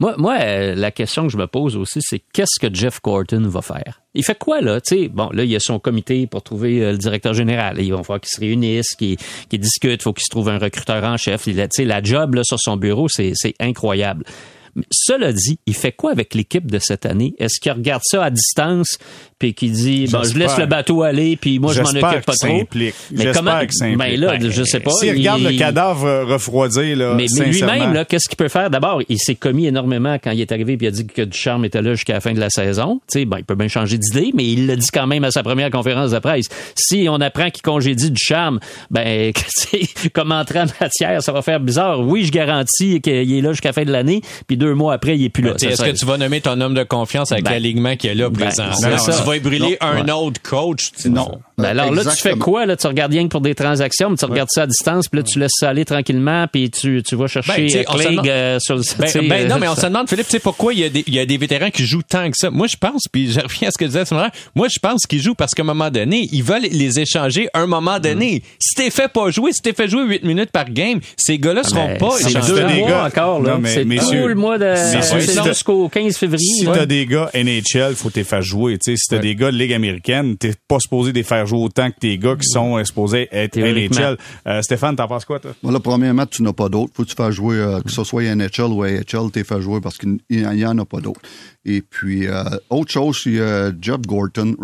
Moi, 0.00 0.14
moi 0.16 0.38
euh, 0.40 0.74
la 0.74 0.90
question 0.90 1.26
que 1.26 1.32
je 1.32 1.36
me 1.36 1.46
pose 1.46 1.76
aussi, 1.76 2.00
c'est 2.02 2.22
qu'est-ce 2.32 2.58
que 2.58 2.74
Jeff 2.74 3.00
Corton 3.00 3.42
va 3.46 3.62
faire? 3.62 4.00
Il 4.14 4.24
fait 4.24 4.36
quoi, 4.36 4.60
là? 4.60 4.80
Tu 4.80 4.96
sais, 4.96 5.08
bon, 5.08 5.28
là, 5.32 5.44
il 5.44 5.50
y 5.50 5.56
a 5.56 5.60
son 5.60 5.78
comité 5.78 6.26
pour 6.26 6.42
trouver 6.42 6.82
euh, 6.82 6.92
le 6.92 6.98
directeur 6.98 7.34
général. 7.34 7.78
Il 7.80 7.92
va 7.92 8.02
falloir 8.02 8.20
qu'ils 8.20 8.30
se 8.30 8.40
réunissent, 8.40 8.94
qu'ils 8.96 9.18
qu'ils 9.48 9.60
discutent, 9.60 10.00
il 10.00 10.02
faut 10.02 10.12
qu'il 10.12 10.24
se 10.24 10.30
trouve 10.30 10.48
un 10.48 10.58
recruteur 10.58 11.04
en 11.04 11.16
chef. 11.16 11.46
Il 11.46 11.68
la 11.84 12.02
job, 12.02 12.34
là, 12.34 12.42
sur 12.44 12.58
son 12.58 12.76
bureau, 12.76 13.08
c'est 13.08 13.34
incroyable. 13.60 14.24
Mais 14.74 14.84
cela 14.90 15.32
dit, 15.32 15.58
il 15.66 15.74
fait 15.74 15.92
quoi 15.92 16.12
avec 16.12 16.34
l'équipe 16.34 16.70
de 16.70 16.78
cette 16.78 17.06
année? 17.06 17.34
Est-ce 17.38 17.60
qu'il 17.60 17.72
regarde 17.72 18.02
ça 18.04 18.24
à 18.24 18.30
distance 18.30 18.98
puis 19.38 19.54
qu'il 19.54 19.72
dit, 19.72 20.06
bon, 20.10 20.22
je 20.22 20.38
laisse 20.38 20.58
le 20.58 20.66
bateau 20.66 21.02
aller 21.02 21.36
puis 21.36 21.58
moi, 21.58 21.72
je 21.72 21.80
m'en 21.80 21.88
occupe 21.88 22.24
pas 22.24 22.34
trop? 22.34 22.62
Mais 22.74 23.32
comment, 23.32 23.52
implique. 23.52 23.96
Ben 23.96 24.20
là, 24.20 24.38
je 24.40 24.62
sais 24.64 24.80
pas. 24.80 24.92
S'il 24.92 25.12
regarde 25.12 25.42
le 25.42 25.58
cadavre 25.58 26.24
refroidir, 26.24 26.96
là, 26.96 27.14
Mais, 27.14 27.26
mais 27.38 27.46
lui-même, 27.46 27.92
là, 27.92 28.04
qu'est-ce 28.04 28.28
qu'il 28.28 28.36
peut 28.36 28.48
faire? 28.48 28.70
D'abord, 28.70 29.02
il 29.08 29.18
s'est 29.18 29.34
commis 29.34 29.66
énormément 29.66 30.18
quand 30.22 30.30
il 30.30 30.40
est 30.40 30.52
arrivé 30.52 30.76
puis 30.76 30.86
il 30.86 30.88
a 30.88 30.92
dit 30.92 31.06
que 31.06 31.22
Ducharme 31.22 31.64
était 31.64 31.82
là 31.82 31.94
jusqu'à 31.94 32.14
la 32.14 32.20
fin 32.20 32.32
de 32.32 32.40
la 32.40 32.50
saison. 32.50 33.00
Tu 33.10 33.20
sais, 33.20 33.24
ben, 33.24 33.38
il 33.38 33.44
peut 33.44 33.54
bien 33.54 33.68
changer 33.68 33.98
d'idée, 33.98 34.30
mais 34.34 34.44
il 34.44 34.66
l'a 34.66 34.76
dit 34.76 34.88
quand 34.92 35.06
même 35.06 35.24
à 35.24 35.30
sa 35.30 35.42
première 35.42 35.70
conférence 35.70 36.10
de 36.10 36.18
presse. 36.18 36.46
Si 36.74 37.06
on 37.08 37.20
apprend 37.20 37.50
qu'il 37.50 37.62
congédie 37.62 38.10
Ducharme, 38.10 38.60
ben, 38.90 39.32
comme 40.12 40.32
entrée 40.32 40.60
en 40.60 40.66
matière, 40.80 41.22
ça 41.22 41.32
va 41.32 41.42
faire 41.42 41.60
bizarre. 41.60 42.00
Oui, 42.00 42.24
je 42.24 42.32
garantis 42.32 43.00
qu'il 43.00 43.32
est 43.32 43.40
là 43.40 43.52
jusqu'à 43.52 43.70
la 43.70 43.72
fin 43.72 43.84
de 43.84 43.92
l'année, 43.92 44.20
puis 44.46 44.56
deux 44.60 44.74
mois 44.74 44.94
après, 44.94 45.16
il 45.16 45.24
est 45.24 45.30
plus 45.30 45.42
là. 45.42 45.54
Est-ce 45.54 45.82
que 45.82 45.90
tu 45.90 46.06
vas 46.06 46.16
nommer 46.16 46.40
ton 46.40 46.60
homme 46.60 46.74
de 46.74 46.84
confiance 46.84 47.32
avec 47.32 47.44
ben, 47.44 47.52
l'alignement 47.52 47.96
qui 47.96 48.06
est 48.06 48.14
là 48.14 48.28
ben, 48.28 48.46
présent? 48.46 48.70
Ben, 48.80 48.96
tu 48.96 49.10
vas 49.10 49.38
brûler 49.40 49.76
un 49.80 50.08
autre 50.08 50.40
coach? 50.42 50.92
Non. 51.06 51.40
Ben 51.60 51.78
alors 51.78 51.92
là, 51.92 52.04
tu 52.04 52.20
fais 52.20 52.36
quoi? 52.36 52.66
Là, 52.66 52.76
tu 52.76 52.86
regardes 52.86 53.12
rien 53.12 53.24
que 53.24 53.28
pour 53.28 53.40
des 53.40 53.54
transactions, 53.54 54.10
mais 54.10 54.16
tu 54.16 54.24
regardes 54.24 54.50
ça 54.50 54.62
à 54.62 54.66
distance, 54.66 55.08
puis 55.08 55.20
là, 55.20 55.26
tu 55.26 55.38
laisses 55.38 55.50
ça 55.54 55.70
aller 55.70 55.84
tranquillement, 55.84 56.46
puis 56.50 56.70
tu, 56.70 57.02
tu 57.02 57.16
vas 57.16 57.26
chercher 57.26 57.66
ben, 57.66 58.26
euh, 58.26 58.58
sur 58.60 58.76
le 58.76 58.82
ben, 58.98 59.28
ben, 59.28 59.48
non, 59.48 59.56
mais 59.58 59.68
on 59.68 59.74
se 59.74 59.86
demande, 59.86 60.08
Philippe, 60.08 60.26
tu 60.26 60.32
sais 60.32 60.40
pourquoi 60.40 60.72
il 60.74 60.80
y, 60.80 60.84
a 60.84 60.88
des, 60.88 61.04
il 61.06 61.14
y 61.14 61.18
a 61.18 61.26
des 61.26 61.36
vétérans 61.36 61.70
qui 61.70 61.84
jouent 61.84 62.02
tant 62.02 62.30
que 62.30 62.36
ça? 62.36 62.50
Moi, 62.50 62.66
je 62.66 62.76
pense, 62.76 63.04
puis 63.10 63.32
je 63.32 63.40
reviens 63.40 63.68
à 63.68 63.70
ce 63.70 63.78
que 63.78 63.84
disais 63.84 64.00
à 64.00 64.04
ce 64.04 64.14
moment 64.14 64.30
moi, 64.54 64.68
je 64.68 64.78
pense 64.78 65.06
qu'ils 65.06 65.20
jouent 65.20 65.34
parce 65.34 65.54
qu'à 65.54 65.62
un 65.62 65.66
moment 65.66 65.90
donné, 65.90 66.28
ils 66.32 66.42
veulent 66.42 66.62
les 66.62 67.00
échanger 67.00 67.48
à 67.52 67.60
un 67.60 67.66
moment 67.66 67.98
donné. 67.98 68.36
Mm. 68.36 68.48
Si 68.58 68.74
t'es 68.74 68.90
fait 68.90 69.08
pas 69.08 69.30
jouer, 69.30 69.52
si 69.52 69.62
t'es 69.62 69.72
fait 69.72 69.88
jouer 69.88 70.04
8 70.04 70.24
minutes 70.24 70.50
par 70.50 70.68
game, 70.70 71.00
ces 71.16 71.38
gars-là 71.38 71.64
seront 71.64 71.90
ah, 71.94 71.98
pas 71.98 72.10
C'est 72.18 72.46
deux 72.46 72.66
mois 72.66 73.04
encore, 73.04 73.40
là. 73.42 73.58
C'est 73.64 73.84
tout 73.84 74.28
le 74.28 74.34
mois 74.34 74.58
de, 74.58 74.74
c'est 74.76 75.44
jusqu'au 75.44 75.88
15 75.88 76.16
février. 76.16 76.46
Si 76.60 76.64
t'as 76.66 76.86
des 76.86 77.06
gars 77.06 77.30
NHL, 77.34 77.94
faut 77.94 78.10
t'es 78.10 78.24
faire 78.24 78.42
jouer, 78.42 78.78
tu 78.78 78.92
sais. 78.92 78.96
Si 78.96 79.08
t'as 79.08 79.18
des 79.18 79.34
gars 79.34 79.50
de 79.50 79.56
Ligue 79.56 79.72
américaine, 79.72 80.36
t'es 80.36 80.52
pas 80.68 80.78
supposé 80.78 81.12
les 81.12 81.22
faire 81.22 81.46
jouer 81.50 81.60
autant 81.60 81.90
que 81.90 81.98
tes 81.98 82.16
gars 82.18 82.36
qui 82.36 82.48
sont 82.48 82.78
exposés 82.78 83.28
être 83.30 83.58
NHL. 83.58 84.16
Euh, 84.46 84.62
Stéphane, 84.62 84.96
t'en 84.96 85.08
penses 85.08 85.24
quoi, 85.24 85.38
toi? 85.38 85.52
Voilà, 85.62 85.80
premièrement, 85.80 86.26
tu 86.26 86.42
n'as 86.42 86.52
pas 86.52 86.68
d'autres. 86.68 86.92
Faut 86.94 87.04
que 87.04 87.08
tu 87.08 87.14
fasses 87.14 87.34
jouer, 87.34 87.56
euh, 87.56 87.80
que 87.80 87.90
ce 87.90 88.04
soit 88.04 88.22
NHL 88.34 88.72
ou 88.72 88.82
AHL, 88.82 89.30
t'es 89.32 89.44
fait 89.44 89.60
jouer 89.60 89.80
parce 89.80 89.98
qu'il 89.98 90.18
n'y 90.30 90.64
en 90.64 90.78
a 90.78 90.84
pas 90.84 91.00
d'autres. 91.00 91.20
Et 91.64 91.82
puis, 91.82 92.26
euh, 92.26 92.44
autre 92.70 92.90
chose, 92.90 93.20
c'est 93.22 93.38
Jeff 93.80 94.00
Gorton, 94.02 94.56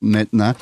maintenant. 0.00 0.54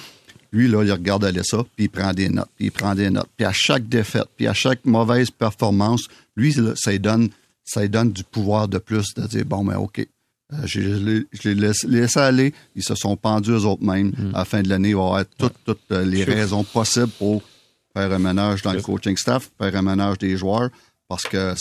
Lui, 0.53 0.69
là, 0.69 0.85
il 0.85 0.93
regarde 0.93 1.25
aller 1.25 1.43
ça, 1.43 1.65
puis 1.75 1.87
il 1.87 1.89
prend 1.89 2.13
des 2.13 2.29
notes, 2.29 2.51
puis 2.57 2.67
il 2.67 2.71
prend 2.71 2.95
des 2.95 3.11
notes. 3.11 3.29
Puis 3.37 3.45
à 3.45 3.53
chaque 3.53 3.89
défaite, 3.89 4.29
puis 4.37 4.47
à 4.47 4.55
chaque 4.55 4.85
mauvaise 4.85 5.31
performance, 5.31 6.07
lui, 6.37 6.55
ça 6.77 6.93
lui 6.93 7.01
donne, 7.01 7.29
ça 7.65 7.87
donne 7.89 8.13
du 8.13 8.23
pouvoir 8.23 8.69
de 8.69 8.79
plus 8.79 9.15
de 9.15 9.27
dire, 9.27 9.45
bon, 9.45 9.65
mais 9.65 9.75
OK, 9.75 10.07
je, 10.65 11.25
les 11.45 11.55
laisse, 11.55 12.17
aller. 12.17 12.53
Ils 12.77 12.83
se 12.83 12.95
sont 12.95 13.17
pendus 13.17 13.51
eux 13.51 13.65
autres 13.65 13.85
mêmes. 13.85 14.13
Mm. 14.17 14.35
À 14.35 14.39
la 14.39 14.45
fin 14.45 14.63
de 14.63 14.69
l'année, 14.69 14.91
il 14.91 14.97
va 14.97 15.03
y 15.03 15.05
avoir 15.05 15.25
toutes, 15.39 15.91
les 15.91 16.25
raisons 16.25 16.65
possibles 16.65 17.09
pour 17.19 17.43
faire 17.95 18.13
un 18.13 18.19
ménage 18.19 18.63
dans 18.63 18.73
le 18.73 18.83
coaching 18.83 19.17
staff, 19.17 19.51
faire 19.59 19.77
un 19.77 19.83
ménage 19.83 20.19
des 20.19 20.37
joueurs, 20.37 20.69
parce 21.09 21.25
que 21.25 21.55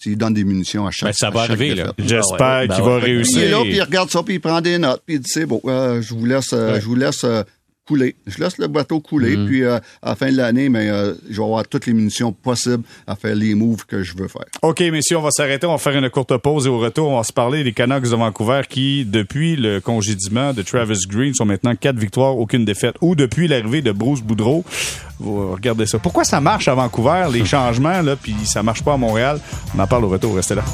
s'il 0.00 0.16
donne 0.16 0.34
des 0.34 0.44
munitions 0.44 0.86
à 0.86 0.90
chaque 0.90 1.08
ben, 1.08 1.12
ça 1.12 1.30
va 1.30 1.42
arriver, 1.42 1.74
là. 1.74 1.92
J'espère 1.98 2.38
ah 2.40 2.66
qu'il 2.68 2.84
va 2.84 2.98
réussir. 2.98 3.38
Il 3.38 3.44
est 3.44 3.50
là, 3.50 3.60
puis 3.62 3.76
il 3.76 3.82
regarde 3.82 4.10
ça, 4.10 4.22
puis 4.22 4.34
il 4.34 4.40
prend 4.40 4.60
des 4.60 4.78
notes, 4.78 5.02
puis 5.06 5.16
il 5.16 5.20
dit, 5.20 5.30
c'est 5.32 5.46
bon, 5.46 5.60
euh, 5.64 6.02
je 6.02 6.14
vous 6.14 6.24
laisse, 6.24 6.52
euh, 6.52 6.80
je 6.80 6.86
vous 6.86 6.94
laisse 6.94 7.24
euh, 7.24 7.42
couler. 7.86 8.16
Je 8.26 8.38
laisse 8.38 8.58
le 8.58 8.66
bateau 8.66 9.00
couler, 9.00 9.36
mm. 9.36 9.46
puis 9.46 9.62
euh, 9.62 9.78
à 10.02 10.10
la 10.10 10.16
fin 10.16 10.30
de 10.30 10.36
l'année, 10.36 10.68
mais 10.68 10.88
euh, 10.88 11.14
je 11.30 11.36
vais 11.36 11.44
avoir 11.44 11.66
toutes 11.66 11.86
les 11.86 11.92
munitions 11.92 12.32
possibles 12.32 12.82
à 13.06 13.16
faire 13.16 13.34
les 13.34 13.54
moves 13.54 13.86
que 13.86 14.02
je 14.02 14.16
veux 14.16 14.28
faire. 14.28 14.46
OK, 14.62 14.80
messieurs, 14.80 15.18
on 15.18 15.22
va 15.22 15.30
s'arrêter, 15.30 15.66
on 15.66 15.72
va 15.72 15.78
faire 15.78 15.96
une 15.96 16.10
courte 16.10 16.36
pause 16.38 16.66
et 16.66 16.68
au 16.68 16.78
retour, 16.78 17.08
on 17.08 17.16
va 17.18 17.24
se 17.24 17.32
parler 17.32 17.64
des 17.64 17.72
Canucks 17.72 18.02
de 18.02 18.16
Vancouver 18.16 18.62
qui, 18.68 19.04
depuis 19.04 19.56
le 19.56 19.80
congédiement 19.80 20.52
de 20.52 20.62
Travis 20.62 20.98
Green, 21.08 21.34
sont 21.34 21.46
maintenant 21.46 21.74
quatre 21.74 21.98
victoires, 21.98 22.36
aucune 22.36 22.64
défaite, 22.64 22.96
ou 23.00 23.14
depuis 23.14 23.48
l'arrivée 23.48 23.82
de 23.82 23.92
Bruce 23.92 24.22
Boudreau. 24.22 24.64
regardez 25.20 25.86
ça. 25.86 25.98
Pourquoi 25.98 26.24
ça 26.24 26.40
marche 26.40 26.68
à 26.68 26.74
Vancouver, 26.74 27.26
les 27.32 27.44
changements, 27.46 28.02
là, 28.02 28.16
puis 28.16 28.34
ça 28.44 28.62
marche 28.62 28.82
pas 28.82 28.94
à 28.94 28.96
Montréal? 28.96 29.40
On 29.76 29.80
en 29.80 29.86
parle 29.86 30.04
au 30.04 30.08
retour, 30.08 30.34
restez 30.34 30.54
là. 30.54 30.64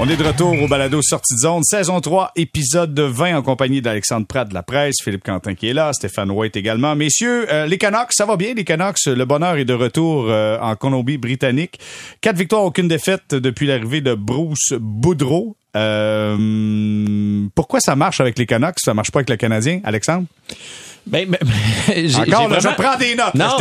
On 0.00 0.08
est 0.08 0.16
de 0.16 0.22
retour 0.22 0.54
au 0.62 0.68
balado 0.68 1.02
Sortie 1.02 1.34
de 1.34 1.40
zone, 1.40 1.64
saison 1.64 2.00
3, 2.00 2.30
épisode 2.36 2.98
20 3.00 3.36
en 3.36 3.42
compagnie 3.42 3.82
d'Alexandre 3.82 4.28
Pratt 4.28 4.48
de 4.48 4.54
la 4.54 4.62
presse, 4.62 4.94
Philippe 5.02 5.24
Quentin 5.24 5.56
qui 5.56 5.68
est 5.68 5.72
là, 5.72 5.92
Stéphane 5.92 6.30
White 6.30 6.56
également. 6.56 6.94
Messieurs, 6.94 7.52
euh, 7.52 7.66
les 7.66 7.78
Canucks, 7.78 8.12
ça 8.12 8.24
va 8.24 8.36
bien 8.36 8.54
les 8.54 8.62
Canucks, 8.62 9.06
le 9.06 9.24
bonheur 9.24 9.56
est 9.56 9.64
de 9.64 9.74
retour 9.74 10.26
euh, 10.28 10.56
en 10.60 10.76
Colombie-Britannique. 10.76 11.80
Quatre 12.20 12.36
victoires, 12.36 12.62
aucune 12.62 12.86
défaite 12.86 13.34
depuis 13.34 13.66
l'arrivée 13.66 14.00
de 14.00 14.14
Bruce 14.14 14.72
Boudreau. 14.78 15.56
Euh, 15.74 17.48
pourquoi 17.56 17.80
ça 17.80 17.96
marche 17.96 18.20
avec 18.20 18.38
les 18.38 18.46
Canucks, 18.46 18.78
ça 18.78 18.94
marche 18.94 19.10
pas 19.10 19.18
avec 19.18 19.30
le 19.30 19.36
Canadien, 19.36 19.80
Alexandre? 19.82 20.26
Ben, 21.08 21.28
ben, 21.28 21.38
Encore, 22.18 22.60
je 22.60 22.74
prends 22.74 22.96
des 22.98 23.14
notes. 23.14 23.34
Non, 23.34 23.56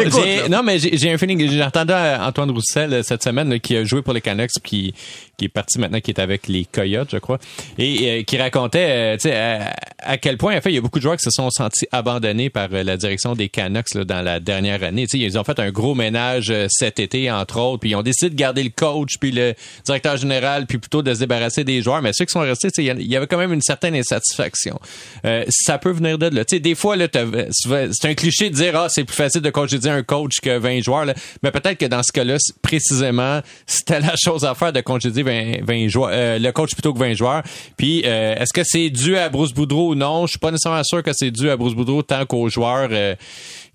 non 0.50 0.64
mais 0.64 0.80
j'ai 0.80 1.12
un 1.12 1.18
feeling. 1.18 1.50
J'ai 1.50 1.64
entendu 1.64 1.94
Antoine 1.94 2.52
Roussel 2.52 3.04
cette 3.04 3.24
semaine 3.24 3.60
qui 3.60 3.76
a 3.78 3.84
joué 3.84 4.02
pour 4.02 4.14
les 4.14 4.22
Canucks, 4.22 4.52
qui 4.64 4.94
qui 5.38 5.46
est 5.46 5.50
parti 5.50 5.80
maintenant, 5.80 6.00
qui 6.00 6.12
est 6.12 6.20
avec 6.20 6.48
les 6.48 6.66
Coyotes, 6.66 7.10
je 7.12 7.18
crois, 7.18 7.38
et 7.78 8.22
euh, 8.22 8.24
qui 8.24 8.38
racontait, 8.38 8.88
euh, 8.90 9.18
tu 9.18 9.30
sais, 9.30 9.62
à, 10.00 10.18
quel 10.18 10.38
point, 10.38 10.58
en 10.58 10.62
fait, 10.62 10.72
il 10.72 10.76
y 10.76 10.78
a 10.80 10.82
beaucoup 10.82 10.98
de 10.98 11.04
joueurs 11.04 11.18
qui 11.18 11.24
se 11.24 11.30
sont 11.30 11.52
sentis 11.52 11.86
abandonnés 11.92 12.50
par 12.50 12.70
euh, 12.74 12.82
la 12.82 12.98
direction 12.98 13.36
des 13.36 13.48
Canucks 13.48 13.94
là, 13.94 14.04
dans 14.04 14.22
la 14.24 14.40
dernière 14.40 14.84
année. 14.84 15.06
Tu 15.06 15.20
sais, 15.20 15.24
ils 15.24 15.38
ont 15.38 15.44
fait 15.44 15.60
un 15.60 15.70
gros 15.70 15.94
ménage 15.94 16.52
cet 16.70 17.00
été, 17.00 17.30
entre 17.30 17.60
autres, 17.60 17.82
puis 17.82 17.92
ils 17.92 17.96
ont 17.96 18.02
décidé 18.02 18.32
de 18.32 18.36
garder 18.36 18.64
le 18.64 18.72
coach, 18.76 19.18
puis 19.20 19.32
le 19.32 19.54
directeur 19.86 20.18
général, 20.18 20.66
puis 20.66 20.80
plutôt 20.80 21.04
de 21.04 21.14
se 21.14 21.20
débarrasser 21.20 21.64
des 21.64 21.84
joueurs. 21.84 22.02
Mais 22.02 22.14
ceux 22.14 22.26
qui 22.26 22.32
sont 22.32 22.40
restés, 22.40 22.72
tu 22.72 22.84
sais, 22.84 22.96
il 23.00 23.08
y 23.08 23.16
avait 23.16 23.28
quand 23.28 23.38
même 23.38 23.54
une 23.54 23.62
certaine 23.62 23.96
insatisfaction. 23.96 24.80
ça 25.50 25.78
peut 25.78 25.92
venir 25.92 26.18
de 26.18 26.28
là. 26.28 26.46
Tu 26.46 26.56
sais, 26.56 26.60
des 26.60 26.74
fois, 26.74 26.96
là, 26.96 27.08
c'est 27.52 28.08
un 28.08 28.14
cliché 28.14 28.50
de 28.50 28.56
dire, 28.56 28.76
ah, 28.76 28.88
c'est 28.90 29.04
plus 29.04 29.16
facile 29.16 29.42
de 29.42 29.50
congédier 29.50 29.92
un 29.92 30.04
coach 30.04 30.40
que 30.42 30.58
20 30.58 30.82
joueurs, 30.82 31.06
là. 31.06 31.14
mais 31.44 31.52
peut-être 31.52 31.78
que 31.78 31.86
dans 31.86 32.04
ce 32.04 32.12
cas-là, 32.12 32.38
précisément, 32.62 33.42
c'était 33.66 34.00
la 34.02 34.14
chose 34.22 34.46
à 34.46 34.56
faire 34.56 34.74
de 34.74 34.82
congédier 34.82 35.24
20, 35.24 35.88
joueurs, 35.88 36.10
euh, 36.12 36.40
le 36.40 36.52
coach 36.52 36.74
plutôt 36.74 36.94
que 36.94 37.00
20 37.00 37.14
joueurs. 37.14 37.44
Puis 37.78 38.04
euh, 38.06 38.36
est-ce 38.36 38.54
que 38.54 38.62
c'est 38.64 38.90
dû 38.90 39.18
à 39.18 39.30
Bruce 39.30 39.54
Boudreau? 39.54 39.90
Ou 39.92 39.96
non 39.96 40.26
Je 40.26 40.32
suis 40.32 40.40
pas 40.40 40.52
nécessairement 40.52 40.84
sûr 40.84 41.04
que 41.04 41.12
c'est 41.14 41.32
dû 41.32 41.50
à 41.50 41.58
Bruce 41.58 41.76
Boudreau 41.76 42.02
tant 42.02 42.26
qu'aux 42.26 42.50
joueurs. 42.50 42.90
Euh, 42.92 43.16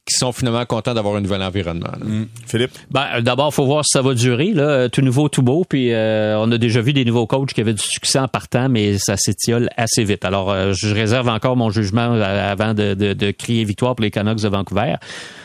qui 0.04 0.14
sont 0.16 0.32
finalement 0.32 0.64
contents 0.66 0.94
d'avoir 0.94 1.16
un 1.16 1.20
nouvel 1.20 1.42
environnement. 1.42 1.92
Mm. 2.00 2.24
Philippe? 2.46 2.72
Ben, 2.90 3.20
d'abord, 3.20 3.54
faut 3.54 3.66
voir 3.66 3.84
si 3.84 3.92
ça 3.92 4.02
va 4.02 4.14
durer. 4.14 4.52
Là. 4.52 4.88
Tout 4.88 5.02
nouveau, 5.02 5.28
tout 5.28 5.42
beau. 5.42 5.64
Puis 5.68 5.92
on 5.92 6.50
a 6.50 6.58
déjà 6.58 6.80
vu 6.80 6.92
des 6.92 7.04
nouveaux 7.04 7.26
coachs 7.26 7.52
qui 7.52 7.60
avaient 7.60 7.72
du 7.72 7.82
succès 7.82 8.18
en 8.18 8.28
partant, 8.28 8.68
mais 8.68 8.98
ça 8.98 9.16
s'étiole 9.16 9.70
assez 9.76 10.02
vite. 10.02 10.24
Alors, 10.24 10.72
je 10.72 10.92
réserve 10.92 11.28
encore 11.28 11.56
mon 11.56 11.70
jugement 11.70 12.12
avant 12.12 12.74
de, 12.74 12.94
de, 12.94 13.12
de 13.12 13.30
crier 13.30 13.64
victoire 13.64 13.94
pour 13.94 14.02
les 14.02 14.10
Canucks 14.10 14.40
de 14.40 14.48
Vancouver. 14.48 14.96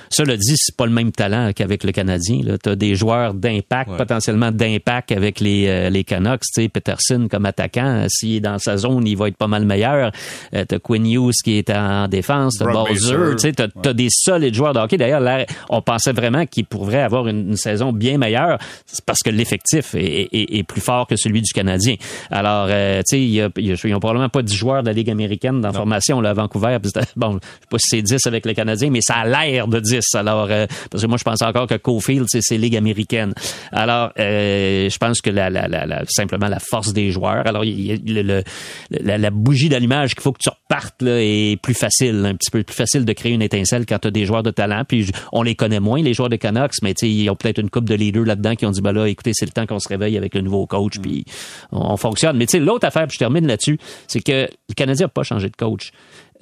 Cela 0.09 0.37
dit, 0.37 0.53
c'est 0.55 0.75
pas 0.75 0.85
le 0.85 0.91
même 0.91 1.11
talent 1.11 1.51
qu'avec 1.55 1.83
le 1.83 1.91
Canadien. 1.91 2.41
Tu 2.63 2.69
as 2.69 2.75
des 2.75 2.95
joueurs 2.95 3.33
d'impact, 3.33 3.97
potentiellement 3.97 4.51
d'impact 4.51 5.11
avec 5.11 5.39
les, 5.39 5.67
euh, 5.67 5.89
les 5.89 6.03
Canucks. 6.03 6.43
sais, 6.43 6.69
Peterson 6.69 7.27
comme 7.29 7.45
attaquant, 7.45 8.05
s'il 8.09 8.35
est 8.35 8.39
dans 8.39 8.57
sa 8.57 8.77
zone, 8.77 9.05
il 9.07 9.17
va 9.17 9.27
être 9.27 9.37
pas 9.37 9.47
mal 9.47 9.65
meilleur. 9.65 10.11
Euh, 10.53 10.65
tu 10.67 10.75
as 10.75 10.79
Quinn 10.79 11.05
Hughes 11.05 11.33
qui 11.43 11.57
est 11.57 11.69
en 11.69 12.07
défense, 12.07 12.57
tu 12.57 12.63
as 12.63 13.37
tu 13.37 13.89
as, 13.89 13.93
des 13.93 14.07
solides 14.09 14.53
joueurs 14.53 14.73
de 14.73 14.79
hockey. 14.79 14.97
D'ailleurs, 14.97 15.45
on 15.69 15.81
pensait 15.81 16.11
vraiment 16.11 16.45
qu'il 16.45 16.65
pourrait 16.65 17.01
avoir 17.01 17.27
une, 17.27 17.55
saison 17.57 17.91
bien 17.91 18.17
meilleure 18.17 18.59
parce 19.05 19.19
que 19.23 19.29
l'effectif 19.29 19.95
est, 19.95 20.29
est, 20.31 20.63
plus 20.63 20.81
fort 20.81 21.07
que 21.07 21.15
celui 21.15 21.41
du 21.41 21.51
Canadien. 21.51 21.95
Alors, 22.29 22.67
euh, 22.69 23.01
tu 23.07 23.17
sais, 23.17 23.51
ils 23.57 23.91
n'ont 23.91 23.99
probablement 23.99 24.29
pas 24.29 24.41
10 24.41 24.53
joueurs 24.53 24.83
de 24.83 24.87
la 24.87 24.93
Ligue 24.93 25.09
américaine 25.09 25.61
dans 25.61 25.69
la 25.69 25.73
formation 25.73 26.21
là, 26.21 26.31
à 26.31 26.33
Vancouver. 26.33 26.77
Bon, 27.15 27.33
je 27.33 27.37
sais 27.37 27.67
pas 27.69 27.77
si 27.79 27.87
c'est 27.89 28.01
10 28.01 28.27
avec 28.27 28.45
le 28.45 28.53
Canadien, 28.53 28.89
mais 28.89 29.01
ça 29.01 29.15
a 29.15 29.25
l'air 29.25 29.67
de 29.67 29.79
10 29.99 30.15
alors, 30.15 30.47
euh, 30.49 30.65
parce 30.89 31.03
que 31.03 31.07
moi, 31.07 31.17
je 31.17 31.23
pense 31.23 31.41
encore 31.41 31.67
que 31.67 31.75
Cofield, 31.75 32.27
c'est 32.29 32.57
ligue 32.57 32.75
américaine. 32.75 33.33
Alors, 33.71 34.11
euh, 34.19 34.89
je 34.89 34.97
pense 34.97 35.21
que 35.21 35.29
la, 35.29 35.49
la, 35.49 35.67
la, 35.67 36.03
simplement 36.07 36.47
la 36.47 36.59
force 36.59 36.93
des 36.93 37.11
joueurs. 37.11 37.45
Alors, 37.45 37.63
le, 37.63 38.43
la, 38.89 39.29
bougie 39.29 39.69
d'allumage 39.69 40.15
qu'il 40.15 40.23
faut 40.23 40.31
que 40.31 40.41
tu 40.41 40.49
repartes 40.49 41.01
là, 41.01 41.19
est 41.19 41.59
plus 41.61 41.73
facile, 41.73 42.25
un 42.25 42.35
petit 42.35 42.51
peu 42.51 42.63
plus 42.63 42.75
facile 42.75 43.05
de 43.05 43.13
créer 43.13 43.33
une 43.33 43.41
étincelle 43.41 43.85
quand 43.85 43.99
tu 43.99 44.07
as 44.07 44.11
des 44.11 44.25
joueurs 44.25 44.43
de 44.43 44.51
talent. 44.51 44.83
Puis, 44.87 45.11
on 45.31 45.43
les 45.43 45.55
connaît 45.55 45.79
moins, 45.79 46.01
les 46.01 46.13
joueurs 46.13 46.29
de 46.29 46.35
Canucks, 46.35 46.75
mais 46.81 46.93
ils 46.93 47.29
ont 47.29 47.35
peut-être 47.35 47.59
une 47.59 47.69
coupe 47.69 47.85
de 47.85 47.95
leaders 47.95 48.25
là-dedans 48.25 48.55
qui 48.55 48.65
ont 48.65 48.71
dit, 48.71 48.81
bah 48.81 48.93
là, 48.93 49.07
écoutez, 49.07 49.31
c'est 49.33 49.45
le 49.45 49.51
temps 49.51 49.65
qu'on 49.65 49.79
se 49.79 49.87
réveille 49.87 50.17
avec 50.17 50.33
le 50.35 50.41
nouveau 50.41 50.65
coach, 50.65 50.99
puis 50.99 51.25
on, 51.71 51.97
fonctionne. 51.97 52.37
Mais 52.37 52.45
tu 52.45 52.51
sais, 52.51 52.59
l'autre 52.59 52.85
affaire, 52.85 53.07
puis 53.07 53.15
je 53.15 53.19
termine 53.19 53.47
là-dessus, 53.47 53.79
c'est 54.07 54.21
que 54.21 54.49
le 54.69 54.73
Canadien 54.75 55.05
n'a 55.05 55.09
pas 55.09 55.23
changé 55.23 55.49
de 55.49 55.55
coach. 55.55 55.91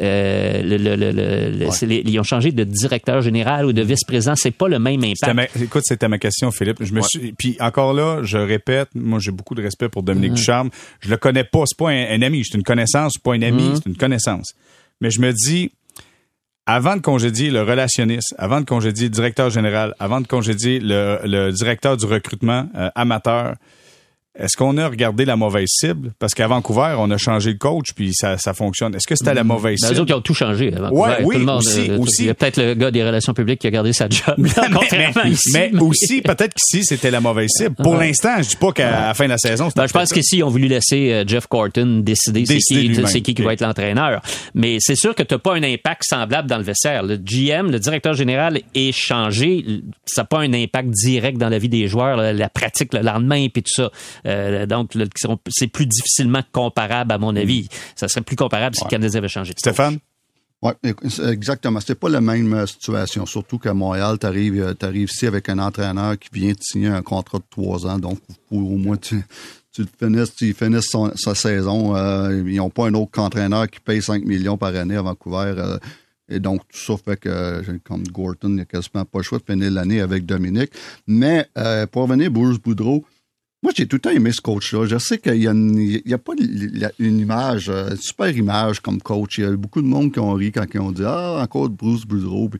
Euh, 0.02 0.62
le, 0.62 0.78
le, 0.78 2.10
ils 2.10 2.20
ont 2.20 2.24
changé 2.24 2.52
de 2.52 2.66
directeur 2.66 3.22
général 3.22 3.66
ou 3.66 3.74
de 3.74 3.82
vice-président. 3.82 4.36
C'est 4.36 4.52
pas 4.52 4.68
le 4.68 4.78
même 4.78 5.02
impact. 5.04 5.56
écoute, 5.62 5.84
c'était 5.86 6.10
ma 6.10 6.18
question, 6.18 6.52
Philippe. 6.52 6.84
Je 6.84 6.94
me 6.94 7.02
suis, 7.02 7.32
puis 7.32 7.56
encore 7.60 7.94
là, 7.94 8.22
je 8.24 8.38
répète, 8.38 8.90
moi 8.94 9.20
j'ai 9.20 9.32
beaucoup 9.32 9.56
de 9.56 9.62
respect 9.62 9.88
pour 9.88 10.04
Dominique 10.04 10.34
mm-hmm. 10.34 10.36
Ducharme. 10.36 10.70
Je 11.00 11.10
le 11.10 11.18
connais 11.18 11.46
pas, 11.46 11.64
c'est 11.66 11.78
pas 11.78 11.92
un, 11.92 12.22
ami, 12.22 12.44
c'est 12.44 12.58
une 12.58 12.64
connaissance, 12.64 13.18
pas 13.18 13.34
un 13.34 13.42
ami, 13.42 13.70
mm-hmm. 13.70 13.76
c'est 13.76 13.86
une 13.86 13.96
connaissance. 13.96 14.54
Mais 15.00 15.12
je 15.12 15.22
me 15.22 15.32
dis, 15.32 15.72
avant 16.66 16.98
de 16.98 17.02
congédier 17.02 17.50
le 17.50 17.62
relationniste, 17.62 18.36
avant 18.38 18.60
de 18.60 18.66
congédier 18.66 19.06
le 19.06 19.14
directeur 19.14 19.50
général, 19.50 19.94
avant 20.00 20.20
de 20.20 20.28
congédier 20.28 20.80
le, 20.80 21.20
le 21.24 21.52
directeur 21.52 21.96
du 21.96 22.06
recrutement 22.06 22.68
euh, 22.76 22.90
amateur, 22.96 23.56
est-ce 24.38 24.58
qu'on 24.58 24.78
a 24.78 24.88
regardé 24.88 25.24
la 25.26 25.36
mauvaise 25.36 25.70
cible? 25.70 26.12
Parce 26.20 26.34
qu'à 26.34 26.48
Vancouver, 26.48 26.96
on 26.98 27.10
a 27.12 27.18
changé 27.18 27.52
le 27.54 27.58
coach, 27.58 27.94
puis 27.96 28.14
ça, 28.14 28.38
ça 28.38 28.54
fonctionne. 28.54 28.94
Est-ce 28.96 29.08
que 29.08 29.16
c'était 29.16 29.34
la 29.34 29.44
mauvaise 29.44 29.80
Ben, 29.82 29.88
cible? 29.90 30.02
autres, 30.02 30.12
ils 30.12 30.16
ont 30.16 30.22
tout 30.22 30.34
changé. 30.34 30.74
à 30.74 30.80
Vancouver. 30.82 31.02
Ouais, 31.02 31.16
oui, 31.24 31.36
Tout 31.36 31.40
le 31.40 31.46
monde, 31.46 31.58
aussi, 31.60 31.90
euh, 31.90 31.98
aussi. 32.00 32.24
Il 32.24 32.26
y 32.28 32.30
a 32.30 32.34
peut-être 32.34 32.58
le 32.62 32.74
gars 32.74 32.92
des 32.92 33.04
relations 33.04 33.34
publiques 33.34 33.60
qui 33.62 33.68
a 33.68 33.72
gardé 33.72 33.94
sa 33.94 34.10
job. 34.10 34.36
mais, 34.38 34.50
contrairement 34.74 35.22
mais- 35.24 35.32
ici. 35.32 35.52
mais 35.54 35.72
aussi, 35.80 36.22
peut-être 36.22 36.54
qu'ici, 36.54 36.84
c'était 36.84 37.12
la 37.12 37.22
mauvaise 37.22 37.50
cible. 37.50 37.76
Pour 37.76 37.96
l'instant, 37.96 38.36
je 38.42 38.50
dis 38.50 38.56
pas 38.58 38.72
qu'à 38.74 39.08
la 39.08 39.14
fin 39.14 39.24
de 39.26 39.30
la 39.30 39.38
saison, 39.38 39.70
c'était 39.70 39.82
Ben, 39.82 39.88
je 39.88 39.94
pense 39.94 40.12
qu'ici, 40.12 40.38
ils 40.38 40.44
ont 40.44 40.50
voulu 40.50 40.68
laisser 40.68 41.12
euh, 41.14 41.24
Jeff 41.26 41.48
Corton 41.48 42.02
décider, 42.04 42.46
c'est 42.46 42.58
qui, 42.58 42.96
c'est 43.08 43.22
qui 43.22 43.34
qui 43.36 43.42
va 43.42 43.54
être 43.54 43.62
l'entraîneur. 43.62 44.22
Mais 44.54 44.78
c'est 44.80 44.96
sûr 44.96 45.16
que 45.16 45.24
tu 45.24 45.34
n'as 45.34 45.40
pas 45.40 45.56
un 45.56 45.64
impact 45.64 46.04
semblable 46.04 46.50
dans 46.50 46.58
le 46.58 46.64
vestiaire. 46.64 47.04
Le 47.04 47.16
GM, 47.18 47.72
le 47.72 47.80
directeur 47.80 48.14
général, 48.14 48.60
est 48.74 48.92
changé. 48.92 49.66
Ça 50.06 50.22
n'a 50.22 50.26
pas 50.26 50.40
un 50.40 50.54
impact 50.54 50.90
direct 50.90 51.38
dans 51.38 51.50
la 51.50 51.58
vie 51.58 51.70
des 51.70 51.88
joueurs, 51.88 52.18
la, 52.18 52.34
la 52.34 52.50
pratique 52.50 52.94
le 52.94 53.02
lendemain 53.02 53.48
puis 53.54 53.64
tout 53.64 53.74
ça. 53.74 53.92
Euh, 54.26 54.66
donc, 54.66 54.92
c'est 55.50 55.68
plus 55.68 55.86
difficilement 55.86 56.42
comparable, 56.52 57.12
à 57.12 57.18
mon 57.18 57.36
avis. 57.36 57.68
Ça 57.96 58.08
serait 58.08 58.22
plus 58.22 58.36
comparable 58.36 58.76
si 58.76 58.84
le 58.84 58.90
Canadien 58.90 59.20
avait 59.20 59.28
changé. 59.28 59.54
de. 59.54 59.60
Stéphane? 59.60 60.00
Oui, 60.62 60.72
exactement. 61.30 61.80
C'est 61.80 62.00
pas 62.00 62.10
la 62.10 62.22
même 62.22 62.52
euh, 62.54 62.66
situation. 62.66 63.26
Surtout 63.26 63.60
qu'à 63.60 63.74
Montréal, 63.74 64.18
tu 64.20 64.26
arrives, 64.26 64.76
ici 64.96 65.28
avec 65.28 65.48
un 65.50 65.60
entraîneur 65.60 66.18
qui 66.18 66.30
vient 66.34 66.54
de 66.54 66.58
signer 66.62 66.88
un 66.88 67.02
contrat 67.04 67.38
de 67.38 67.44
trois 67.50 67.86
ans. 67.86 68.00
Donc, 68.00 68.20
au 68.50 68.60
moins, 68.62 68.98
tu, 68.98 69.22
tu 69.72 69.84
finisses, 70.00 70.34
tu 70.34 70.54
finisses 70.54 70.88
son- 70.90 71.12
sa 71.16 71.36
saison. 71.36 71.96
Euh, 71.96 72.42
ils 72.48 72.56
n'ont 72.56 72.70
pas 72.72 72.88
un 72.88 72.94
autre 72.96 73.20
entraîneur 73.20 73.70
qui 73.70 73.80
paye 73.80 74.02
5 74.02 74.24
millions 74.26 74.58
par 74.58 74.74
année 74.76 74.96
à 74.96 75.02
Vancouver. 75.04 75.54
euh, 75.58 75.78
et 76.30 76.40
donc, 76.40 76.62
tout 76.70 76.80
ça 76.80 76.96
fait 76.98 77.18
que, 77.20 77.30
euh, 77.30 77.62
comme 77.84 78.02
Gorton, 78.08 78.50
il 78.50 78.56
n'a 78.56 78.66
quasiment 78.66 79.06
pas 79.06 79.20
le 79.20 79.24
choix 79.24 79.38
de 79.38 79.44
finir 79.44 79.70
l'année 79.70 80.02
avec 80.02 80.26
Dominique. 80.26 80.72
Mais 81.06 81.46
euh, 81.60 81.86
pour 81.86 82.04
revenir 82.04 82.32
Bruce 82.32 82.58
Boudreau, 82.58 83.06
moi, 83.66 83.74
j'ai 83.76 83.88
tout 83.88 83.96
le 83.96 84.00
temps 84.02 84.12
aimé 84.12 84.32
ce 84.32 84.42
coach-là. 84.42 84.86
Je 84.86 85.00
sais 85.00 85.18
qu'il 85.18 85.38
y 85.42 85.48
a, 85.48 86.18
pas 86.20 86.34
une 87.00 87.20
image, 87.20 87.68
euh, 87.68 87.90
une 87.90 87.98
super 87.98 88.30
image 88.30 88.80
comme 88.80 89.02
coach. 89.02 89.40
Il 89.40 89.44
y 89.44 89.48
a 89.48 89.56
beaucoup 89.58 89.82
de 89.82 89.88
monde 89.88 90.14
qui 90.14 90.20
ont 90.20 90.34
ri 90.34 90.52
quand 90.52 90.68
ils 90.72 90.80
ont 90.80 90.92
dit 90.92 91.02
Ah, 91.04 91.40
encore 91.42 91.70
Bruce 91.70 92.06
Boudreau. 92.06 92.52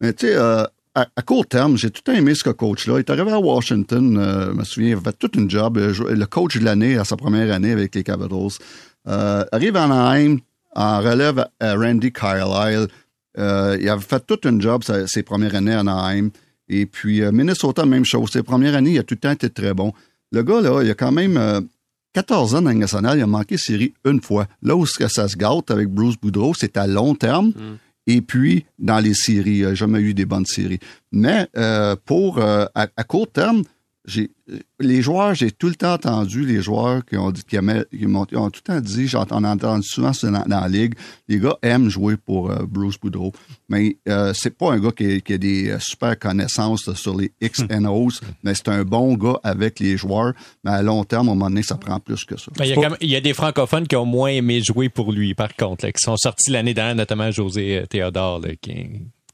Mais 0.00 0.14
tu 0.14 0.26
sais, 0.26 0.34
euh, 0.36 0.64
à, 0.94 1.04
court 1.22 1.46
terme, 1.46 1.76
j'ai 1.76 1.90
tout 1.90 2.00
le 2.06 2.12
temps 2.14 2.18
aimé 2.18 2.34
ce 2.34 2.48
coach-là. 2.48 2.94
Il 2.94 3.00
est 3.00 3.10
arrivé 3.10 3.30
à 3.30 3.38
Washington, 3.38 4.16
euh, 4.16 4.46
je 4.46 4.52
me 4.52 4.64
souviens, 4.64 4.88
il 4.88 4.96
a 4.96 5.00
fait 5.02 5.18
toute 5.18 5.36
une 5.36 5.50
job. 5.50 5.76
Le 5.76 6.24
coach 6.24 6.56
de 6.56 6.64
l'année 6.64 6.96
à 6.96 7.04
sa 7.04 7.18
première 7.18 7.52
année 7.54 7.72
avec 7.72 7.94
les 7.94 8.02
Capitals. 8.02 8.56
Euh, 9.06 9.44
arrive 9.52 9.76
à 9.76 9.84
Anaheim, 9.84 10.38
en 10.74 11.00
relève 11.00 11.46
à 11.60 11.74
Randy 11.74 12.10
Carlyle. 12.10 12.86
Euh, 13.36 13.76
il 13.78 13.86
avait 13.90 14.00
fait 14.00 14.24
toute 14.26 14.46
une 14.46 14.62
job 14.62 14.82
sa- 14.82 15.06
ses 15.06 15.22
premières 15.22 15.54
années 15.54 15.74
à 15.74 15.80
Anaheim. 15.80 16.30
Et 16.70 16.86
puis, 16.86 17.20
Minnesota, 17.32 17.84
même 17.84 18.06
chose. 18.06 18.30
Ses 18.30 18.42
premières 18.42 18.74
années, 18.74 18.92
il 18.92 18.98
a 18.98 19.02
tout 19.02 19.14
le 19.14 19.20
temps 19.20 19.30
été 19.30 19.50
très 19.50 19.74
bon. 19.74 19.92
Le 20.32 20.42
gars, 20.42 20.60
là, 20.60 20.82
il 20.82 20.90
a 20.90 20.94
quand 20.94 21.12
même 21.12 21.36
euh, 21.36 21.60
14 22.14 22.54
ans 22.54 22.62
dans 22.62 22.66
la 22.66 22.72
Ligue 22.72 22.80
nationale, 22.80 23.18
il 23.18 23.22
a 23.22 23.26
manqué 23.26 23.56
série 23.56 23.94
une 24.04 24.20
fois. 24.20 24.46
Là 24.62 24.76
où 24.76 24.84
que 24.84 25.08
ça 25.08 25.28
se 25.28 25.36
gâte 25.36 25.70
avec 25.70 25.88
Bruce 25.88 26.16
Boudreau, 26.16 26.54
c'est 26.54 26.76
à 26.76 26.86
long 26.86 27.14
terme. 27.14 27.52
Et 28.06 28.22
puis, 28.22 28.64
dans 28.78 29.00
les 29.00 29.12
séries, 29.12 29.58
il 29.58 29.64
n'a 29.64 29.74
jamais 29.74 30.00
eu 30.00 30.14
des 30.14 30.24
bonnes 30.24 30.46
séries. 30.46 30.80
Mais 31.12 31.46
euh, 31.56 31.94
pour 32.06 32.38
euh, 32.38 32.64
à, 32.74 32.88
à 32.96 33.04
court 33.04 33.30
terme, 33.30 33.62
les 34.80 35.02
joueurs, 35.02 35.34
j'ai 35.34 35.50
tout 35.50 35.68
le 35.68 35.74
temps 35.74 35.92
entendu 35.92 36.46
les 36.46 36.62
joueurs 36.62 37.04
qui 37.04 37.16
ont 37.16 37.30
dit 37.30 37.42
qui 37.42 37.56
aimaient- 37.56 37.84
qui 37.90 38.06
m'ont 38.06 38.24
ils 38.30 38.38
ont 38.38 38.48
tout 38.50 38.60
le 38.66 38.74
temps 38.74 38.80
dit, 38.80 39.06
j'entends 39.06 39.42
entendu 39.44 39.86
souvent 39.86 40.12
ça 40.12 40.30
dans, 40.30 40.44
dans 40.46 40.60
la 40.60 40.68
ligue, 40.68 40.94
les 41.28 41.38
gars 41.38 41.56
aiment 41.62 41.88
jouer 41.90 42.16
pour 42.16 42.50
euh, 42.50 42.64
Bruce 42.66 42.98
Boudreau. 42.98 43.32
Mais 43.68 43.98
euh, 44.08 44.32
c'est 44.34 44.56
pas 44.56 44.72
un 44.72 44.78
gars 44.80 44.92
qui, 44.92 45.20
qui 45.22 45.32
a 45.34 45.38
des 45.38 45.68
euh, 45.70 45.78
super 45.78 46.18
connaissances 46.18 46.86
là, 46.86 46.94
sur 46.94 47.16
les 47.16 47.32
X 47.40 47.64
and 47.70 47.84
O's, 47.84 48.20
mais 48.42 48.54
c'est 48.54 48.68
un 48.68 48.84
bon 48.84 49.14
gars 49.14 49.38
avec 49.42 49.80
les 49.80 49.96
joueurs. 49.96 50.32
Mais 50.64 50.70
à 50.70 50.82
long 50.82 51.04
terme, 51.04 51.28
à 51.28 51.32
un 51.32 51.34
moment 51.34 51.50
donné, 51.50 51.62
ça 51.62 51.76
prend 51.76 52.00
plus 52.00 52.24
que 52.24 52.38
ça. 52.38 52.50
Ben, 52.56 52.64
Il 52.64 52.68
y, 52.70 52.72
a 52.72 52.74
quand 52.76 52.80
même- 52.82 52.96
il 53.00 53.10
y 53.10 53.16
a 53.16 53.20
des 53.20 53.34
francophones 53.34 53.86
qui 53.86 53.96
ont 53.96 54.06
moins 54.06 54.30
aimé 54.30 54.62
jouer 54.62 54.88
pour 54.88 55.12
lui, 55.12 55.34
par 55.34 55.54
contre, 55.54 55.84
là, 55.84 55.92
qui 55.92 56.02
sont 56.02 56.16
sortis 56.16 56.50
l'année 56.50 56.74
dernière, 56.74 56.94
notamment 56.96 57.30
José 57.30 57.78
euh, 57.78 57.86
Théodore, 57.86 58.40
là, 58.40 58.50
qui, 58.60 58.86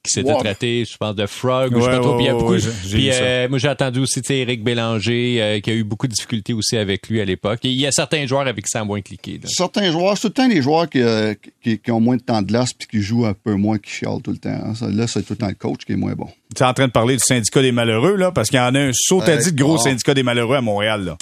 qui 0.04 0.10
s'était 0.12 0.34
traité, 0.34 0.84
je 0.84 0.96
pense, 0.96 1.14
de 1.16 1.26
frog. 1.26 1.74
ou 1.74 1.80
je 1.80 1.84
sais 1.84 1.90
Ouais, 1.90 1.96
pas 1.96 2.02
trop. 2.02 2.10
ouais, 2.10 2.16
Puis 2.16 2.24
il 2.24 2.26
y 2.26 2.30
a 2.30 2.34
beaucoup. 2.34 2.54
puis 2.92 3.10
euh, 3.10 3.48
moi, 3.48 3.58
j'ai 3.58 3.68
entendu 3.68 4.00
aussi, 4.00 4.20
tu 4.22 4.28
sais, 4.28 4.36
Éric 4.38 4.62
Bélanger, 4.62 5.42
euh, 5.42 5.60
qui 5.60 5.70
a 5.70 5.74
eu 5.74 5.82
beaucoup 5.82 6.06
de 6.06 6.12
difficultés 6.12 6.52
aussi 6.52 6.76
avec 6.76 7.08
lui 7.08 7.20
à 7.20 7.24
l'époque. 7.24 7.60
Et 7.64 7.70
Il 7.70 7.80
y 7.80 7.86
a 7.86 7.90
certains 7.90 8.26
joueurs 8.26 8.46
avec 8.46 8.64
qui 8.66 8.70
ça 8.70 8.80
a 8.80 8.84
moins 8.84 9.00
cliqué. 9.00 9.40
là. 9.42 9.48
Certains 9.48 9.90
joueurs, 9.90 10.16
c'est 10.16 10.22
tout 10.22 10.28
le 10.28 10.32
temps 10.34 10.48
les 10.48 10.62
joueurs 10.62 10.88
qui, 10.88 11.00
euh, 11.00 11.34
qui, 11.62 11.78
qui 11.78 11.90
ont 11.90 12.00
moins 12.00 12.16
de 12.16 12.22
temps 12.22 12.42
de 12.42 12.46
glace 12.46 12.72
puis 12.74 12.86
qui 12.86 13.00
jouent 13.02 13.24
un 13.26 13.34
peu 13.34 13.54
moins, 13.54 13.78
qui 13.78 13.90
chialent 13.90 14.20
tout 14.22 14.30
le 14.32 14.36
temps. 14.38 14.50
hein. 14.50 14.74
Ça, 14.74 14.88
là, 14.88 15.06
c'est 15.06 15.22
tout 15.22 15.32
le 15.32 15.38
temps 15.38 15.48
le 15.48 15.54
coach 15.54 15.84
qui 15.86 15.92
est 15.92 15.96
moins 15.96 16.12
bon. 16.14 16.28
Tu 16.54 16.62
es 16.62 16.66
en 16.66 16.74
train 16.74 16.86
de 16.86 16.92
parler 16.92 17.14
du 17.16 17.22
syndicat 17.24 17.62
des 17.62 17.72
malheureux, 17.72 18.16
là, 18.16 18.30
parce 18.30 18.50
qu'il 18.50 18.58
y 18.58 18.62
en 18.62 18.74
a 18.74 18.78
un 18.80 18.90
saut 18.92 19.22
à 19.22 19.36
dit 19.36 19.52
de 19.52 19.60
gros 19.62 19.76
ah. 19.76 19.82
syndicat 19.84 20.14
des 20.14 20.22
malheureux 20.22 20.56
à 20.56 20.60
Montréal, 20.60 21.04
là. 21.04 21.16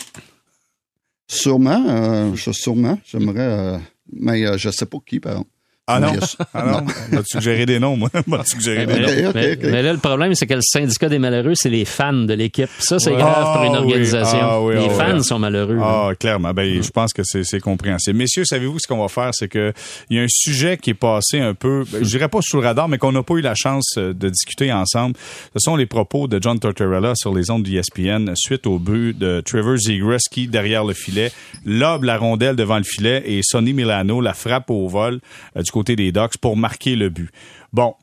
Sûrement, 1.28 1.82
euh, 1.88 2.34
je- 2.34 2.50
sûrement, 2.52 2.98
j'aimerais, 3.10 3.40
euh, 3.40 3.78
mais 4.12 4.44
euh, 4.44 4.58
je 4.58 4.68
sais 4.70 4.84
pas 4.86 4.98
qui, 5.06 5.18
par 5.20 5.32
exemple. 5.32 5.50
Ah 5.94 6.00
non? 6.00 6.12
Ah 6.54 6.64
non? 6.64 6.86
On 7.12 7.16
va 7.16 7.22
te 7.22 7.28
suggérer 7.28 7.66
des 7.66 7.78
noms, 7.78 7.96
moi? 7.96 8.08
On 8.26 8.30
va 8.30 8.42
te 8.44 8.48
suggérer 8.48 8.86
des 8.86 8.94
Mais, 8.94 9.22
noms? 9.22 9.32
Mais- 9.34 9.82
là, 9.82 9.92
le 9.92 9.98
problème, 9.98 10.34
c'est 10.34 10.46
que 10.46 10.54
le 10.54 10.60
syndicat 10.62 11.08
des 11.08 11.18
malheureux, 11.18 11.52
c'est 11.54 11.68
les 11.70 11.84
fans 11.84 12.12
de 12.12 12.34
l'équipe. 12.34 12.68
Ça, 12.78 12.98
c'est 12.98 13.10
Ouais. 13.10 13.16
grave 13.18 13.54
pour 13.56 13.62
une 13.64 13.74
Ah 13.76 13.80
oui, 13.80 13.92
organisation. 13.92 14.38
ah 14.40 14.60
oui, 14.62 14.74
les 14.76 14.86
ah 14.88 14.90
fans 14.90 15.22
sont 15.22 15.38
malheureux. 15.38 15.74
là. 15.76 15.82
Ah, 16.08 16.14
clairement. 16.18 16.52
Ben, 16.52 16.82
je 16.82 16.90
pense 16.90 17.12
que 17.12 17.22
c'est 17.24 17.60
compréhensible. 17.60 18.16
Messieurs, 18.18 18.44
savez-vous 18.44 18.78
ce 18.78 18.86
qu'on 18.86 19.00
va 19.00 19.08
faire? 19.08 19.30
C'est 19.32 19.48
que 19.48 19.72
il 20.10 20.16
y 20.16 20.20
a 20.20 20.22
un 20.22 20.26
sujet 20.28 20.76
qui 20.76 20.90
est 20.90 20.94
passé 20.94 21.40
un 21.40 21.54
peu, 21.54 21.84
ben, 21.90 22.02
je 22.02 22.08
dirais 22.08 22.28
pas 22.28 22.40
sous 22.42 22.58
le 22.60 22.66
radar, 22.66 22.88
mais 22.88 22.98
qu'on 22.98 23.12
n'a 23.12 23.22
pas 23.22 23.34
eu 23.34 23.40
la 23.40 23.54
chance 23.54 23.94
euh, 23.98 24.12
de 24.12 24.28
discuter 24.28 24.72
ensemble. 24.72 25.16
Ce 25.54 25.58
sont 25.60 25.76
les 25.76 25.86
propos 25.86 26.26
de 26.28 26.40
John 26.40 26.58
Tortorella 26.58 27.14
sur 27.14 27.34
les 27.34 27.50
ondes 27.50 27.62
du 27.62 27.76
ESPN 27.78 28.32
suite 28.36 28.66
au 28.66 28.78
but 28.78 29.16
de 29.18 29.40
Trevor 29.44 29.76
Zegras 29.76 30.22
qui, 30.30 30.46
derrière 30.48 30.84
le 30.84 30.94
filet, 30.94 31.32
lobe 31.66 32.04
la 32.04 32.16
rondelle 32.16 32.56
devant 32.56 32.78
le 32.78 32.84
filet 32.84 33.22
et 33.26 33.40
Sonny 33.42 33.72
Milano 33.72 34.20
la 34.20 34.34
frappe 34.34 34.70
au 34.70 34.86
vol 34.88 35.20
euh, 35.56 35.62
du 35.62 35.70
côté 35.70 35.81
des 35.82 36.12
Ducks 36.12 36.38
pour 36.38 36.56
marquer 36.56 36.96
le 36.96 37.08
but. 37.08 37.30
Bon. 37.72 37.94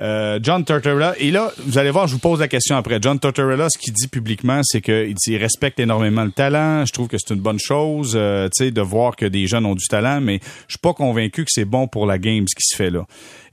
Euh, 0.00 0.38
John 0.40 0.64
Tortorella, 0.64 1.14
et 1.18 1.32
là, 1.32 1.50
vous 1.66 1.76
allez 1.76 1.90
voir, 1.90 2.06
je 2.06 2.12
vous 2.12 2.20
pose 2.20 2.38
la 2.38 2.46
question 2.46 2.76
après. 2.76 3.00
John 3.02 3.18
Tortorella, 3.18 3.68
ce 3.68 3.76
qu'il 3.78 3.92
dit 3.92 4.06
publiquement, 4.06 4.60
c'est 4.62 4.80
qu'il 4.80 5.16
il 5.26 5.36
respecte 5.36 5.80
énormément 5.80 6.22
le 6.22 6.30
talent. 6.30 6.86
Je 6.86 6.92
trouve 6.92 7.08
que 7.08 7.18
c'est 7.18 7.34
une 7.34 7.40
bonne 7.40 7.58
chose, 7.58 8.12
euh, 8.14 8.48
tu 8.56 8.66
sais, 8.66 8.70
de 8.70 8.80
voir 8.80 9.16
que 9.16 9.26
des 9.26 9.48
jeunes 9.48 9.66
ont 9.66 9.74
du 9.74 9.86
talent, 9.86 10.20
mais 10.20 10.38
je 10.68 10.74
suis 10.74 10.78
pas 10.80 10.94
convaincu 10.94 11.44
que 11.44 11.50
c'est 11.50 11.64
bon 11.64 11.88
pour 11.88 12.06
la 12.06 12.18
game 12.18 12.44
ce 12.46 12.54
qui 12.54 12.62
se 12.62 12.76
fait 12.76 12.90
là. 12.90 13.06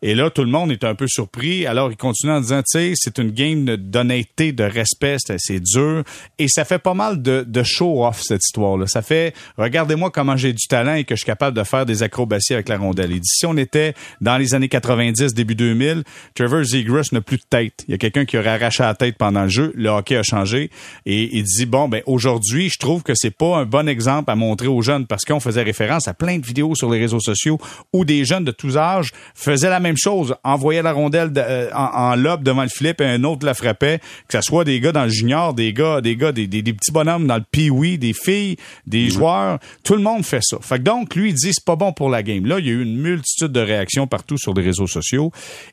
Et 0.07 0.13
là, 0.13 0.29
tout 0.29 0.43
le 0.43 0.51
monde 0.51 0.71
est 0.71 0.83
un 0.83 0.93
peu 0.93 1.07
surpris. 1.07 1.65
Alors, 1.65 1.91
il 1.91 1.97
continue 1.97 2.31
en 2.31 2.39
disant, 2.39 2.59
tu 2.59 2.77
sais, 2.77 2.93
c'est 2.93 3.17
une 3.17 3.31
game 3.31 3.65
d'honnêteté, 3.65 4.51
de 4.51 4.63
respect, 4.63 5.17
c'est 5.17 5.59
dur. 5.59 6.03
Et 6.37 6.47
ça 6.47 6.63
fait 6.63 6.77
pas 6.77 6.93
mal 6.93 7.23
de, 7.23 7.43
de 7.47 7.63
show-off, 7.63 8.21
cette 8.21 8.43
histoire-là. 8.43 8.85
Ça 8.85 9.01
fait, 9.01 9.33
regardez-moi 9.57 10.11
comment 10.11 10.37
j'ai 10.37 10.53
du 10.53 10.67
talent 10.67 10.93
et 10.93 11.05
que 11.05 11.15
je 11.15 11.21
suis 11.21 11.25
capable 11.25 11.57
de 11.57 11.63
faire 11.63 11.87
des 11.87 12.03
acrobaties 12.03 12.53
avec 12.53 12.69
la 12.69 12.77
rondelle. 12.77 13.19
Dit, 13.19 13.21
si 13.23 13.47
on 13.47 13.57
était 13.57 13.95
dans 14.21 14.37
les 14.37 14.53
années 14.53 14.69
90, 14.69 15.33
début 15.33 15.55
2000, 15.55 16.03
Trevor 16.35 16.63
Zegras 16.63 17.07
n'a 17.11 17.21
plus 17.21 17.37
de 17.37 17.45
tête. 17.49 17.83
Il 17.87 17.91
y 17.93 17.95
a 17.95 17.97
quelqu'un 17.97 18.25
qui 18.25 18.37
aurait 18.37 18.49
arraché 18.49 18.83
la 18.83 18.93
tête 18.93 19.17
pendant 19.17 19.41
le 19.41 19.49
jeu. 19.49 19.71
Le 19.73 19.89
hockey 19.89 20.17
a 20.17 20.21
changé. 20.21 20.69
Et 21.07 21.35
il 21.35 21.45
dit, 21.45 21.65
bon, 21.65 21.89
ben, 21.89 22.03
aujourd'hui, 22.05 22.69
je 22.69 22.77
trouve 22.77 23.01
que 23.01 23.13
c'est 23.15 23.35
pas 23.35 23.57
un 23.57 23.65
bon 23.65 23.89
exemple 23.89 24.29
à 24.29 24.35
montrer 24.35 24.67
aux 24.67 24.83
jeunes 24.83 25.07
parce 25.07 25.25
qu'on 25.25 25.39
faisait 25.39 25.63
référence 25.63 26.07
à 26.07 26.13
plein 26.13 26.37
de 26.37 26.45
vidéos 26.45 26.75
sur 26.75 26.91
les 26.91 26.99
réseaux 26.99 27.19
sociaux 27.19 27.57
où 27.91 28.05
des 28.05 28.23
jeunes 28.23 28.45
de 28.45 28.51
tous 28.51 28.77
âges 28.77 29.09
faisaient 29.33 29.71
la 29.71 29.79
même 29.79 29.94
chose, 29.97 30.35
envoyaient 30.43 30.81
la 30.81 30.91
rondelle 30.91 31.31
de- 31.33 31.41
euh, 31.41 31.69
en, 31.73 32.11
en 32.11 32.15
lobe 32.15 32.43
devant 32.43 32.63
le 32.63 32.69
filet 32.69 32.93
et 32.99 33.03
un 33.05 33.23
autre 33.23 33.45
la 33.45 33.53
frappait, 33.53 33.99
que 34.27 34.37
ce 34.37 34.41
soit 34.41 34.63
des 34.63 34.79
gars 34.79 34.91
dans 34.91 35.03
le 35.03 35.09
junior, 35.09 35.53
des 35.53 35.73
gars, 35.73 36.01
des 36.01 36.15
gars, 36.15 36.31
des, 36.31 36.47
des, 36.47 36.61
des 36.61 36.73
petits 36.73 36.91
bonhommes 36.91 37.27
dans 37.27 37.37
le 37.37 37.43
pee 37.49 37.97
des 37.97 38.13
filles, 38.13 38.57
des 38.85 39.09
joueurs, 39.09 39.59
tout 39.83 39.95
le 39.95 40.01
monde 40.01 40.23
fait 40.25 40.41
ça. 40.41 40.57
Fait 40.61 40.77
que 40.77 40.83
donc, 40.83 41.15
lui, 41.15 41.29
il 41.29 41.33
dit, 41.35 41.51
c'est 41.53 41.65
pas 41.65 41.75
bon 41.75 41.93
pour 41.93 42.09
la 42.09 42.23
game. 42.23 42.45
Là, 42.45 42.59
il 42.59 42.65
y 42.65 42.69
a 42.69 42.73
eu 42.73 42.81
une 42.83 42.97
multitude 42.97 43.51
de 43.51 43.59
réactions 43.59 44.07
partout 44.07 44.37
sur 44.37 44.53
les 44.53 44.63
réseaux 44.63 44.87
sociaux. 44.87 45.31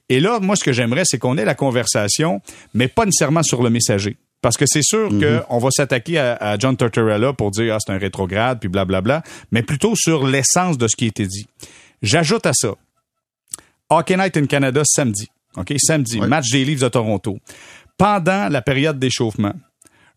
Et 0.08 0.20
là, 0.20 0.38
moi, 0.40 0.56
ce 0.56 0.64
que 0.64 0.72
j'aimerais, 0.72 1.02
c'est 1.04 1.18
qu'on 1.18 1.37
ait 1.38 1.44
la 1.44 1.54
conversation, 1.54 2.40
mais 2.74 2.88
pas 2.88 3.04
nécessairement 3.04 3.42
sur 3.42 3.62
le 3.62 3.70
messager. 3.70 4.16
Parce 4.40 4.56
que 4.56 4.64
c'est 4.66 4.82
sûr 4.82 5.08
qu'on 5.48 5.58
va 5.58 5.68
s'attaquer 5.70 6.18
à, 6.18 6.35
à 6.35 6.58
John 6.58 6.76
Tortorella 6.76 7.32
pour 7.32 7.52
dire, 7.52 7.74
ah, 7.74 7.78
c'est 7.78 7.92
un 7.92 7.98
rétrograde, 7.98 8.58
puis 8.58 8.68
blablabla, 8.68 9.22
mais 9.52 9.62
plutôt 9.62 9.94
sur 9.94 10.26
l'essence 10.26 10.76
de 10.78 10.88
ce 10.88 10.96
qui 10.96 11.04
a 11.04 11.08
été 11.08 11.26
dit. 11.26 11.46
J'ajoute 12.02 12.44
à 12.46 12.52
ça, 12.52 12.74
Hockey 13.92 14.16
Night 14.16 14.37
in 14.37 14.46
Canada 14.46 14.83
samedi. 14.85 15.28
OK, 15.57 15.74
samedi, 15.78 16.18
Ouais. 16.20 16.26
match 16.28 16.50
des 16.50 16.64
Leafs 16.64 16.81
de 16.81 16.88
Toronto. 16.88 17.38
Pendant 17.98 18.48
la 18.48 18.62
période 18.62 18.98
d'échauffement, 18.98 19.52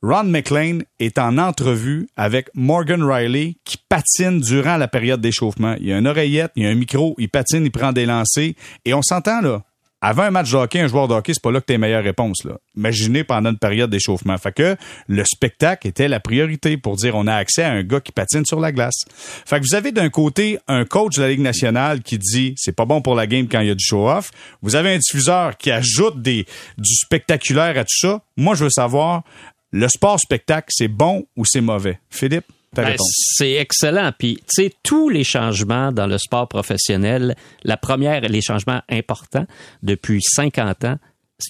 Ron 0.01 0.23
McLean 0.25 0.79
est 0.99 1.17
en 1.17 1.37
entrevue 1.37 2.07
avec 2.15 2.49
Morgan 2.53 3.03
Riley 3.03 3.55
qui 3.65 3.77
patine 3.89 4.39
durant 4.39 4.77
la 4.77 4.87
période 4.87 5.19
d'échauffement. 5.19 5.75
Il 5.79 5.87
y 5.87 5.93
a 5.93 5.97
une 5.97 6.07
oreillette, 6.07 6.51
il 6.55 6.63
y 6.63 6.65
a 6.67 6.69
un 6.69 6.75
micro, 6.75 7.15
il 7.17 7.29
patine, 7.29 7.65
il 7.65 7.71
prend 7.71 7.91
des 7.91 8.05
lancers 8.05 8.53
et 8.85 8.93
on 8.93 9.01
s'entend 9.01 9.41
là. 9.41 9.63
Avant 10.07 10.21
un 10.21 10.29
match 10.29 10.51
de 10.51 10.57
hockey, 10.57 10.79
un 10.81 10.87
joueur 10.87 11.07
de 11.07 11.15
hockey, 11.15 11.33
c'est 11.33 11.41
pas 11.41 11.49
là 11.49 11.59
que 11.59 11.65
t'es 11.65 11.79
meilleure 11.79 12.03
réponse. 12.03 12.43
Là. 12.43 12.59
Imaginez 12.77 13.23
pendant 13.23 13.49
une 13.49 13.57
période 13.57 13.89
d'échauffement. 13.89 14.37
Fait 14.37 14.51
que 14.51 14.75
le 15.07 15.23
spectacle 15.25 15.87
était 15.87 16.07
la 16.07 16.19
priorité 16.19 16.77
pour 16.77 16.95
dire 16.95 17.15
on 17.15 17.25
a 17.25 17.33
accès 17.33 17.63
à 17.63 17.71
un 17.71 17.81
gars 17.81 18.01
qui 18.01 18.11
patine 18.11 18.45
sur 18.45 18.59
la 18.59 18.71
glace. 18.71 19.03
Fait 19.17 19.59
que 19.59 19.65
vous 19.67 19.73
avez 19.73 19.91
d'un 19.91 20.11
côté 20.11 20.59
un 20.67 20.85
coach 20.85 21.15
de 21.15 21.23
la 21.23 21.29
Ligue 21.29 21.39
nationale 21.39 22.03
qui 22.03 22.19
dit 22.19 22.53
c'est 22.55 22.75
pas 22.75 22.85
bon 22.85 23.01
pour 23.01 23.15
la 23.15 23.25
game 23.25 23.47
quand 23.47 23.61
il 23.61 23.67
y 23.67 23.71
a 23.71 23.73
du 23.73 23.83
show-off. 23.83 24.29
Vous 24.61 24.75
avez 24.75 24.93
un 24.93 24.99
diffuseur 24.99 25.57
qui 25.57 25.71
ajoute 25.71 26.21
du 26.21 26.45
spectaculaire 26.77 27.75
à 27.75 27.83
tout 27.83 27.97
ça. 27.97 28.21
Moi, 28.37 28.53
je 28.53 28.65
veux 28.65 28.69
savoir, 28.69 29.23
le 29.71 29.87
sport 29.87 30.19
spectacle, 30.19 30.67
c'est 30.69 30.87
bon 30.87 31.25
ou 31.35 31.45
c'est 31.45 31.61
mauvais? 31.61 31.97
Philippe? 32.11 32.45
Ben, 32.75 32.95
c'est 32.99 33.53
excellent. 33.53 34.11
Puis, 34.17 34.35
tu 34.37 34.63
sais, 34.63 34.73
tous 34.83 35.09
les 35.09 35.23
changements 35.23 35.91
dans 35.91 36.07
le 36.07 36.17
sport 36.17 36.47
professionnel, 36.47 37.35
la 37.63 37.77
première, 37.77 38.21
les 38.21 38.41
changements 38.41 38.81
importants 38.89 39.45
depuis 39.83 40.21
50 40.21 40.85
ans, 40.85 40.97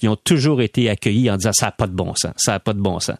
ils 0.02 0.08
ont 0.08 0.16
toujours 0.16 0.62
été 0.62 0.90
accueillis 0.90 1.30
en 1.30 1.36
disant 1.36 1.52
ça 1.52 1.66
n'a 1.66 1.72
pas 1.72 1.86
de 1.86 1.92
bon 1.92 2.12
sens, 2.16 2.32
ça 2.36 2.52
n'a 2.52 2.60
pas 2.60 2.72
de 2.72 2.80
bon 2.80 2.98
sens. 2.98 3.16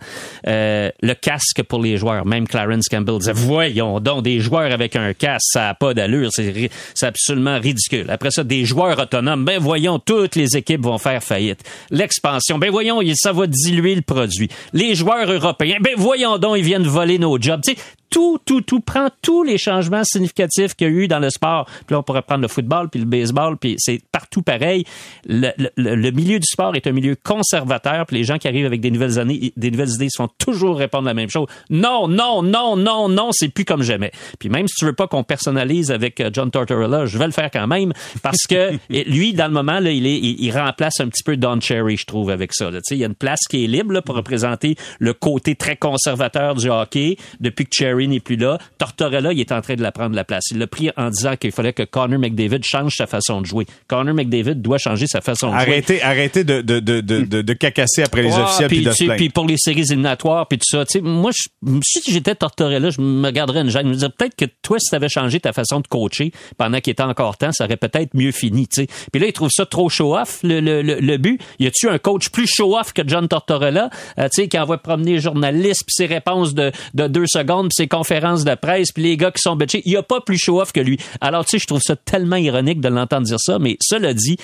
Euh, 0.47 0.91
le 1.01 1.15
casque 1.15 1.63
pour 1.63 1.81
les 1.81 1.97
joueurs, 1.97 2.27
même 2.27 2.47
Clarence 2.49 2.89
Campbell 2.89 3.19
disait 3.19 3.33
voyons 3.33 4.01
donc 4.01 4.25
des 4.25 4.41
joueurs 4.41 4.73
avec 4.73 4.97
un 4.97 5.13
casque, 5.15 5.47
ça 5.53 5.61
n'a 5.61 5.75
pas 5.75 5.95
d'allure, 5.95 6.31
c'est 6.33 7.07
absolument 7.07 7.59
ridicule. 7.61 8.11
Après 8.11 8.31
ça, 8.31 8.43
des 8.43 8.65
joueurs 8.65 8.99
autonomes, 8.99 9.45
ben 9.45 9.61
voyons, 9.61 9.99
toutes 9.99 10.35
les 10.35 10.57
équipes 10.57 10.83
vont 10.83 10.99
faire 10.99 11.23
faillite. 11.23 11.63
L'expansion, 11.91 12.59
ben 12.59 12.71
voyons, 12.71 13.01
ça 13.15 13.33
va 13.33 13.47
diluer 13.47 13.95
le 13.95 14.03
produit. 14.03 14.49
Les 14.73 14.95
joueurs 14.95 15.31
européens, 15.31 15.79
ben 15.81 15.95
voyons 15.97 16.39
donc, 16.39 16.59
ils 16.59 16.65
viennent 16.65 16.87
voler 16.87 17.19
nos 17.19 17.41
jobs. 17.41 17.61
Tu 17.65 17.75
sais, 17.75 17.79
tout, 18.11 18.39
tout, 18.45 18.61
tout, 18.61 18.81
prend 18.81 19.09
tous 19.23 19.43
les 19.43 19.59
changements 19.59 20.05
significatifs 20.05 20.75
qu'il 20.75 20.89
y 20.89 20.91
a 20.91 20.93
eu 20.93 21.09
dans 21.09 21.19
le 21.19 21.31
sport. 21.31 21.67
Puis 21.67 21.95
là, 21.95 21.99
on 21.99 22.03
pourrait 22.03 22.23
prendre 22.23 22.43
le 22.43 22.49
football, 22.49 22.89
puis 22.89 23.01
le 23.01 23.07
baseball, 23.07 23.57
puis 23.57 23.77
c'est 23.79 24.01
partout 24.11 24.43
pareil. 24.43 24.85
Le, 25.27 25.51
le, 25.77 26.11
milieu 26.11 26.39
du 26.39 26.47
sport 26.47 26.75
est 26.77 26.87
un 26.87 26.93
milieu 26.93 27.17
conservateur, 27.17 28.07
puis 28.07 28.17
les 28.17 28.25
gens 28.25 28.39
qui 28.39 28.49
arrivent 28.49 28.67
avec 28.67 28.81
des 28.81 28.91
nouvelles 28.91 29.19
années, 29.19 29.53
des 29.57 29.71
nouvelles 29.71 29.91
idées, 29.91 30.09
se 30.09 30.17
font 30.17 30.29
toujours 30.39 30.79
répondre 30.79 31.07
la 31.07 31.15
même 31.15 31.31
chose. 31.31 31.47
Non, 31.71 32.09
non, 32.09 32.43
non, 32.43 32.77
non, 32.77 33.09
non, 33.09 33.31
c'est 33.33 33.49
plus 33.49 33.65
comme 33.65 33.83
jamais. 33.83 34.13
Puis 34.39 34.49
même 34.49 34.69
si 34.69 34.75
tu 34.77 34.85
veux 34.85 34.93
pas 34.93 35.07
qu'on 35.07 35.25
personnalise 35.25 35.91
avec 35.91 36.21
euh, 36.21 36.31
John 36.33 36.51
Tortorella, 36.51 37.07
je 37.07 37.19
vais 37.19 37.27
le 37.27 37.33
faire 37.33 37.51
quand 37.51 37.67
même, 37.67 37.93
parce 38.23 38.47
que 38.49 38.73
lui, 38.89 39.33
dans 39.33 39.47
le 39.47 39.53
moment, 39.53 39.81
là, 39.81 39.91
il, 39.91 40.07
est, 40.07 40.19
il, 40.19 40.51
remplace 40.53 41.01
un 41.01 41.09
petit 41.09 41.23
peu 41.23 41.37
Don 41.37 41.61
Cherry, 41.61 41.97
je 41.97 42.07
trouve, 42.07 42.31
avec 42.31 42.53
ça. 42.55 42.71
Là. 42.71 42.81
Il 42.91 42.99
y 42.99 43.05
a 43.05 43.07
une 43.07 43.15
place 43.15 43.41
qui 43.49 43.65
est 43.65 43.67
libre 43.67 43.93
là, 43.93 44.03
pour 44.03 44.15
représenter 44.15 44.77
le 44.99 45.13
côté 45.13 45.55
très 45.55 45.77
conservateur 45.77 46.55
du 46.55 46.71
hockey 46.71 47.17
depuis 47.41 47.67
que 47.67 47.75
Cherry 47.75 47.96
n'est 48.05 48.21
plus 48.21 48.37
là. 48.37 48.59
Tortorella, 48.79 49.33
il 49.33 49.41
est 49.41 49.53
en 49.53 49.61
train 49.61 49.75
de 49.75 49.83
la 49.83 49.93
prendre 49.93 50.15
la 50.15 50.25
place. 50.25 50.45
Il 50.51 50.59
l'a 50.59 50.67
pris 50.67 50.91
en 50.97 51.11
disant 51.11 51.37
qu'il 51.37 51.53
fallait 51.53 51.73
que 51.73 51.83
Connor 51.83 52.19
McDavid 52.19 52.63
change 52.63 52.95
sa 52.97 53.07
façon 53.07 53.41
de 53.41 53.47
jouer. 53.47 53.67
Connor 53.89 54.15
McDavid 54.15 54.57
doit 54.57 54.79
changer 54.79 55.07
sa 55.07 55.21
façon 55.21 55.51
de 55.51 55.55
arrêtez, 55.55 55.95
jouer. 55.97 56.03
Arrêtez 56.03 56.45
de, 56.45 56.61
de, 56.61 56.81
de, 56.81 57.01
de, 57.01 57.43
de 57.43 57.53
cacasser 57.53 58.03
après 58.03 58.23
les 58.23 58.37
officiels 58.37 58.69
puis, 58.69 58.85
de 58.85 59.17
Puis 59.17 59.29
pour 59.31 59.47
les 59.47 59.57
séries 59.57 59.81
éliminatoires 59.91 60.47
puis 60.47 60.59
tout 60.59 60.67
ça. 60.69 60.85
moi, 61.01 61.31
si 61.33 62.01
j'étais 62.07 62.35
Tortorella, 62.35 62.91
je 62.91 63.01
me 63.01 63.31
garderais 63.31 63.61
une 63.61 63.71
gêne. 63.71 63.83
Je 63.83 63.89
me 63.89 63.95
disais 63.95 64.09
peut-être 64.09 64.35
que 64.37 64.45
toi, 64.63 64.79
si 64.79 64.91
tu 64.91 64.95
avais 64.95 65.09
changé 65.09 65.41
ta 65.41 65.53
façon 65.53 65.81
de 65.81 65.87
coacher 65.87 66.33
pendant 66.59 66.81
qu'il 66.81 66.93
était 66.93 67.03
encore 67.03 67.37
temps, 67.37 67.53
ça 67.53 67.65
aurait 67.65 67.77
peut-être 67.77 68.15
mieux 68.15 68.33
fini. 68.33 68.67
T'sais. 68.67 68.87
Puis 69.13 69.21
là, 69.21 69.29
il 69.29 69.33
trouve 69.33 69.51
ça 69.51 69.67
trop 69.67 69.89
show-off, 69.89 70.41
le, 70.43 70.61
le, 70.61 70.83
le, 70.83 71.17
but. 71.17 71.41
Y 71.59 71.67
a-tu 71.67 71.89
un 71.89 71.99
coach 71.99 72.29
plus 72.31 72.47
show-off 72.47 72.93
que 72.93 73.03
John 73.07 73.29
Tortorella, 73.29 73.91
euh, 74.19 74.25
tu 74.25 74.43
sais, 74.43 74.49
qui 74.49 74.59
envoie 74.59 74.79
promener 74.79 75.15
les 75.15 75.21
journalistes 75.21 75.85
puis 75.87 75.95
ses 75.95 76.07
réponses 76.07 76.55
de, 76.55 76.73
de 76.95 77.07
deux 77.07 77.27
secondes 77.27 77.69
puis 77.69 77.86
ses 77.87 77.89
conférences 77.89 78.45
de 78.45 78.55
presse, 78.55 78.93
puis 78.93 79.03
les 79.05 79.17
gars 79.17 79.31
qui 79.31 79.41
sont 79.41 79.57
bitchés, 79.57 79.83
il 79.85 79.91
n'y 79.91 79.97
a 79.97 80.03
pas 80.03 80.21
plus 80.21 80.39
show-off 80.39 80.73
que 80.73 80.81
lui. 80.81 80.99
Alors, 81.21 81.45
tu 81.45 81.53
sais, 81.53 81.59
je 81.59 81.67
trouve 81.67 81.81
ça 81.81 81.97
tellement 81.97 82.37
ironique 82.37 82.81
de 82.81 82.89
l'entendre 82.89 83.27
dire 83.27 83.39
ça, 83.39 83.59
mais 83.59 83.77
cela 83.81 84.13
dit, 84.13 84.37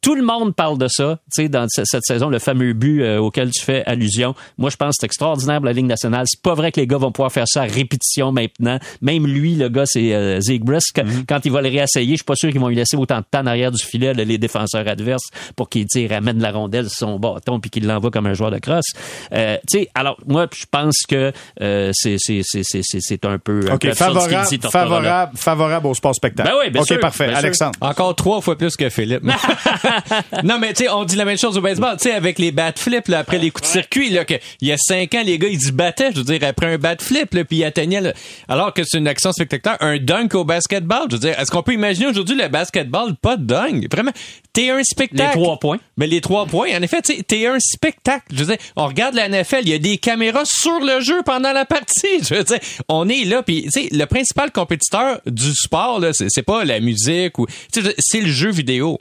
tout 0.00 0.14
le 0.14 0.22
monde 0.22 0.54
parle 0.54 0.78
de 0.78 0.88
ça, 0.88 1.18
tu 1.32 1.42
sais, 1.42 1.48
dans 1.48 1.66
cette 1.68 2.04
saison, 2.04 2.30
le 2.30 2.38
fameux 2.38 2.72
but 2.72 3.02
euh, 3.02 3.18
auquel 3.18 3.50
tu 3.50 3.62
fais 3.62 3.84
allusion. 3.84 4.34
Moi, 4.56 4.70
je 4.70 4.76
pense 4.76 4.90
que 4.90 5.00
c'est 5.00 5.06
extraordinaire 5.06 5.58
pour 5.58 5.66
la 5.66 5.72
Ligue 5.72 5.86
nationale. 5.86 6.24
C'est 6.26 6.40
pas 6.40 6.54
vrai 6.54 6.72
que 6.72 6.80
les 6.80 6.86
gars 6.86 6.96
vont 6.96 7.12
pouvoir 7.12 7.30
faire 7.32 7.46
ça 7.46 7.62
à 7.62 7.64
répétition 7.64 8.32
maintenant. 8.32 8.78
Même 9.02 9.26
lui, 9.26 9.56
le 9.56 9.68
gars, 9.68 9.84
c'est 9.84 10.14
euh, 10.14 10.38
mm-hmm. 10.38 11.24
Quand 11.28 11.40
il 11.44 11.52
va 11.52 11.60
le 11.60 11.68
réessayer, 11.68 12.12
je 12.12 12.16
suis 12.16 12.24
pas 12.24 12.34
sûr 12.34 12.50
qu'ils 12.50 12.60
vont 12.60 12.68
lui 12.68 12.76
laisser 12.76 12.96
autant 12.96 13.18
de 13.18 13.24
temps 13.30 13.40
en 13.40 13.46
arrière 13.46 13.70
du 13.70 13.82
filet, 13.82 14.14
les 14.14 14.38
défenseurs 14.38 14.88
adverses, 14.88 15.28
pour 15.54 15.68
qu'il 15.68 15.86
ramène 16.10 16.40
la 16.40 16.50
rondelle 16.50 16.88
sur 16.88 17.08
son 17.08 17.18
bâton 17.18 17.60
puis 17.60 17.70
qu'il 17.70 17.86
l'envoie 17.86 18.10
comme 18.10 18.26
un 18.26 18.34
joueur 18.34 18.50
de 18.50 18.58
crosse. 18.58 18.92
Euh, 19.32 19.56
tu 19.68 19.80
sais, 19.80 19.88
alors, 19.94 20.16
moi, 20.26 20.46
je 20.52 20.64
pense 20.70 21.02
que 21.08 21.32
euh, 21.60 21.90
c'est 21.94 22.16
c'est 22.18 23.24
un 23.26 23.38
peu... 23.38 23.60
OK, 23.70 23.92
favorable, 23.92 24.58
favorable, 24.70 25.36
favorable 25.36 25.86
au 25.86 25.94
sport 25.94 26.14
spectacle. 26.14 26.48
Ben 26.48 26.56
oui, 26.62 26.70
bien 26.70 26.82
OK, 26.82 27.00
parfait. 27.00 27.32
Alexandre. 27.34 27.78
Encore 27.80 28.14
trois 28.14 28.40
fois 28.40 28.56
plus 28.56 28.76
que 28.76 28.88
Philippe. 28.88 29.22
non, 30.44 30.58
mais 30.58 30.72
tu 30.72 30.84
sais, 30.84 30.90
on 30.90 31.04
dit 31.04 31.16
la 31.16 31.24
même 31.24 31.38
chose 31.38 31.56
au 31.56 31.60
baseball. 31.60 31.96
Tu 31.96 32.04
sais, 32.08 32.14
avec 32.14 32.38
les 32.38 32.52
bat 32.52 32.72
flips, 32.76 33.08
là, 33.08 33.20
après 33.20 33.38
les 33.38 33.50
coups 33.50 33.68
de 33.68 33.72
circuit, 33.72 34.10
là, 34.10 34.24
que, 34.24 34.34
il 34.60 34.68
y 34.68 34.72
a 34.72 34.76
cinq 34.76 35.14
ans, 35.14 35.22
les 35.24 35.38
gars, 35.38 35.48
ils 35.48 35.60
se 35.60 35.72
battaient, 35.72 36.10
je 36.12 36.18
veux 36.18 36.24
dire, 36.24 36.46
après 36.46 36.74
un 36.74 36.78
bat 36.78 36.96
flip, 36.98 37.34
là, 37.34 37.44
puis 37.44 37.58
ils 37.58 37.64
atteignaient, 37.64 38.12
alors 38.48 38.72
que 38.72 38.82
c'est 38.84 38.98
une 38.98 39.08
action 39.08 39.32
spectaculaire, 39.32 39.78
un 39.80 39.98
dunk 39.98 40.34
au 40.34 40.44
basketball. 40.44 41.06
Je 41.10 41.16
veux 41.16 41.20
dire, 41.20 41.38
est-ce 41.38 41.50
qu'on 41.50 41.62
peut 41.62 41.74
imaginer 41.74 42.06
aujourd'hui 42.06 42.36
le 42.36 42.48
basketball, 42.48 43.14
pas 43.16 43.36
de 43.36 43.44
dunk? 43.44 43.86
Vraiment, 43.90 44.12
t'es 44.52 44.70
un 44.70 44.82
spectacle. 44.82 45.38
Les 45.38 45.42
trois 45.42 45.58
points. 45.58 45.78
Mais 45.96 46.06
les 46.06 46.20
trois 46.20 46.46
points, 46.46 46.68
en 46.76 46.82
effet, 46.82 47.00
t'es 47.02 47.46
un 47.46 47.58
spectacle. 47.60 48.26
Je 48.32 48.44
veux 48.44 48.56
dire, 48.56 48.64
on 48.76 48.86
regarde 48.86 49.14
la 49.14 49.28
NFL, 49.28 49.60
il 49.62 49.68
y 49.68 49.74
a 49.74 49.78
des 49.78 49.98
caméras 49.98 50.44
sur 50.44 50.80
le 50.80 51.00
jeu 51.00 51.22
pendant 51.24 51.52
la 51.52 51.64
partie. 51.64 52.22
Je 52.22 52.34
veux 52.34 52.44
dire, 52.44 52.58
on 52.88 53.08
est 53.08 53.24
là, 53.24 53.42
puis 53.42 53.64
tu 53.64 53.70
sais, 53.70 53.88
le 53.92 54.04
principal 54.06 54.50
compétiteur 54.50 55.20
du 55.26 55.52
sport, 55.54 56.00
là, 56.00 56.10
c'est 56.12 56.42
pas 56.42 56.64
la 56.64 56.80
musique 56.80 57.38
ou, 57.38 57.46
c'est 57.70 58.20
le 58.20 58.28
jeu 58.28 58.50
vidéo. 58.50 58.98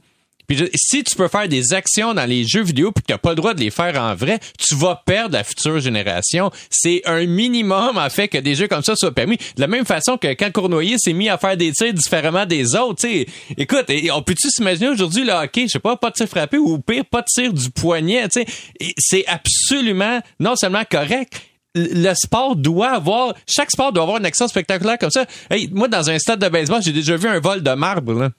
Puis 0.49 0.67
si 0.73 1.03
tu 1.03 1.15
peux 1.15 1.27
faire 1.27 1.47
des 1.47 1.73
actions 1.73 2.15
dans 2.15 2.25
les 2.25 2.43
jeux 2.43 2.63
vidéo 2.63 2.91
puis 2.91 3.03
que 3.03 3.07
t'as 3.07 3.19
pas 3.19 3.29
le 3.29 3.35
droit 3.35 3.53
de 3.53 3.59
les 3.59 3.69
faire 3.69 4.01
en 4.01 4.15
vrai, 4.15 4.39
tu 4.57 4.73
vas 4.73 4.99
perdre 5.05 5.35
la 5.35 5.43
future 5.43 5.79
génération. 5.79 6.49
C'est 6.71 7.03
un 7.05 7.27
minimum 7.27 7.99
en 7.99 8.09
fait 8.09 8.27
que 8.27 8.39
des 8.39 8.55
jeux 8.55 8.67
comme 8.67 8.81
ça 8.81 8.95
soient 8.95 9.13
permis. 9.13 9.37
De 9.37 9.61
la 9.61 9.67
même 9.67 9.85
façon 9.85 10.17
que 10.17 10.33
quand 10.33 10.51
Cournoyer 10.51 10.97
s'est 10.97 11.13
mis 11.13 11.29
à 11.29 11.37
faire 11.37 11.55
des 11.55 11.71
tirs 11.71 11.93
différemment 11.93 12.47
des 12.47 12.75
autres, 12.75 13.01
tu 13.01 13.07
sais. 13.07 13.27
Écoute, 13.57 13.91
on 14.11 14.23
peut-tu 14.23 14.49
s'imaginer 14.49 14.89
aujourd'hui 14.89 15.23
le 15.23 15.33
hockey, 15.33 15.67
je 15.67 15.73
sais 15.73 15.79
pas, 15.79 15.95
pas 15.95 16.09
de 16.09 16.15
tir 16.15 16.27
frappé 16.27 16.57
ou 16.57 16.79
pire, 16.79 17.05
pas 17.05 17.21
de 17.21 17.27
tir 17.27 17.53
du 17.53 17.69
poignet, 17.69 18.27
tu 18.29 18.41
sais. 18.41 18.93
C'est 18.97 19.25
absolument 19.27 20.19
non 20.39 20.55
seulement 20.55 20.83
correct, 20.89 21.39
le 21.75 22.13
sport 22.15 22.55
doit 22.55 22.89
avoir, 22.89 23.35
chaque 23.47 23.69
sport 23.69 23.93
doit 23.93 24.01
avoir 24.01 24.17
une 24.17 24.25
action 24.25 24.47
spectaculaire 24.47 24.97
comme 24.97 25.11
ça. 25.11 25.27
Hey, 25.51 25.69
moi, 25.71 25.87
dans 25.87 26.09
un 26.09 26.17
stade 26.17 26.39
de 26.39 26.49
baseball, 26.49 26.81
j'ai 26.81 26.91
déjà 26.91 27.15
vu 27.17 27.27
un 27.27 27.39
vol 27.39 27.61
de 27.61 27.71
marbre, 27.71 28.13
là. 28.13 28.29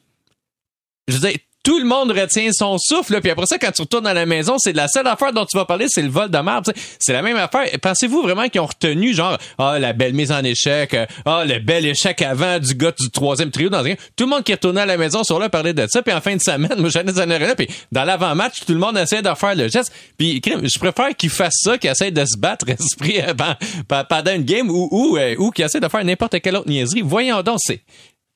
Je 1.06 1.14
veux 1.14 1.28
dire, 1.28 1.38
tout 1.62 1.78
le 1.78 1.84
monde 1.84 2.12
retient 2.12 2.50
son 2.52 2.78
souffle. 2.78 3.20
Puis 3.20 3.30
après 3.30 3.46
ça, 3.46 3.58
quand 3.58 3.70
tu 3.70 3.82
retournes 3.82 4.06
à 4.06 4.14
la 4.14 4.26
maison, 4.26 4.56
c'est 4.58 4.72
la 4.72 4.88
seule 4.88 5.06
affaire 5.06 5.32
dont 5.32 5.44
tu 5.44 5.56
vas 5.56 5.64
parler, 5.64 5.86
c'est 5.88 6.02
le 6.02 6.08
vol 6.08 6.30
de 6.30 6.38
marbre. 6.38 6.72
C'est 6.98 7.12
la 7.12 7.22
même 7.22 7.36
affaire. 7.36 7.66
Pensez-vous 7.80 8.22
vraiment 8.22 8.48
qu'ils 8.48 8.61
ont 8.61 8.66
retenu 8.66 9.14
genre 9.14 9.36
ah 9.58 9.78
la 9.78 9.92
belle 9.92 10.14
mise 10.14 10.32
en 10.32 10.42
échec, 10.42 10.96
ah 11.26 11.44
le 11.46 11.58
bel 11.58 11.86
échec 11.86 12.22
avant 12.22 12.58
du 12.58 12.74
gars 12.74 12.92
du 12.98 13.11
troisième 13.11 13.50
trio 13.50 13.68
dans 13.68 13.84
un 13.84 13.94
tout 14.16 14.24
le 14.24 14.26
monde 14.26 14.44
qui 14.44 14.52
retourné 14.52 14.80
à 14.80 14.86
la 14.86 14.96
maison 14.96 15.22
sur 15.24 15.38
là 15.38 15.48
parler 15.48 15.72
de 15.72 15.86
ça. 15.88 16.02
Puis 16.02 16.14
en 16.14 16.20
fin 16.20 16.34
de 16.34 16.40
semaine, 16.40 16.74
moi 16.78 16.88
j'en 16.88 17.00
ai 17.02 17.38
là. 17.38 17.54
Puis 17.54 17.68
dans 17.92 18.04
l'avant-match, 18.04 18.61
tout 18.66 18.72
le 18.72 18.78
monde 18.78 18.96
essaie 18.96 19.22
de 19.22 19.34
faire 19.34 19.54
le 19.54 19.68
geste. 19.68 19.92
Puis 20.16 20.40
je 20.44 20.78
préfère 20.78 21.14
qu'ils 21.16 21.30
fassent 21.30 21.61
ça 21.62 21.78
qu'ils 21.78 21.90
essaient 21.90 22.11
de 22.11 22.24
se 22.24 22.38
battre 22.38 22.68
esprit 22.70 23.20
euh, 23.20 23.34
pendant 24.08 24.32
une 24.32 24.44
game 24.44 24.70
ou 24.70 24.88
ou, 24.90 25.16
euh, 25.16 25.34
ou 25.38 25.50
qu'ils 25.50 25.64
essaient 25.64 25.80
de 25.80 25.88
faire 25.88 26.04
n'importe 26.04 26.40
quelle 26.40 26.56
autre 26.56 26.68
niaiserie. 26.68 27.02
Voyons 27.02 27.42
donc, 27.42 27.58
c'est 27.61 27.80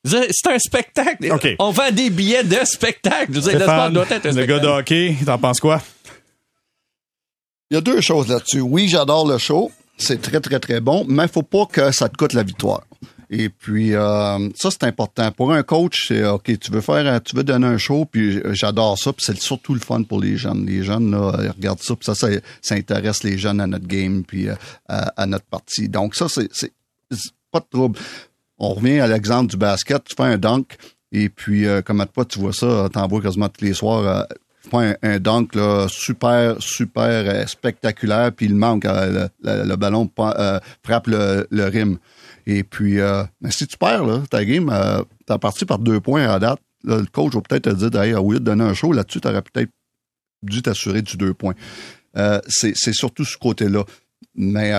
c'est 0.05 0.47
un 0.47 0.59
spectacle. 0.59 1.55
On 1.59 1.71
vend 1.71 1.91
des 1.91 2.09
billets 2.09 2.43
de 2.43 2.63
spectacle. 2.63 3.33
Je 3.33 3.51
le 3.51 3.91
doit 3.91 4.05
être 4.09 4.25
un 4.25 4.31
le 4.31 4.45
gars 4.45 4.59
de 4.59 4.67
hockey, 4.67 5.15
t'en 5.25 5.37
penses 5.37 5.59
quoi? 5.59 5.81
Il 7.71 7.75
y 7.75 7.77
a 7.77 7.81
deux 7.81 8.01
choses 8.01 8.27
là-dessus. 8.27 8.61
Oui, 8.61 8.87
j'adore 8.87 9.27
le 9.27 9.37
show. 9.37 9.71
C'est 9.97 10.21
très, 10.21 10.39
très, 10.39 10.59
très 10.59 10.81
bon, 10.81 11.05
mais 11.07 11.23
il 11.23 11.29
faut 11.29 11.41
pas 11.41 11.65
que 11.65 11.91
ça 11.91 12.09
te 12.09 12.17
coûte 12.17 12.33
la 12.33 12.43
victoire. 12.43 12.83
Et 13.29 13.49
puis 13.49 13.95
euh, 13.95 14.49
ça 14.55 14.69
c'est 14.69 14.83
important 14.83 15.31
pour 15.31 15.51
un 15.51 15.63
coach 15.63 16.09
c'est 16.09 16.23
ok 16.23 16.59
tu 16.59 16.71
veux 16.71 16.81
faire 16.81 17.21
tu 17.23 17.35
veux 17.35 17.43
donner 17.43 17.65
un 17.65 17.77
show 17.79 18.05
puis 18.05 18.39
j'adore 18.51 18.99
ça 18.99 19.13
puis 19.13 19.25
c'est 19.25 19.37
surtout 19.41 19.73
le 19.73 19.79
fun 19.79 20.03
pour 20.03 20.21
les 20.21 20.37
jeunes 20.37 20.65
les 20.67 20.83
jeunes 20.83 21.09
là 21.09 21.35
ils 21.41 21.49
regardent 21.49 21.81
ça 21.81 21.95
puis 21.95 22.05
ça, 22.05 22.13
ça, 22.13 22.75
intéresse 22.75 23.23
les 23.23 23.39
jeunes 23.39 23.59
à 23.61 23.67
notre 23.67 23.87
game 23.87 24.23
puis 24.23 24.47
euh, 24.47 24.55
à, 24.87 25.25
notre 25.25 25.45
partie 25.45 25.89
donc 25.89 26.13
ça 26.13 26.27
c'est 26.29 26.71
pas 27.51 27.61
de 27.61 27.65
trouble 27.71 27.99
on 28.57 28.73
revient 28.73 28.99
à 28.99 29.07
l'exemple 29.07 29.51
du 29.51 29.57
basket, 29.57 30.03
tu 30.05 30.15
fais 30.15 30.23
un 30.23 30.37
dunk, 30.37 30.77
et 31.11 31.29
puis 31.29 31.65
euh, 31.65 31.81
comme 31.81 32.01
à 32.01 32.05
toi 32.05 32.25
tu 32.25 32.39
vois 32.39 32.53
ça, 32.53 32.87
t'en 32.91 33.07
vois 33.07 33.21
quasiment 33.21 33.49
tous 33.49 33.63
les 33.63 33.73
soirs. 33.73 34.07
Euh, 34.07 34.23
tu 34.63 34.69
fais 34.69 34.97
un, 35.03 35.19
dunk 35.19 35.55
là, 35.55 35.87
super, 35.89 36.55
super 36.59 37.05
euh, 37.07 37.45
spectaculaire, 37.45 38.31
puis 38.31 38.47
il 38.47 38.55
manque, 38.55 38.85
le, 38.85 39.75
ballon 39.75 40.09
frappe 40.15 41.07
le, 41.07 41.47
le 41.49 41.65
rim. 41.65 41.97
Et 42.47 42.63
puis, 42.63 42.99
mais 43.41 43.49
si 43.49 43.65
tu 43.65 43.75
perds 43.75 44.05
là, 44.05 44.21
ta 44.29 44.45
game, 44.45 44.71
t'as 45.25 45.39
parti 45.39 45.65
par 45.65 45.79
deux 45.79 45.99
points 45.99 46.29
à 46.29 46.37
date, 46.37 46.59
le 46.83 47.03
coach 47.05 47.33
va 47.33 47.41
peut-être 47.41 47.71
te 47.71 47.75
dire, 47.75 47.89
d'ailleurs, 47.89 48.23
de 48.23 48.37
donner 48.37 48.63
un 48.63 48.75
show, 48.75 48.91
là-dessus, 48.91 49.19
t'aurais 49.19 49.41
peut-être 49.41 49.71
dû 50.43 50.61
t'assurer 50.61 51.01
du 51.01 51.17
deux 51.17 51.33
points. 51.33 51.55
c'est 52.47 52.93
surtout 52.93 53.25
ce 53.25 53.35
côté-là. 53.37 53.83
Mais 54.35 54.73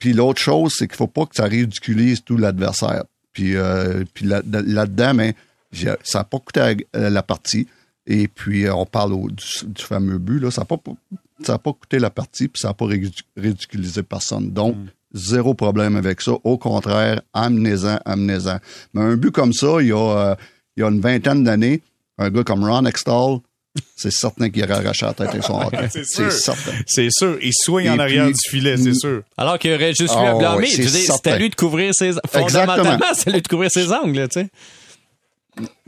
puis 0.00 0.12
l'autre 0.12 0.40
chose, 0.40 0.72
c'est 0.76 0.88
qu'il 0.88 0.96
faut 0.96 1.06
pas 1.06 1.26
que 1.26 1.36
ça 1.36 1.44
ridiculise 1.44 2.24
tout 2.24 2.36
l'adversaire. 2.36 3.04
Puis, 3.32 3.54
euh, 3.54 4.02
puis 4.12 4.26
là, 4.26 4.42
dedans 4.42 5.14
mais 5.14 5.36
ça 6.02 6.18
n'a 6.18 6.24
pas 6.24 6.38
coûté 6.40 6.84
la, 6.92 7.22
partie. 7.22 7.68
Et 8.06 8.26
puis, 8.26 8.66
euh, 8.66 8.74
on 8.74 8.86
parle 8.86 9.12
au- 9.12 9.30
du, 9.30 9.44
du 9.66 9.82
fameux 9.84 10.18
but. 10.18 10.40
Là, 10.40 10.50
ça 10.50 10.62
n'a 10.62 10.64
pas, 10.64 10.78
ça 11.44 11.54
a 11.54 11.58
pas 11.58 11.72
coûté 11.72 12.00
la 12.00 12.10
partie, 12.10 12.48
puis 12.48 12.58
ça 12.60 12.68
n'a 12.68 12.74
pas 12.74 12.86
ridic- 12.86 13.22
ridiculisé 13.36 14.02
personne. 14.02 14.50
Donc, 14.50 14.74
zéro 15.12 15.54
problème 15.54 15.94
avec 15.96 16.20
ça. 16.22 16.32
Au 16.42 16.58
contraire, 16.58 17.20
amenez-en, 17.34 18.00
amenez-en. 18.04 18.58
Mais 18.94 19.02
un 19.02 19.16
but 19.16 19.30
comme 19.30 19.52
ça, 19.52 19.76
il 19.80 19.88
y 19.88 19.92
a, 19.92 19.96
euh, 20.30 20.34
il 20.76 20.80
y 20.80 20.82
a 20.82 20.88
une 20.88 21.00
vingtaine 21.00 21.44
d'années, 21.44 21.82
un 22.18 22.30
gars 22.30 22.42
comme 22.42 22.64
Ron 22.64 22.86
Extall, 22.86 23.38
c'est 23.96 24.10
certain 24.10 24.50
qu'il 24.50 24.62
aurait 24.64 24.72
arraché 24.84 25.06
la 25.06 25.14
tête 25.14 25.28
avec 25.28 25.42
son 25.44 25.60
hockey. 25.60 25.88
C'est 25.90 26.04
C'est 26.04 26.30
sûr. 26.30 26.32
certain. 26.32 26.72
C'est 26.86 27.08
sûr. 27.10 27.38
Il 27.42 27.52
swing 27.54 27.86
Et 27.86 27.90
en 27.90 27.98
arrière 27.98 28.24
puis- 28.26 28.32
du 28.34 28.50
filet, 28.50 28.76
c'est 28.76 28.94
sûr. 28.94 29.22
Alors 29.36 29.58
qu'il 29.58 29.72
aurait 29.72 29.94
juste 29.94 30.14
lui 30.14 30.22
Ah 30.24 30.30
à 30.30 30.34
blâmer. 30.38 30.56
ouais, 30.58 30.66
Je 30.66 30.82
c'est 30.88 31.26
à 31.28 31.38
lui 31.38 31.50
de 31.50 31.54
couvrir 31.54 31.94
ses... 31.94 32.12
Fondamentalement, 32.28 32.74
Exactement. 32.94 33.14
c'est 33.14 33.28
à 33.28 33.32
lui 33.32 33.42
de 33.42 33.48
couvrir 33.48 33.70
ses 33.70 33.92
angles, 33.92 34.28
tu 34.28 34.40
sais. 34.40 34.48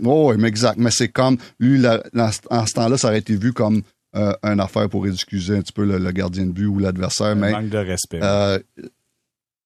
Oh, 0.05 0.30
oui, 0.30 0.37
mais 0.39 0.49
exact. 0.49 0.76
Mais 0.78 0.91
c'est 0.91 1.09
comme, 1.09 1.39
lui, 1.59 1.80
en 1.87 2.66
ce 2.66 2.72
temps-là, 2.74 2.99
ça 2.99 3.09
aurait 3.09 3.18
été 3.18 3.35
vu 3.37 3.53
comme 3.53 3.83
euh, 4.16 4.33
une 4.43 4.61
affaire 4.61 4.89
pour 4.89 5.07
excuser 5.07 5.57
un 5.57 5.62
petit 5.62 5.72
peu 5.72 5.85
le, 5.85 5.99
le 5.99 6.11
gardien 6.12 6.45
de 6.47 6.51
but 6.53 6.66
ou 6.66 6.78
l'adversaire. 6.78 7.35
Mais 7.37 7.53
Manque 7.53 7.70
de 7.70 7.78
respect. 7.78 8.20
euh, 8.22 8.59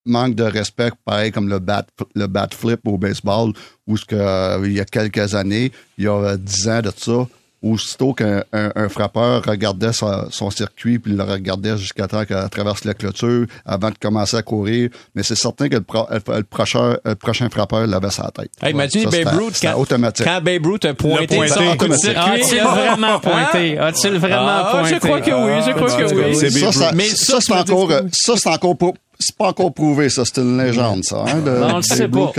manque 0.04 0.34
de 0.36 0.44
respect, 0.44 0.90
pareil 1.04 1.32
comme 1.32 1.48
le 1.48 1.58
bat, 1.58 1.84
le 2.14 2.26
bat 2.28 2.48
flip 2.52 2.80
au 2.86 2.96
baseball, 2.96 3.52
où 3.88 3.96
ce 3.96 4.04
que, 4.04 4.14
euh, 4.14 4.60
il 4.64 4.72
y 4.74 4.80
a 4.80 4.84
quelques 4.84 5.34
années, 5.34 5.72
il 5.98 6.04
y 6.04 6.06
a 6.06 6.12
euh, 6.14 6.36
10 6.36 6.68
ans 6.68 6.80
de 6.82 6.92
ça, 6.96 7.26
aussitôt 7.72 8.12
qu'un 8.12 8.42
un, 8.52 8.70
un 8.74 8.88
frappeur 8.88 9.42
regardait 9.44 9.92
son, 9.92 10.30
son 10.30 10.50
circuit, 10.50 10.98
puis 10.98 11.12
il 11.12 11.16
le 11.18 11.24
regardait 11.24 11.76
jusqu'à 11.76 12.06
temps 12.06 12.24
qu'elle 12.24 12.48
traverse 12.50 12.84
la 12.84 12.94
clôture 12.94 13.46
avant 13.64 13.90
de 13.90 13.96
commencer 14.00 14.36
à 14.36 14.42
courir, 14.42 14.90
mais 15.14 15.22
c'est 15.22 15.34
certain 15.36 15.68
que 15.68 15.76
le, 15.76 15.80
pro- 15.82 16.06
le 16.10 16.42
prochain, 16.42 16.96
le 17.04 17.14
prochain 17.14 17.48
frappeur 17.50 17.86
l'avait 17.86 18.10
sa 18.10 18.30
tête. 18.30 18.50
Hey, 18.62 18.72
imaginez 18.72 19.04
Ça, 19.04 19.10
Babe 19.10 19.38
Ruth 19.38 19.54
c'était 19.54 19.72
quand, 19.72 19.78
automatique. 19.80 20.26
quand 20.26 20.40
Babe 20.42 20.66
Ruth 20.66 20.84
a 20.84 20.94
pointé, 20.94 21.36
pointé. 21.36 21.48
son 21.52 21.60
coup 21.76 21.88
de 21.88 21.94
Automatique. 21.94 22.10
circuit. 22.12 22.42
As-tu 22.42 22.56
là. 22.56 22.64
vraiment 22.94 23.20
pointé? 23.20 23.74
Vraiment 23.76 24.46
Ah, 24.48 24.68
pointé? 24.72 24.94
je 24.94 25.00
crois 25.00 25.20
que 25.20 25.30
oui, 25.30 25.62
je 25.66 25.72
crois 25.72 25.88
Ah, 25.92 26.02
que 26.02 26.14
oui. 26.14 26.36
c'est 26.36 26.50
ça, 26.50 26.72
ça, 26.72 26.92
Mais 26.94 27.04
ça, 27.08 27.40
ça, 27.40 27.40
c'est 27.40 27.52
encore, 27.72 27.90
ça, 28.12 28.32
c'est 28.36 28.48
encore 28.48 28.76
pas, 28.76 28.90
c'est 29.18 29.36
pas 29.36 29.48
encore 29.48 29.72
prouvé, 29.72 30.08
ça. 30.08 30.22
C'est 30.24 30.38
une 30.40 30.58
légende, 30.62 31.04
ça, 31.04 31.24
hein, 31.26 31.40
de, 31.40 31.50
On 31.50 31.76
le 31.76 31.82
sait 31.82 32.08
pas. 32.08 32.32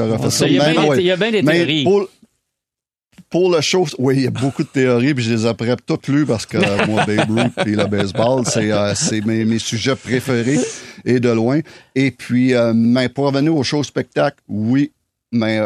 il 0.48 0.54
y 0.54 0.60
a 0.60 0.68
Mais 0.68 0.74
bien 0.74 0.82
des- 0.84 0.88
ouais. 0.90 0.98
il 1.00 1.06
y 1.06 1.12
a 1.12 1.16
bien 1.16 1.32
des 1.32 1.42
Mais 1.42 1.54
théories. 1.54 1.84
Pour, 1.84 2.08
pour 3.30 3.52
le 3.54 3.62
show, 3.62 3.86
oui, 4.00 4.16
il 4.18 4.24
y 4.24 4.28
a 4.28 4.32
beaucoup 4.32 4.64
de 4.64 4.68
théories, 4.68 5.14
puis 5.14 5.24
je 5.24 5.34
les 5.34 5.46
après 5.46 5.76
toutes 5.86 6.08
lues 6.08 6.26
parce 6.26 6.46
que 6.46 6.58
euh, 6.58 6.86
moi, 6.88 7.06
Babe 7.06 7.30
Ruth 7.30 7.68
et 7.68 7.72
le 7.76 7.86
baseball, 7.86 8.46
c'est, 8.46 8.72
euh, 8.72 8.94
mes, 9.26 9.44
mes 9.46 9.60
sujets 9.60 9.96
préférés 9.96 10.60
et 11.06 11.20
de 11.20 11.30
loin. 11.30 11.60
Et 11.96 12.12
puis, 12.12 12.54
euh, 12.54 12.74
mais 12.76 13.10
pour 13.10 13.26
revenir 13.26 13.56
au 13.56 13.64
show 13.64 13.84
spectacle, 13.84 14.38
oui, 14.48 14.92
mais, 15.32 15.62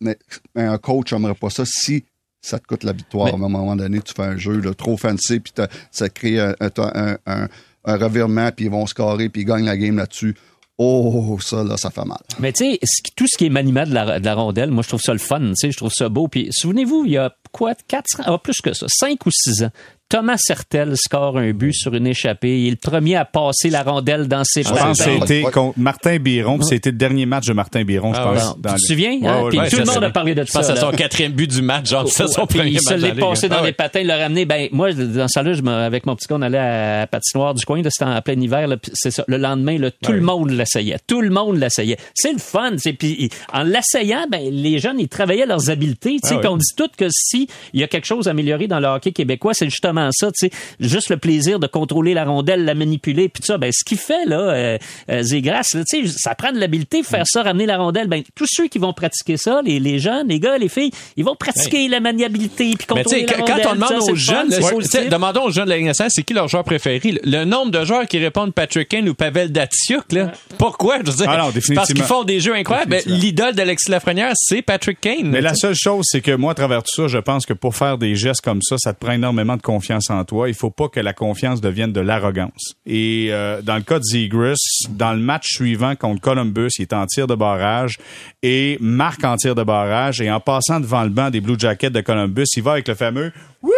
mais, 0.00 0.16
mais 0.54 0.62
un 0.64 0.78
coach 0.78 1.12
n'aimerait 1.12 1.34
pas 1.34 1.50
ça 1.50 1.64
si 1.66 2.04
ça 2.40 2.58
te 2.58 2.66
coûte 2.66 2.84
la 2.84 2.92
victoire. 2.92 3.26
Mais- 3.26 3.32
À 3.44 3.46
un 3.46 3.48
moment 3.48 3.76
donné, 3.76 4.00
tu 4.00 4.12
fais 4.14 4.22
un 4.22 4.36
jeu 4.36 4.60
là, 4.60 4.72
trop 4.74 4.96
fancy, 4.96 5.40
puis 5.40 5.52
ça 5.90 6.08
crée 6.08 6.40
un, 6.40 6.54
un, 6.60 6.70
un, 6.78 7.16
un- 7.26 7.48
un 7.86 7.96
revirement, 7.98 8.50
puis 8.50 8.64
ils 8.64 8.70
vont 8.70 8.86
scorer, 8.86 9.28
puis 9.28 9.42
ils 9.42 9.44
gagnent 9.44 9.66
la 9.66 9.76
game 9.76 9.96
là-dessus. 9.98 10.34
Oh, 10.78 11.38
ça, 11.40 11.62
là, 11.62 11.76
ça 11.76 11.90
fait 11.90 12.04
mal. 12.04 12.18
Mais 12.40 12.52
tu 12.52 12.64
sais, 12.64 12.80
tout 13.14 13.26
ce 13.28 13.38
qui 13.38 13.46
est 13.46 13.50
maniement 13.50 13.86
de 13.86 13.94
la, 13.94 14.18
de 14.18 14.24
la 14.24 14.34
rondelle, 14.34 14.72
moi, 14.72 14.82
je 14.82 14.88
trouve 14.88 15.00
ça 15.00 15.12
le 15.12 15.20
fun, 15.20 15.40
tu 15.40 15.54
sais, 15.54 15.70
je 15.70 15.76
trouve 15.76 15.92
ça 15.92 16.08
beau. 16.08 16.26
Puis 16.26 16.48
souvenez-vous, 16.50 17.04
il 17.06 17.12
y 17.12 17.16
a 17.16 17.32
quoi, 17.52 17.74
quatre 17.86 18.20
ans, 18.20 18.34
ah, 18.34 18.38
plus 18.38 18.60
que 18.60 18.72
ça, 18.72 18.86
cinq 18.88 19.24
ou 19.26 19.30
six 19.30 19.62
ans, 19.62 19.70
Thomas 20.14 20.36
Sertel 20.38 20.96
score 20.96 21.38
un 21.38 21.50
but 21.52 21.72
sur 21.74 21.92
une 21.92 22.06
échappée. 22.06 22.60
Il 22.60 22.66
est 22.68 22.70
le 22.70 22.76
premier 22.76 23.16
à 23.16 23.24
passer 23.24 23.68
la 23.68 23.82
rondelle 23.82 24.28
dans 24.28 24.44
ses 24.44 24.62
Je 24.62 24.68
pense 24.68 24.96
c'était 24.96 25.42
contre 25.42 25.76
Martin 25.76 26.18
Biron, 26.20 26.56
puis 26.58 26.68
c'était 26.68 26.92
le 26.92 26.96
dernier 26.96 27.26
match 27.26 27.46
de 27.46 27.52
Martin 27.52 27.82
Biron, 27.82 28.14
je 28.14 28.20
Ah 28.20 28.32
pense. 28.32 28.54
tu 28.54 28.68
les- 28.68 28.74
te 28.74 28.78
souviens? 28.78 29.10
Ouais, 29.20 29.26
hein? 29.26 29.42
ouais, 29.42 29.48
Puis 29.48 29.58
ouais, 29.58 29.68
tout 29.70 29.76
le 29.78 29.84
monde 29.86 29.94
c'est- 29.98 30.04
a 30.04 30.10
parlé 30.10 30.36
de 30.36 30.44
Je 30.44 30.52
ça. 30.52 30.60
pense 30.60 30.70
à 30.70 30.74
là. 30.74 30.80
son 30.82 30.92
quatrième 30.92 31.32
but 31.32 31.50
du 31.50 31.62
match, 31.62 31.90
genre, 31.90 32.06
c'est 32.08 32.28
son 32.28 32.46
premier 32.46 32.68
il 32.68 32.74
match. 32.74 32.84
se 32.84 32.90
dans 32.94 33.08
la 33.08 33.14
l'est 33.14 33.20
passé 33.20 33.48
dans 33.48 33.56
Ah 33.56 33.60
ouais. 33.62 33.66
les 33.66 33.72
patins, 33.72 33.98
il 34.02 34.06
l'a 34.06 34.16
ramené. 34.18 34.44
Ben, 34.44 34.68
moi, 34.70 34.92
dans 34.92 35.26
ça 35.26 35.42
là, 35.42 35.52
je 35.52 35.62
me- 35.62 35.72
avec 35.72 36.06
mon 36.06 36.14
petit 36.14 36.28
gars, 36.28 36.36
on 36.36 36.42
allait 36.42 36.58
à 36.58 36.98
la 37.00 37.06
patinoire 37.08 37.52
du 37.54 37.64
coin, 37.64 37.82
c'était 37.82 38.04
en 38.04 38.22
plein 38.22 38.40
hiver, 38.40 38.68
c'est 38.92 39.10
ça. 39.10 39.24
Le 39.26 39.36
lendemain, 39.36 39.78
là, 39.78 39.90
tout 39.90 40.12
le 40.12 40.20
monde 40.20 40.50
l'essayait. 40.50 40.98
Tout 41.08 41.22
le 41.22 41.30
monde 41.30 41.56
l'essayait. 41.56 41.96
C'est 42.14 42.32
le 42.32 42.38
fun, 42.38 42.74
c'est, 42.76 42.92
puis 42.92 43.16
il- 43.18 43.30
en 43.52 43.64
l'essayant, 43.64 44.26
ben, 44.30 44.42
les 44.48 44.78
jeunes, 44.78 45.00
ils 45.00 45.08
travaillaient 45.08 45.46
leurs 45.46 45.70
habiletés, 45.70 46.18
tu 46.22 46.28
sais, 46.28 46.36
Ah 46.40 46.52
on 46.52 46.56
dit 46.56 46.72
tout 46.76 46.88
que 46.96 47.06
si 47.10 47.48
il 47.72 47.80
y 47.80 47.82
a 47.82 47.88
quelque 47.88 48.06
chose 48.06 48.28
à 48.28 48.30
améliorer 48.30 48.68
dans 48.68 48.78
le 48.78 48.86
hockey 48.86 49.10
québécois, 49.10 49.54
c'est 49.54 49.68
justement 49.68 50.03
ça, 50.12 50.30
tu 50.32 50.48
sais, 50.48 50.50
juste 50.80 51.10
le 51.10 51.16
plaisir 51.16 51.58
de 51.58 51.66
contrôler 51.66 52.14
la 52.14 52.24
rondelle, 52.24 52.64
la 52.64 52.74
manipuler, 52.74 53.28
puis 53.28 53.40
tout 53.40 53.46
ça, 53.46 53.58
ben, 53.58 53.70
ce 53.72 53.84
qu'il 53.84 53.98
fait, 53.98 54.24
là, 54.26 54.38
euh, 54.40 54.78
euh, 55.10 55.22
Zégras, 55.22 55.62
là, 55.74 55.84
tu 55.84 56.06
sais, 56.06 56.14
ça 56.16 56.34
prend 56.34 56.52
de 56.52 56.58
l'habileté, 56.58 57.02
faire 57.02 57.26
ça, 57.26 57.42
ramener 57.42 57.66
la 57.66 57.78
rondelle, 57.78 58.08
ben, 58.08 58.22
tous 58.34 58.46
ceux 58.48 58.68
qui 58.68 58.78
vont 58.78 58.92
pratiquer 58.92 59.36
ça, 59.36 59.60
les, 59.64 59.80
les 59.80 59.98
jeunes, 59.98 60.28
les 60.28 60.40
gars, 60.40 60.58
les 60.58 60.68
filles, 60.68 60.90
ils 61.16 61.24
vont 61.24 61.36
pratiquer 61.36 61.88
la 61.88 62.00
maniabilité, 62.00 62.74
puis 62.76 62.86
Mais 62.94 63.04
tu 63.04 63.10
sais, 63.10 63.24
contrôler 63.24 63.26
la 63.26 63.32
quand 63.32 63.52
rondelle. 63.52 63.66
on 63.68 63.74
demande 63.74 63.88
ça, 63.88 64.00
c'est 64.00 64.12
aux 64.12 64.16
jeunes, 64.16 64.50
sais, 64.82 65.08
demandons 65.08 65.44
aux 65.44 65.50
jeunes 65.50 65.64
de 65.64 65.70
la 65.70 65.76
Ligue 65.76 65.92
c'est 65.94 66.22
qui 66.22 66.34
leur 66.34 66.48
joueur 66.48 66.64
préféré? 66.64 67.00
Le, 67.04 67.20
le 67.24 67.44
nombre 67.44 67.70
de 67.70 67.84
joueurs 67.84 68.06
qui 68.06 68.18
répondent 68.18 68.52
Patrick 68.52 68.88
Kane 68.88 69.08
ou 69.08 69.14
Pavel 69.14 69.52
Datsuk, 69.52 70.12
là? 70.12 70.32
Pourquoi? 70.58 70.98
Je 71.04 71.10
veux 71.10 71.16
dire, 71.16 71.26
Ah 71.28 71.38
non, 71.38 71.46
définitivement. 71.46 71.80
Parce 71.82 71.92
qu'ils 71.92 72.02
font 72.02 72.24
des 72.24 72.40
jeux 72.40 72.54
incroyables. 72.54 72.90
Ben. 72.90 73.02
L'idole 73.06 73.54
d'Alexis 73.54 73.90
Lafrenière, 73.90 74.32
c'est 74.34 74.62
Patrick 74.62 75.00
Kane. 75.00 75.28
Mais 75.28 75.40
la 75.40 75.54
seule 75.54 75.74
chose, 75.74 76.06
c'est 76.08 76.20
que 76.20 76.32
moi, 76.32 76.52
à 76.52 76.54
travers 76.54 76.82
tout 76.82 77.02
ça, 77.02 77.08
je 77.08 77.18
pense 77.18 77.46
que 77.46 77.52
pour 77.52 77.76
faire 77.76 77.98
des 77.98 78.16
gestes 78.16 78.40
comme 78.42 78.60
ça, 78.62 78.76
ça 78.78 78.92
te 78.92 78.98
prend 79.04 79.12
énormément 79.12 79.56
de 79.56 79.62
confiance 79.62 79.83
en 80.08 80.24
toi. 80.24 80.48
Il 80.48 80.54
faut 80.54 80.70
pas 80.70 80.88
que 80.88 81.00
la 81.00 81.12
confiance 81.12 81.60
devienne 81.60 81.92
de 81.92 82.00
l'arrogance. 82.00 82.74
Et 82.86 83.28
euh, 83.30 83.62
dans 83.62 83.76
le 83.76 83.82
cas 83.82 83.98
de 83.98 84.04
Zegras, 84.04 84.56
dans 84.90 85.12
le 85.12 85.20
match 85.20 85.46
suivant 85.54 85.96
contre 85.96 86.20
Columbus, 86.20 86.70
il 86.78 86.82
est 86.82 86.92
en 86.92 87.06
tir 87.06 87.26
de 87.26 87.34
barrage 87.34 87.98
et 88.42 88.78
marque 88.80 89.24
en 89.24 89.36
tir 89.36 89.54
de 89.54 89.62
barrage. 89.62 90.20
Et 90.20 90.30
en 90.30 90.40
passant 90.40 90.80
devant 90.80 91.02
le 91.02 91.10
banc 91.10 91.30
des 91.30 91.40
Blue 91.40 91.56
Jackets 91.58 91.90
de 91.90 92.00
Columbus, 92.00 92.46
il 92.56 92.62
va 92.62 92.72
avec 92.72 92.88
le 92.88 92.94
fameux! 92.94 93.32
Ouais. 93.62 93.70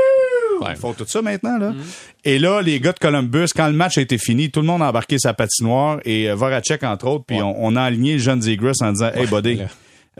Ils 0.70 0.76
font 0.76 0.94
tout 0.94 1.04
ça 1.06 1.20
maintenant, 1.20 1.58
là. 1.58 1.72
Et 2.24 2.38
là, 2.38 2.62
les 2.62 2.80
gars 2.80 2.92
de 2.92 2.98
Columbus, 2.98 3.48
quand 3.54 3.66
le 3.66 3.74
match 3.74 3.98
a 3.98 4.00
été 4.00 4.16
fini, 4.16 4.50
tout 4.50 4.60
le 4.60 4.66
monde 4.66 4.82
a 4.82 4.88
embarqué 4.88 5.18
sa 5.18 5.34
patinoire 5.34 6.00
et 6.04 6.30
euh, 6.30 6.34
Voracek, 6.34 6.82
entre 6.82 7.06
autres, 7.08 7.24
puis 7.26 7.42
on, 7.42 7.54
on 7.62 7.76
a 7.76 7.82
aligné 7.82 8.14
le 8.14 8.18
jeune 8.18 8.40
Zegras 8.40 8.78
en 8.80 8.92
disant 8.92 9.10
Hey, 9.14 9.26
buddy. 9.26 9.60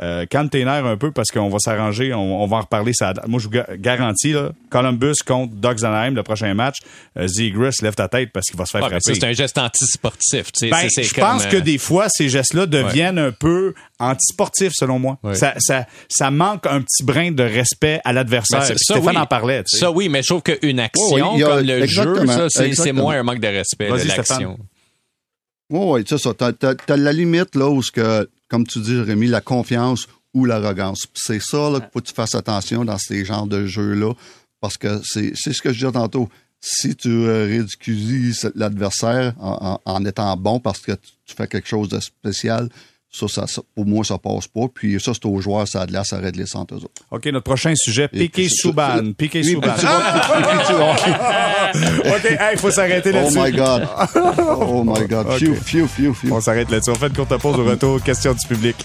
Euh, 0.03 0.27
calme 0.27 0.51
tes 0.51 0.65
nerfs 0.65 0.85
un 0.85 0.97
peu 0.99 1.11
parce 1.11 1.31
qu'on 1.31 1.49
va 1.49 1.59
s'arranger, 1.59 2.13
on, 2.13 2.43
on 2.43 2.47
va 2.47 2.59
en 2.59 2.61
reparler. 2.61 2.93
Ça, 2.93 3.15
moi, 3.27 3.41
je 3.41 3.45
vous 3.45 3.51
ga- 3.51 3.67
garantis, 3.79 4.33
là, 4.33 4.51
Columbus 4.69 5.15
contre 5.27 5.55
Doug 5.55 5.83
Anaheim, 5.85 6.15
le 6.15 6.23
prochain 6.23 6.53
match, 6.53 6.77
euh, 7.19 7.27
Zegras 7.27 7.79
lève 7.81 7.95
ta 7.95 8.07
tête 8.07 8.31
parce 8.33 8.47
qu'il 8.47 8.59
va 8.59 8.67
se 8.67 8.73
faire 8.73 8.83
ça, 8.83 8.89
frapper. 8.91 9.15
c'est 9.15 9.25
un 9.25 9.33
geste 9.33 9.57
anti-sportif. 9.57 10.53
tu 10.53 10.67
sais. 10.67 10.71
Ben, 10.71 10.87
je 10.89 11.15
comme, 11.15 11.25
pense 11.25 11.47
que 11.47 11.57
euh, 11.57 11.61
des 11.61 11.79
fois, 11.79 12.09
ces 12.11 12.29
gestes-là 12.29 12.67
deviennent 12.67 13.19
un 13.19 13.33
peu 13.33 13.73
antisportifs, 13.99 14.73
selon 14.75 14.99
moi. 14.99 15.19
Ouais. 15.23 15.35
Ça, 15.35 15.55
ça, 15.59 15.87
ça 16.11 16.31
manque 16.31 16.67
un 16.67 16.83
petit 16.83 17.03
brin 17.03 17.31
de 17.33 17.43
respect 17.43 18.01
à 18.05 18.13
l'adversaire. 18.13 18.61
Ben, 18.61 18.67
ça, 18.67 18.75
Stéphane 18.77 19.17
oui. 19.17 19.17
en 19.17 19.27
parlait. 19.27 19.63
tu 19.65 19.71
sais. 19.77 19.79
Ça, 19.79 19.91
oui, 19.91 20.09
mais 20.11 20.23
je 20.23 20.29
trouve 20.29 20.43
qu'une 20.43 20.79
action 20.81 21.35
oui, 21.35 21.43
a- 21.43 21.47
comme 21.47 21.61
le 21.67 21.87
jeu, 21.87 22.03
exactement, 22.23 22.49
ça, 22.51 22.75
c'est- 22.75 22.93
moins 22.93 23.19
un 23.19 23.23
manque 23.23 23.41
de 23.41 23.49
respect, 23.49 23.89
Vas-y, 23.89 24.03
de 24.03 24.09
l'action. 24.09 24.59
Oui, 25.71 25.81
oui, 26.01 26.05
c'est 26.07 26.19
ça. 26.19 26.33
T'as, 26.35 26.53
t'as- 26.53 26.75
t'as 26.75 26.97
la 26.97 27.13
limite, 27.13 27.55
là, 27.57 27.69
où 27.69 27.83
ce 27.83 27.91
que, 27.91 28.29
comme 28.49 28.67
tu 28.67 28.81
dis, 28.81 29.01
Rémi, 29.01 29.27
la 29.29 29.41
confiance 29.41 30.07
ou 30.35 30.45
l'arrogance. 30.45 31.07
C'est 31.15 31.41
ça, 31.41 31.71
là, 31.71 31.81
qu'il 31.81 31.89
faut 31.93 32.01
que 32.01 32.07
tu 32.09 32.15
fasses 32.15 32.35
attention 32.35 32.85
dans 32.85 32.99
ces 32.99 33.25
genres 33.25 33.47
de 33.47 33.67
jeux-là. 33.67 34.13
Parce 34.61 34.77
que 34.77 35.01
c'est, 35.05 35.33
c'est 35.35 35.53
ce 35.53 35.63
que 35.63 35.73
je 35.73 35.79
disais 35.81 35.93
tantôt. 35.93 36.29
Si 36.61 36.97
tu 36.97 37.09
euh, 37.09 37.45
ridiculises 37.47 38.51
l'adversaire 38.55 39.35
en, 39.39 39.79
en- 39.85 39.93
en 39.93 40.05
étant 40.05 40.37
bon 40.37 40.59
parce 40.61 40.81
que 40.81 40.93
tu, 40.93 41.11
tu 41.27 41.35
fais 41.35 41.47
quelque 41.47 41.69
chose 41.69 41.89
de 41.89 42.01
spécial, 42.01 42.69
ça, 43.19 43.27
ça, 43.29 43.47
ça- 43.47 43.63
pour 43.75 43.87
moi, 43.87 44.05
ça 44.05 44.19
passe 44.19 44.47
pas. 44.47 44.67
Puis 44.73 45.01
ça, 45.01 45.13
c'est 45.15 45.25
aux 45.27 45.41
joueurs, 45.41 45.67
ça 45.67 45.83
a 45.83 45.87
de 45.87 45.93
l'air, 45.93 46.05
ça 46.05 46.19
règle 46.19 46.41
les 46.41 46.47
centres, 46.47 46.75
eux 46.75 46.79
autres. 46.79 46.91
OK, 47.11 47.25
notre 47.27 47.45
prochain 47.45 47.73
sujet, 47.75 48.09
Et 48.13 48.19
Piqué 48.29 48.49
Souban. 48.49 49.13
Piqué 49.17 49.43
Souban. 49.43 49.69
OK, 52.07 52.39
il 52.53 52.59
faut 52.59 52.71
s'arrêter 52.71 53.11
Oh 53.13 53.17
là-dessus. 53.17 53.39
my 53.39 53.53
God. 53.53 53.89
Oh 54.61 54.85
my 54.85 55.07
God. 55.07 55.27
Ok. 55.31 55.39
Phew, 55.39 55.55
phew, 55.65 55.87
phew, 55.89 56.13
phew. 56.15 56.33
On 56.33 56.41
s'arrête 56.41 56.71
là-dessus. 56.71 56.91
On 56.91 56.95
fait 56.95 57.07
une 57.09 57.15
courte 57.15 57.37
pause 57.39 57.59
au 57.59 57.65
retour. 57.65 58.03
Question 58.03 58.33
du 58.35 58.47
public. 58.47 58.77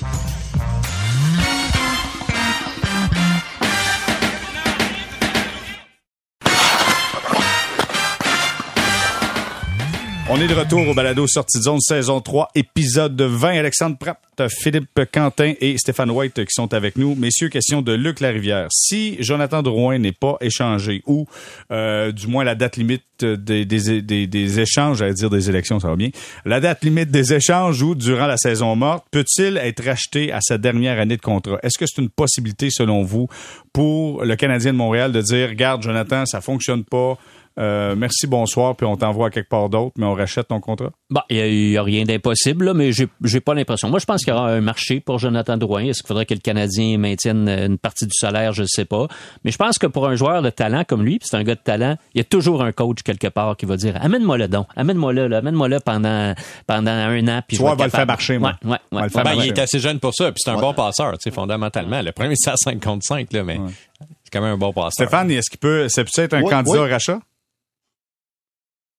On 10.34 10.40
est 10.40 10.48
de 10.48 10.54
retour 10.54 10.88
au 10.88 10.94
balado 10.94 11.28
Sortie 11.28 11.58
de 11.58 11.64
zone 11.64 11.82
saison 11.82 12.22
3, 12.22 12.52
épisode 12.56 13.22
20. 13.22 13.50
Alexandre 13.50 13.98
Pratt, 13.98 14.18
Philippe 14.48 15.02
Quentin 15.12 15.56
et 15.60 15.78
Stéphane 15.78 16.10
White 16.10 16.46
qui 16.46 16.54
sont 16.54 16.74
avec 16.74 16.98
nous. 16.98 17.16
Messieurs, 17.16 17.50
question 17.50 17.82
de 17.82 17.92
Luc 17.92 18.22
Larivière. 18.22 18.68
Si 18.72 19.22
Jonathan 19.22 19.62
Drouin 19.62 19.98
n'est 19.98 20.14
pas 20.14 20.38
échangé 20.40 21.04
ou 21.06 21.26
euh, 21.70 22.14
du 22.14 22.28
moins 22.28 22.46
la 22.46 22.56
date 22.56 22.78
limite 22.78 23.04
des, 23.26 24.60
échanges, 24.62 25.00
j'allais 25.00 25.16
dire 25.16 25.30
des 25.30 25.50
élections, 25.50 25.82
ça 25.82 25.90
va 25.90 25.98
bien, 25.98 26.12
la 26.46 26.62
date 26.62 26.86
limite 26.86 27.12
des 27.12 27.34
échanges 27.34 27.82
ou 27.82 27.94
durant 27.94 28.26
la 28.26 28.38
saison 28.38 28.74
morte, 28.78 29.04
peut-il 29.12 29.58
être 29.58 29.84
racheté 29.84 30.32
à 30.32 30.40
sa 30.40 30.58
dernière 30.58 30.98
année 30.98 31.18
de 31.18 31.22
contrat? 31.22 31.60
Est-ce 31.62 31.78
que 31.78 31.86
c'est 31.86 32.02
une 32.02 32.10
possibilité 32.10 32.70
selon 32.72 33.04
vous 33.04 33.28
pour 33.74 34.24
le 34.24 34.38
Canadien 34.38 34.72
de 34.72 34.78
Montréal 34.78 35.12
de 35.12 35.22
dire, 35.22 35.50
regarde 35.50 35.84
Jonathan, 35.84 36.26
ça 36.26 36.40
fonctionne 36.40 36.86
pas, 36.86 37.18
euh, 37.60 37.96
merci, 37.98 38.28
bonsoir, 38.28 38.76
puis 38.76 38.86
on 38.86 38.96
t'envoie 38.96 39.28
à 39.28 39.30
quelque 39.30 39.50
part 39.50 39.70
d'autre, 39.70 39.92
mais 39.98 40.06
on 40.06 40.14
rachète 40.14 40.48
ton 40.48 40.60
contrat? 40.60 40.92
Bon, 41.10 41.22
il 41.30 41.70
n'y 41.70 41.78
a, 41.78 41.84
rien 41.84 42.06
d'impossible, 42.06 42.66
là, 42.66 42.74
mais 42.74 42.92
j'ai 42.92 43.08
j'ai 43.24 43.42
pas 43.42 43.54
l'impression. 43.54 43.90
Moi, 43.90 44.00
je 44.00 44.06
pense 44.06 44.24
qu'il 44.24 44.34
y 44.34 44.36
aura 44.36 44.50
un 44.50 44.62
marché 44.62 45.00
pour 45.02 45.20
Jonathan 45.20 45.58
Drouin. 45.58 45.84
Est-ce 45.84 46.02
qu'il 46.02 46.08
faudrait 46.08 46.26
que 46.26 46.34
le 46.34 46.40
Canadien 46.40 46.98
maintienne 46.98 47.50
une 47.50 47.78
partie 47.78 48.06
du 48.06 48.14
salaire? 48.14 48.54
Je 48.54 48.62
ne 48.62 48.68
sais 48.68 48.86
pas. 48.86 49.08
Mais 49.44 49.52
je 49.52 49.58
pense 49.58 49.78
que 49.78 49.88
pour 49.88 50.08
un 50.08 50.16
joueur 50.16 50.42
de 50.42 50.50
talent 50.50 50.84
comme 50.88 51.04
lui, 51.04 51.20
puis 51.20 51.28
c'est 51.30 51.38
un 51.38 51.44
gars 51.44 51.56
de 51.56 51.62
talent, 51.62 51.98
il 52.16 52.20
y 52.20 52.22
a 52.22 52.24
toujours 52.24 52.64
un 52.64 52.72
coach 52.72 53.04
quelque 53.04 53.28
part 53.28 53.58
qui 53.58 53.66
va 53.66 53.76
dire 53.76 53.96
Amène-moi 54.02 54.38
le 54.38 54.48
don, 54.48 54.66
amène-moi 54.76 55.14
le, 55.14 55.36
amène-moi 55.36 55.68
le 55.68 55.80
pendant, 55.80 56.34
pendant 56.68 56.92
un 56.92 57.28
an. 57.28 57.42
Puis 57.48 57.58
tu 57.58 57.64
vois, 57.64 57.74
on 57.74 57.76
va 57.76 57.86
le 57.86 57.92
faire 57.92 58.08
marcher, 58.08 58.38
moi. 58.38 58.56
Ouais, 58.64 58.72
ouais, 58.72 58.78
On 58.92 58.98
va 58.98 59.04
le 59.04 59.10
faire 59.10 59.24
Ben, 59.24 59.34
il 59.36 59.48
est 59.48 59.60
assez 59.60 59.80
jeune 59.80 60.00
pour 60.00 60.14
ça, 60.14 60.32
puis 60.32 60.42
c'est 60.44 60.52
un 60.52 60.60
bon 60.60 60.74
passeur, 60.74 61.14
tu 61.14 61.30
sais, 61.30 61.32
fondamentalement. 61.32 62.02
Le 62.02 62.12
premier, 62.12 62.36
c'est 62.36 62.52
à 62.52 62.56
55, 62.56 63.34
là, 63.34 63.44
mais 63.44 63.60
c'est 64.00 64.32
quand 64.32 64.42
même 64.42 64.54
un 64.54 64.58
bon 64.58 64.72
passeur. 64.72 64.92
Stéphane, 64.94 65.32
est-ce 65.32 65.50
qu'il 65.50 65.60
peut, 65.60 65.88
c'est 65.90 66.06
peut-être 66.06 66.34
un 66.34 66.44
candidat 66.44 66.82
au 66.82 66.88
rachat? 66.88 67.20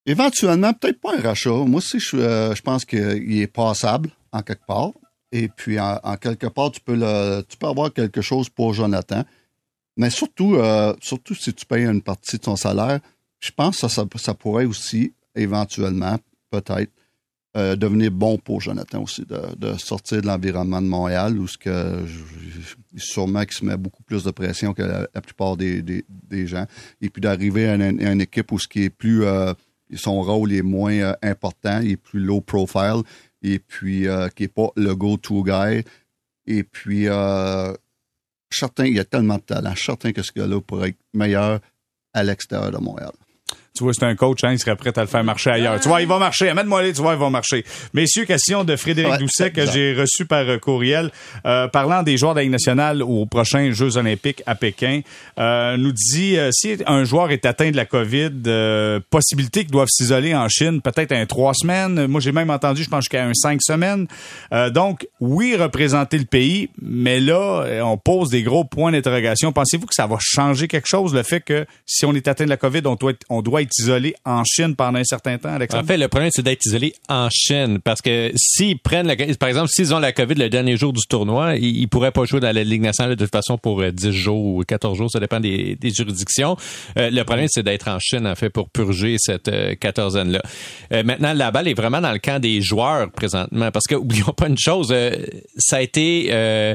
Éventuellement, 0.05 0.73
peut-être 0.73 1.01
pas 1.01 1.17
un 1.17 1.21
rachat. 1.21 1.51
Moi 1.51 1.79
aussi, 1.79 2.01
je, 2.01 2.17
euh, 2.17 2.55
je 2.55 2.63
pense 2.63 2.85
qu'il 2.85 3.41
est 3.41 3.47
passable 3.47 4.11
en 4.33 4.43
quelque 4.43 4.67
part. 4.67 4.93
Et 5.31 5.49
puis, 5.49 5.79
en, 5.81 6.17
quelque 6.21 6.49
part, 6.49 6.73
tu 6.73 6.81
peux, 6.81 6.95
le, 6.95 7.43
tu 7.49 7.57
peux 7.57 7.67
avoir 7.67 7.93
quelque 7.93 8.21
chose 8.21 8.51
pour 8.51 8.75
Jonathan. 8.75 9.25
Mais 9.97 10.11
surtout, 10.11 10.57
euh, 10.57 10.95
surtout 11.01 11.35
si 11.35 11.55
tu 11.55 11.65
payes 11.65 11.87
une 11.87 12.03
partie 12.03 12.39
de 12.39 12.45
son 12.45 12.57
salaire, 12.57 13.01
je 13.41 13.51
pense 13.51 13.81
que 13.81 13.89
ça, 13.89 14.05
ça, 14.17 14.35
pourrait 14.35 14.67
aussi, 14.67 15.15
éventuellement, 15.35 16.19
peut-être, 16.51 16.93
euh, 17.57 17.77
devenir 17.77 18.11
bon 18.11 18.39
pour 18.39 18.61
Jonathan 18.61 19.03
aussi, 19.03 19.25
de, 19.25 19.41
de 19.57 19.77
sortir 19.79 20.21
de 20.21 20.27
l'environnement 20.27 20.81
de 20.81 20.87
Montréal 20.87 21.39
où 21.39 21.47
ce 21.47 21.59
que 21.59 22.05
sûrement 22.97 23.43
qu'il 23.43 23.53
se 23.53 23.65
met 23.65 23.77
beaucoup 23.77 24.03
plus 24.03 24.25
de 24.25 24.31
pression 24.31 24.73
que 24.73 24.83
la, 24.83 25.21
plupart 25.21 25.57
des, 25.57 25.83
des, 25.83 26.05
des 26.09 26.47
gens. 26.47 26.67
Et 27.01 27.11
puis 27.11 27.21
d'arriver 27.21 27.69
à 27.69 27.75
une, 27.75 28.01
une 28.01 28.21
équipe 28.23 28.53
où 28.53 28.59
ce 28.59 28.69
qui 28.69 28.85
est 28.85 28.91
plus 28.91 29.25
son 29.97 30.23
rôle 30.23 30.53
est 30.53 30.63
moins 30.63 30.95
euh, 30.95 31.15
important, 31.23 31.81
il 31.81 31.93
est 31.93 31.97
plus 31.97 32.21
low 32.21 32.41
profile, 32.41 33.03
et 33.43 33.59
puis 33.59 34.09
euh, 34.09 34.29
qui 34.29 34.45
est 34.45 34.49
pas 34.49 34.71
le 34.77 34.95
go-to 34.95 35.43
guy. 35.43 35.85
Et 36.47 36.63
puis 36.65 37.09
euh, 37.09 37.73
certain, 38.51 38.87
il 38.87 38.95
y 38.95 39.01
a 39.01 39.05
tellement 39.05 39.37
de 39.37 39.43
talent. 39.43 39.75
Certain 39.77 40.13
que 40.13 40.23
ce 40.23 40.33
gars-là 40.33 40.61
pourrait 40.61 40.91
être 40.91 40.99
meilleur 41.15 41.61
à 42.13 42.23
l'extérieur 42.23 42.71
de 42.71 42.79
Montréal. 42.79 43.13
Tu 43.75 43.85
vois, 43.85 43.95
c'est 43.95 44.05
un 44.05 44.15
coach, 44.15 44.45
hein, 44.45 44.53
il 44.53 44.59
serait 44.59 44.77
prêt 44.77 44.93
à 44.95 45.01
le 45.01 45.07
faire 45.07 45.25
marcher 45.25 45.49
ailleurs. 45.49 45.81
Tu 45.81 45.89
vois, 45.89 46.03
il 46.03 46.07
va 46.07 46.19
marcher. 46.19 46.51
Amène-moi 46.51 46.83
les, 46.83 46.93
tu 46.93 47.01
vois, 47.01 47.15
il 47.15 47.19
va 47.19 47.31
marcher. 47.31 47.65
Messieurs, 47.95 48.27
question 48.27 48.65
de 48.65 48.77
Frédéric 48.77 49.13
Ouais, 49.13 49.19
Doucet 49.19 49.51
que 49.51 49.65
j'ai 49.65 49.95
reçu 49.95 50.27
par 50.27 50.47
euh, 50.47 50.59
courriel. 50.59 51.11
Euh, 51.47 51.69
parlant 51.69 52.03
des 52.03 52.19
joueurs 52.19 52.35
de 52.35 52.41
la 52.41 52.43
Ligue 52.43 52.53
nationale 52.53 53.03
aux 53.03 53.25
prochains 53.25 53.73
Jeux 53.73 53.97
olympiques 53.97 54.43
à 54.45 54.57
Pékin, 54.57 55.01
euh, 55.39 55.79
nous 55.79 55.93
dit, 55.93 56.37
euh, 56.37 56.51
si 56.53 56.77
un 56.87 57.05
joueur 57.05 57.31
est 57.31 57.47
atteint 57.47 57.71
de 57.71 57.77
la 57.77 57.87
COVID, 57.87 58.31
euh, 58.47 59.01
possibilité 59.09 59.63
qu'ils 59.63 59.71
doivent 59.71 59.89
s'isoler 59.89 60.35
en 60.35 60.51
Chine, 60.51 60.83
peut-être 60.83 61.13
un 61.13 61.25
trois 61.25 61.55
semaines. 61.55 62.07
Moi, 62.09 62.21
j'ai 62.21 62.33
même 62.33 62.51
entendu, 62.51 62.83
je 62.83 62.91
pense, 62.91 63.05
jusqu'à 63.05 63.25
un 63.25 63.33
cinq 63.33 63.63
semaines. 63.63 64.07
Euh, 64.53 64.69
donc, 64.69 65.07
oui, 65.19 65.57
représenter 65.57 66.19
le 66.19 66.27
pays, 66.27 66.69
mais 66.83 67.21
là, 67.21 67.65
on 67.85 67.97
pose 67.97 68.29
des 68.29 68.43
gros 68.43 68.65
points 68.65 68.93
d'interrogation. 68.93 69.51
Pensez-vous 69.51 69.87
que 69.87 69.95
ça 69.95 70.07
va 70.07 70.19
changer 70.21 70.69
quelque 70.69 70.89
chose, 70.89 71.15
le 71.15 71.23
fait 71.23 71.41
que 71.41 71.65
si 71.87 72.05
on 72.05 72.13
est 72.13 72.29
atteint 72.29 72.45
de 72.45 72.51
la 72.51 72.59
COVID, 72.59 72.83
on 72.85 72.97
doit 72.97 73.13
être, 73.13 73.25
on 73.31 73.41
doit 73.41 73.62
être 73.63 73.73
isolé 73.79 74.15
en 74.25 74.45
Chine 74.45 74.77
pendant 74.77 74.99
un 74.99 75.05
certain 75.05 75.39
temps, 75.39 75.55
Alexandre? 75.55 75.85
En 75.85 75.87
fait, 75.87 75.97
le 75.97 76.09
problème, 76.09 76.31
c'est 76.33 76.43
d'être 76.43 76.65
isolé 76.67 76.95
en 77.09 77.29
Chine. 77.31 77.79
Parce 77.83 78.03
que 78.03 78.33
s'ils 78.37 78.79
prennent 78.79 79.07
la, 79.07 79.17
par 79.37 79.49
exemple, 79.49 79.69
s'ils 79.69 79.95
ont 79.95 79.99
la 79.99 80.13
COVID 80.13 80.35
le 80.35 80.49
dernier 80.49 80.77
jour 80.77 80.93
du 80.93 81.03
tournoi, 81.09 81.57
ils, 81.57 81.81
ils 81.81 81.89
pourraient 81.89 82.13
pas 82.13 82.25
jouer 82.25 82.41
dans 82.41 82.55
la 82.55 82.65
Ligue 82.65 82.83
nationale 82.83 83.17
de 83.17 83.25
toute 83.25 83.33
façon 83.33 83.59
pour 83.59 83.81
euh, 83.81 83.91
10 83.91 84.13
jours 84.13 84.45
ou 84.45 84.63
14 84.63 84.97
jours. 84.97 85.11
Ça 85.11 85.21
dépend 85.21 85.41
des, 85.41 85.77
juridictions. 85.83 86.57
Euh, 86.99 87.11
le 87.11 87.23
problème, 87.25 87.47
c'est 87.49 87.63
d'être 87.63 87.89
en 87.89 87.99
Chine, 87.99 88.27
en 88.27 88.35
fait, 88.35 88.51
pour 88.51 88.69
purger 88.69 89.17
cette 89.19 89.49
euh, 89.49 89.75
quatorzaine-là. 89.75 90.43
Euh, 90.93 91.03
maintenant, 91.03 91.33
la 91.33 91.51
balle 91.51 91.69
est 91.69 91.75
vraiment 91.75 92.01
dans 92.01 92.13
le 92.13 92.19
camp 92.19 92.41
des 92.41 92.61
joueurs 92.61 93.11
présentement. 93.11 93.71
Parce 93.71 93.87
que, 93.87 93.95
oublions 94.03 94.33
pas 94.37 94.49
une 94.49 94.59
chose, 94.59 94.89
euh, 94.93 95.17
ça 95.57 95.77
a 95.77 95.81
été, 95.81 96.29
euh, 96.31 96.75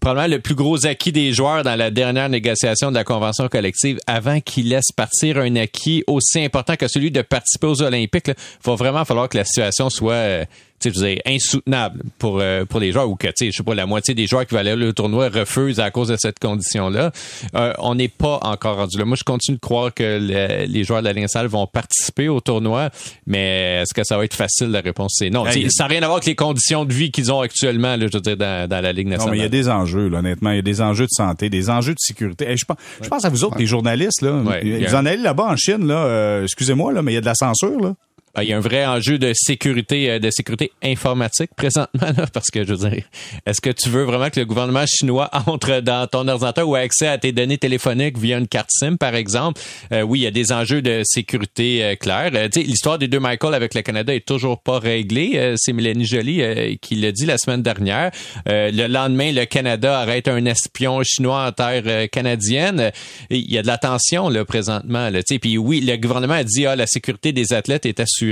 probablement 0.00 0.34
le 0.36 0.40
plus 0.40 0.54
gros 0.54 0.86
acquis 0.86 1.12
des 1.12 1.32
joueurs 1.32 1.62
dans 1.62 1.76
la 1.76 1.90
dernière 1.90 2.28
négociation 2.28 2.90
de 2.90 2.96
la 2.96 3.04
convention 3.04 3.48
collective 3.48 3.98
avant 4.06 4.40
qu'ils 4.40 4.68
laissent 4.68 4.92
partir 4.92 5.38
un 5.38 5.56
acquis 5.56 6.04
aussi 6.06 6.42
important 6.42 6.76
que 6.76 6.88
celui 6.88 7.10
de 7.10 7.22
participer 7.22 7.66
aux 7.66 7.82
Olympiques. 7.82 8.28
Il 8.28 8.34
va 8.64 8.74
vraiment 8.74 9.04
falloir 9.04 9.28
que 9.28 9.36
la 9.36 9.44
situation 9.44 9.90
soit 9.90 10.12
euh, 10.12 10.44
tu 10.80 10.92
sais, 10.92 11.20
insoutenable 11.26 12.02
pour 12.18 12.38
euh, 12.40 12.64
pour 12.64 12.80
les 12.80 12.92
joueurs 12.92 13.08
ou 13.08 13.16
que 13.16 13.26
tu 13.28 13.32
sais, 13.36 13.46
je 13.50 13.56
sais 13.56 13.62
pas 13.62 13.74
la 13.74 13.86
moitié 13.86 14.14
des 14.14 14.26
joueurs 14.26 14.46
qui 14.46 14.54
veulent 14.54 14.68
aller 14.68 14.86
au 14.86 14.92
tournoi 14.92 15.28
refusent 15.28 15.80
à 15.80 15.90
cause 15.90 16.08
de 16.08 16.16
cette 16.18 16.38
condition-là. 16.38 17.10
Euh, 17.54 17.72
on 17.78 17.94
n'est 17.94 18.08
pas 18.08 18.38
encore 18.42 18.76
rendu 18.76 18.98
là. 18.98 19.04
Moi, 19.04 19.16
je 19.18 19.24
continue 19.24 19.56
de 19.56 19.60
croire 19.60 19.92
que 19.92 20.18
le- 20.20 20.66
les 20.66 20.84
joueurs 20.84 21.00
de 21.00 21.06
la 21.06 21.12
Ligue 21.12 21.22
nationale 21.22 21.48
vont 21.48 21.66
participer 21.66 22.28
au 22.28 22.40
tournoi, 22.40 22.90
mais 23.26 23.82
est-ce 23.82 23.94
que 23.94 24.02
ça 24.04 24.16
va 24.16 24.24
être 24.24 24.34
facile? 24.34 24.68
La 24.68 24.80
réponse 24.80 25.14
c'est 25.18 25.30
non. 25.30 25.44
Ça 25.70 25.84
n'a 25.84 25.88
rien 25.88 25.98
à 26.02 26.06
voir 26.06 26.16
avec 26.18 26.26
les 26.26 26.34
conditions 26.34 26.84
de 26.84 26.92
vie 26.92 27.10
qu'ils 27.10 27.32
ont 27.32 27.40
actuellement, 27.40 27.96
là, 27.96 28.06
je 28.06 28.16
veux 28.16 28.20
dire, 28.20 28.36
dans, 28.36 28.68
dans 28.68 28.80
la 28.80 28.92
Ligue 28.92 29.06
Non, 29.06 29.12
nationale. 29.12 29.32
mais 29.32 29.38
il 29.38 29.42
y 29.42 29.46
a 29.46 29.48
des 29.48 29.68
enjeux, 29.68 30.08
là, 30.08 30.18
honnêtement. 30.18 30.50
Il 30.50 30.56
y 30.56 30.60
a 30.60 30.62
des 30.62 30.80
enjeux 30.80 31.04
de 31.04 31.10
santé, 31.10 31.48
des 31.50 31.70
enjeux 31.70 31.92
de 31.92 31.98
sécurité. 32.00 32.46
Hey, 32.48 32.56
je, 32.56 32.64
pense, 32.64 32.76
je 33.02 33.08
pense 33.08 33.24
à 33.24 33.28
vous 33.28 33.44
autres, 33.44 33.58
les 33.58 33.66
journalistes, 33.66 34.22
là. 34.22 34.32
Ouais, 34.32 34.84
vous 34.86 34.94
en 34.94 35.04
allez 35.06 35.22
là-bas 35.22 35.44
en 35.50 35.56
Chine, 35.56 35.86
là. 35.86 36.04
euh, 36.04 36.42
excusez-moi, 36.44 36.92
là, 36.92 37.02
mais 37.02 37.12
il 37.12 37.14
y 37.16 37.18
a 37.18 37.20
de 37.20 37.26
la 37.26 37.34
censure, 37.34 37.80
là. 37.80 37.94
Ah, 38.38 38.44
Il 38.44 38.50
y 38.50 38.52
a 38.52 38.56
un 38.56 38.60
vrai 38.60 38.86
enjeu 38.86 39.18
de 39.18 39.32
sécurité, 39.34 40.10
euh, 40.10 40.18
de 40.20 40.30
sécurité 40.30 40.70
informatique 40.80 41.50
présentement, 41.56 42.06
là, 42.16 42.24
parce 42.32 42.50
que 42.52 42.64
je 42.64 42.72
veux 42.72 42.88
dire, 42.88 43.02
est-ce 43.44 43.60
que 43.60 43.70
tu 43.70 43.88
veux 43.88 44.04
vraiment 44.04 44.30
que 44.30 44.38
le 44.38 44.46
gouvernement 44.46 44.84
chinois 44.86 45.28
entre 45.46 45.80
dans 45.80 46.06
ton 46.06 46.28
ordinateur 46.28 46.68
ou 46.68 46.76
ait 46.76 46.82
accès 46.82 47.08
à 47.08 47.18
tes 47.18 47.32
données 47.32 47.58
téléphoniques 47.58 48.16
via 48.16 48.38
une 48.38 48.46
carte 48.46 48.68
SIM, 48.70 48.94
par 48.96 49.16
exemple? 49.16 49.60
Euh, 49.92 50.02
oui, 50.02 50.20
il 50.20 50.22
y 50.22 50.26
a 50.28 50.30
des 50.30 50.52
enjeux 50.52 50.82
de 50.82 51.02
sécurité 51.02 51.82
euh, 51.82 51.96
clairs. 51.96 52.30
Euh, 52.34 52.48
L'histoire 52.54 52.96
des 52.96 53.08
deux 53.08 53.18
Michael 53.18 53.54
avec 53.54 53.74
le 53.74 53.82
Canada 53.82 54.14
est 54.14 54.24
toujours 54.24 54.62
pas 54.62 54.78
réglée. 54.78 55.32
Euh, 55.34 55.54
C'est 55.56 55.72
Mélanie 55.72 56.06
Joly 56.06 56.40
euh, 56.40 56.74
qui 56.80 56.94
l'a 56.94 57.10
dit 57.10 57.26
la 57.26 57.38
semaine 57.38 57.62
dernière. 57.62 58.12
Le 58.46 58.86
lendemain, 58.86 59.32
le 59.32 59.46
Canada 59.46 59.98
arrête 59.98 60.28
un 60.28 60.44
espion 60.44 61.02
chinois 61.02 61.44
en 61.44 61.50
terre 61.50 62.08
canadienne. 62.10 62.92
Il 63.30 63.50
y 63.50 63.58
a 63.58 63.62
de 63.62 63.66
la 63.66 63.78
tension 63.78 64.28
là, 64.28 64.44
présentement. 64.44 65.10
Là. 65.10 65.22
Puis 65.40 65.58
oui, 65.58 65.80
le 65.80 65.96
gouvernement 65.96 66.34
a 66.34 66.44
dit 66.44 66.66
ah, 66.66 66.76
la 66.76 66.86
sécurité 66.86 67.32
des 67.32 67.52
athlètes 67.52 67.84
est 67.84 67.98
assurée. 67.98 68.27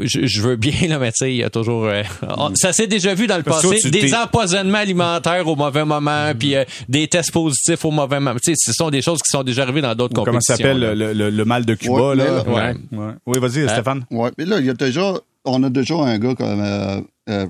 Je, 0.00 0.26
je 0.26 0.42
veux 0.42 0.56
bien, 0.56 0.88
là, 0.88 0.98
mais 0.98 1.12
tu 1.12 1.18
sais, 1.24 1.32
il 1.32 1.36
y 1.36 1.44
a 1.44 1.50
toujours... 1.50 1.84
euh, 1.84 2.02
on- 2.36 2.52
ça 2.56 2.72
s'est 2.72 2.86
déjà 2.88 3.14
vu 3.14 3.26
dans 3.28 3.36
le 3.36 3.42
Parce 3.44 3.62
passé. 3.62 3.90
Des 3.90 4.12
empoisonnements 4.14 4.78
alimentaires 4.78 5.46
au 5.46 5.54
mauvais 5.54 5.84
moment, 5.84 6.32
puis 6.36 6.56
euh, 6.56 6.64
des 6.88 7.06
tests 7.06 7.30
positifs 7.32 7.84
au 7.84 7.90
mauvais 7.92 8.18
moment. 8.18 8.34
Tu 8.42 8.52
sais, 8.52 8.54
ce 8.56 8.72
sont 8.72 8.90
des 8.90 9.02
choses 9.02 9.18
qui 9.22 9.30
sont 9.30 9.44
déjà 9.44 9.62
arrivées 9.62 9.82
dans 9.82 9.94
d'autres 9.94 10.14
Comment 10.14 10.40
ça 10.40 10.54
compétitions. 10.54 10.56
s'appelle 10.56 10.80
là. 10.80 10.94
le, 10.94 11.12
le- 11.12 11.30
le 11.30 11.44
mal 11.44 11.64
de 11.64 11.74
Cuba, 11.74 12.10
Ouais, 12.10 12.16
là? 12.16 12.24
mais 12.46 12.52
là- 12.54 12.74
Ouais. 12.92 13.12
Oui, 13.26 13.38
vas-y, 13.38 13.68
Stéphane. 13.68 14.04
Ouais, 14.10 14.30
mais 14.36 14.44
là, 14.46 14.58
il 14.58 14.66
y 14.66 14.70
a 14.70 14.74
déjà, 14.74 15.14
on 15.44 15.62
a 15.62 15.70
déjà 15.70 15.94
un 15.94 16.18
gars 16.18 16.34
comme 16.34 16.60
euh, 16.60 17.00
euh, 17.30 17.46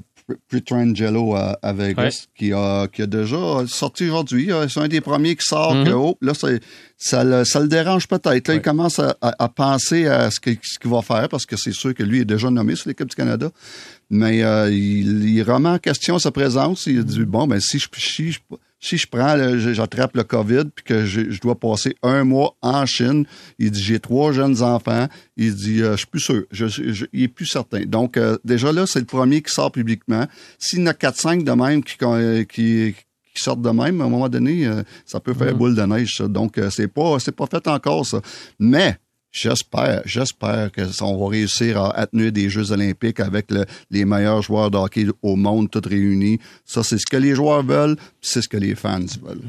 Pietrangelo 0.48 1.34
à, 1.34 1.58
à 1.62 1.72
Vegas 1.72 2.26
qui, 2.36 2.52
a, 2.52 2.86
qui 2.88 3.02
a 3.02 3.06
déjà 3.06 3.64
sorti 3.66 4.04
aujourd'hui. 4.04 4.52
Euh, 4.52 4.68
C'est 4.68 4.80
un 4.80 4.88
des 4.88 5.00
premiers 5.00 5.36
qui 5.36 5.44
sort 5.48 5.74
Mhm. 5.74 5.84
que, 5.84 5.90
oh, 5.90 6.16
là, 6.20 6.32
ça, 6.96 7.24
le, 7.24 7.44
ça 7.44 7.60
le 7.60 7.68
dérange 7.68 8.06
peut-être. 8.08 8.52
Il 8.52 8.60
commence 8.62 8.98
à, 8.98 9.16
à- 9.20 9.44
à 9.44 9.48
penser 9.48 10.06
à 10.06 10.30
ce 10.30 10.40
qu'il 10.40 10.58
va 10.84 11.02
faire 11.02 11.28
parce 11.28 11.46
que 11.46 11.56
c'est 11.56 11.72
sûr 11.72 11.94
que 11.94 12.02
lui 12.02 12.20
est 12.20 12.24
déjà 12.24 12.50
nommé 12.50 12.76
sur 12.76 12.88
l'équipe 12.88 13.08
du 13.08 13.16
Canada. 13.16 13.50
Mais 14.10 14.42
euh, 14.42 14.70
il, 14.70 15.28
il 15.28 15.42
remet 15.42 15.68
en 15.68 15.78
question 15.78 16.18
sa 16.18 16.30
présence. 16.30 16.86
Il 16.86 17.04
dit, 17.04 17.24
bon, 17.24 17.46
ben 17.46 17.60
si 17.60 17.78
je, 17.78 17.88
si 17.98 18.32
je, 18.32 18.38
si 18.80 18.96
je 18.96 19.06
prends, 19.08 19.36
j'attrape 19.72 20.16
le 20.16 20.22
COVID 20.24 20.64
puis 20.74 20.84
que 20.84 21.04
je, 21.04 21.30
je 21.30 21.40
dois 21.40 21.58
passer 21.58 21.96
un 22.02 22.24
mois 22.24 22.54
en 22.62 22.86
Chine, 22.86 23.24
il 23.58 23.70
dit, 23.70 23.82
j'ai 23.82 23.98
trois 24.00 24.32
jeunes 24.32 24.62
enfants. 24.62 25.08
Il 25.36 25.54
dit, 25.54 25.82
euh, 25.82 25.92
je 25.92 25.96
suis 25.98 26.06
plus 26.06 26.20
sûr. 26.20 26.44
Je, 26.52 26.66
je- 26.68 27.06
il 27.12 27.24
est 27.24 27.28
plus 27.28 27.46
certain. 27.46 27.84
Donc, 27.86 28.16
euh, 28.16 28.38
déjà 28.44 28.72
là, 28.72 28.86
c'est 28.86 29.00
le 29.00 29.04
premier 29.04 29.42
qui 29.42 29.52
sort 29.52 29.72
publiquement. 29.72 30.26
S'il 30.58 30.80
y 30.80 30.82
en 30.82 30.86
a 30.86 30.92
4-5 30.92 31.42
de 31.44 31.52
même 31.52 31.82
qui, 31.82 31.96
euh, 32.02 32.44
qui, 32.44 32.94
qui 33.34 33.42
sortent 33.42 33.62
de 33.62 33.70
même, 33.70 34.00
à 34.00 34.04
un 34.04 34.08
moment 34.08 34.28
donné, 34.28 34.66
euh, 34.66 34.82
ça 35.04 35.18
peut 35.20 35.34
faire 35.34 35.54
boule 35.56 35.74
de 35.74 35.82
neige. 35.82 36.16
ça. 36.16 36.28
Donc, 36.28 36.58
euh, 36.58 36.70
c'est 36.70 36.88
pas, 36.88 37.18
c'est 37.18 37.32
pas 37.34 37.46
fait 37.46 37.66
encore, 37.68 38.06
ça. 38.06 38.20
Mais, 38.58 38.96
J'espère, 39.30 40.00
j'espère 40.06 40.72
que 40.72 40.86
ça- 40.86 41.04
on 41.04 41.18
va 41.22 41.28
réussir 41.30 41.78
à 41.80 41.96
atténuer 41.98 42.30
des 42.30 42.48
Jeux 42.48 42.72
olympiques 42.72 43.20
avec 43.20 43.50
le- 43.50 43.66
les 43.90 44.06
meilleurs 44.06 44.40
joueurs 44.42 44.70
de 44.70 44.78
hockey 44.78 45.04
au 45.22 45.36
monde, 45.36 45.70
tous 45.70 45.86
réunis. 45.86 46.38
Ça, 46.64 46.82
c'est 46.82 46.96
ce 46.96 47.04
que 47.06 47.16
les 47.18 47.34
joueurs 47.34 47.62
veulent, 47.62 47.96
puis 47.96 48.04
c'est 48.22 48.40
ce 48.40 48.48
que 48.48 48.56
les 48.56 48.74
fans 48.74 48.98
veulent. 49.22 49.40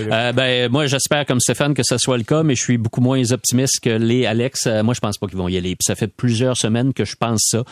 Euh, 0.00 0.32
ben, 0.32 0.68
moi, 0.70 0.86
j'espère, 0.88 1.24
comme 1.24 1.38
Stéphane, 1.38 1.72
que 1.72 1.84
ça 1.84 1.98
soit 1.98 2.18
le 2.18 2.24
cas, 2.24 2.42
mais 2.42 2.56
je 2.56 2.62
suis 2.62 2.78
beaucoup 2.78 3.00
moins 3.00 3.30
optimiste 3.30 3.78
que 3.80 3.90
les 3.90 4.26
Alex. 4.26 4.66
Euh, 4.66 4.82
moi, 4.82 4.92
je 4.92 5.00
pense 5.00 5.16
pas 5.18 5.28
qu'ils 5.28 5.38
vont 5.38 5.48
y 5.48 5.56
aller. 5.56 5.76
Puis 5.76 5.84
ça 5.86 5.94
fait 5.94 6.08
plusieurs 6.08 6.56
semaines 6.56 6.92
que 6.92 7.04
je 7.04 7.14
pense 7.14 7.40
ça. 7.50 7.62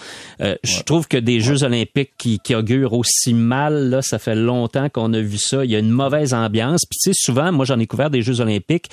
Euh, 0.40 0.54
Je 0.62 0.82
trouve 0.82 1.08
que 1.08 1.16
des 1.16 1.40
Jeux 1.40 1.64
olympiques 1.64 2.12
qui, 2.16 2.38
qui 2.38 2.54
augurent 2.54 2.92
aussi 2.92 3.34
mal, 3.34 3.90
là, 3.90 4.02
ça 4.02 4.18
fait 4.20 4.36
longtemps 4.36 4.88
qu'on 4.88 5.12
a 5.14 5.20
vu 5.20 5.36
ça. 5.38 5.64
Il 5.64 5.70
y 5.72 5.76
a 5.76 5.80
une 5.80 5.90
mauvaise 5.90 6.32
ambiance. 6.32 6.82
Puis 6.88 6.98
tu 7.02 7.12
sais, 7.12 7.18
souvent, 7.20 7.50
moi, 7.50 7.64
j'en 7.64 7.78
ai 7.80 7.86
couvert 7.88 8.08
des 8.10 8.22
Jeux 8.22 8.40
olympiques. 8.40 8.88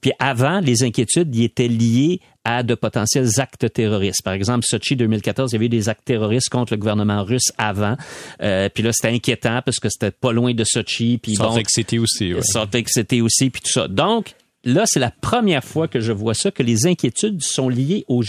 Puis 0.00 0.12
avant, 0.18 0.60
les 0.60 0.82
inquiétudes 0.84 1.34
y 1.36 1.44
étaient 1.44 1.68
liées 1.68 2.20
à 2.44 2.62
de 2.62 2.74
potentiels 2.74 3.28
actes 3.38 3.72
terroristes. 3.72 4.22
Par 4.22 4.34
exemple, 4.34 4.64
Sochi 4.68 4.96
2014, 4.96 5.52
il 5.52 5.54
y 5.54 5.56
avait 5.56 5.66
eu 5.66 5.70
des 5.70 5.88
actes 5.88 6.04
terroristes 6.04 6.50
contre 6.50 6.74
le 6.74 6.78
gouvernement 6.78 7.24
russe 7.24 7.52
avant. 7.58 7.96
Euh, 8.42 8.68
puis 8.72 8.82
là, 8.82 8.90
c'était 8.92 9.14
inquiétant 9.14 9.60
parce 9.64 9.78
que 9.78 9.88
c'était 9.88 10.10
pas 10.10 10.32
loin 10.32 10.54
de 10.54 10.64
Sochi. 10.64 11.18
Puis 11.22 11.36
Salt 11.36 11.56
Lake 11.56 11.70
City 11.70 11.98
aussi, 11.98 12.34
ouais. 12.34 12.42
Salt 12.42 12.74
Lake 12.74 12.88
City 12.88 13.20
aussi, 13.20 13.50
puis 13.50 13.62
tout 13.62 13.72
ça. 13.72 13.88
Donc, 13.88 14.34
là, 14.64 14.84
c'est 14.86 15.00
la 15.00 15.10
première 15.10 15.64
fois 15.64 15.88
que 15.88 16.00
je 16.00 16.12
vois 16.12 16.34
ça, 16.34 16.50
que 16.50 16.62
les 16.62 16.86
inquiétudes 16.86 17.42
sont 17.42 17.68
liées 17.68 18.04
aux, 18.08 18.22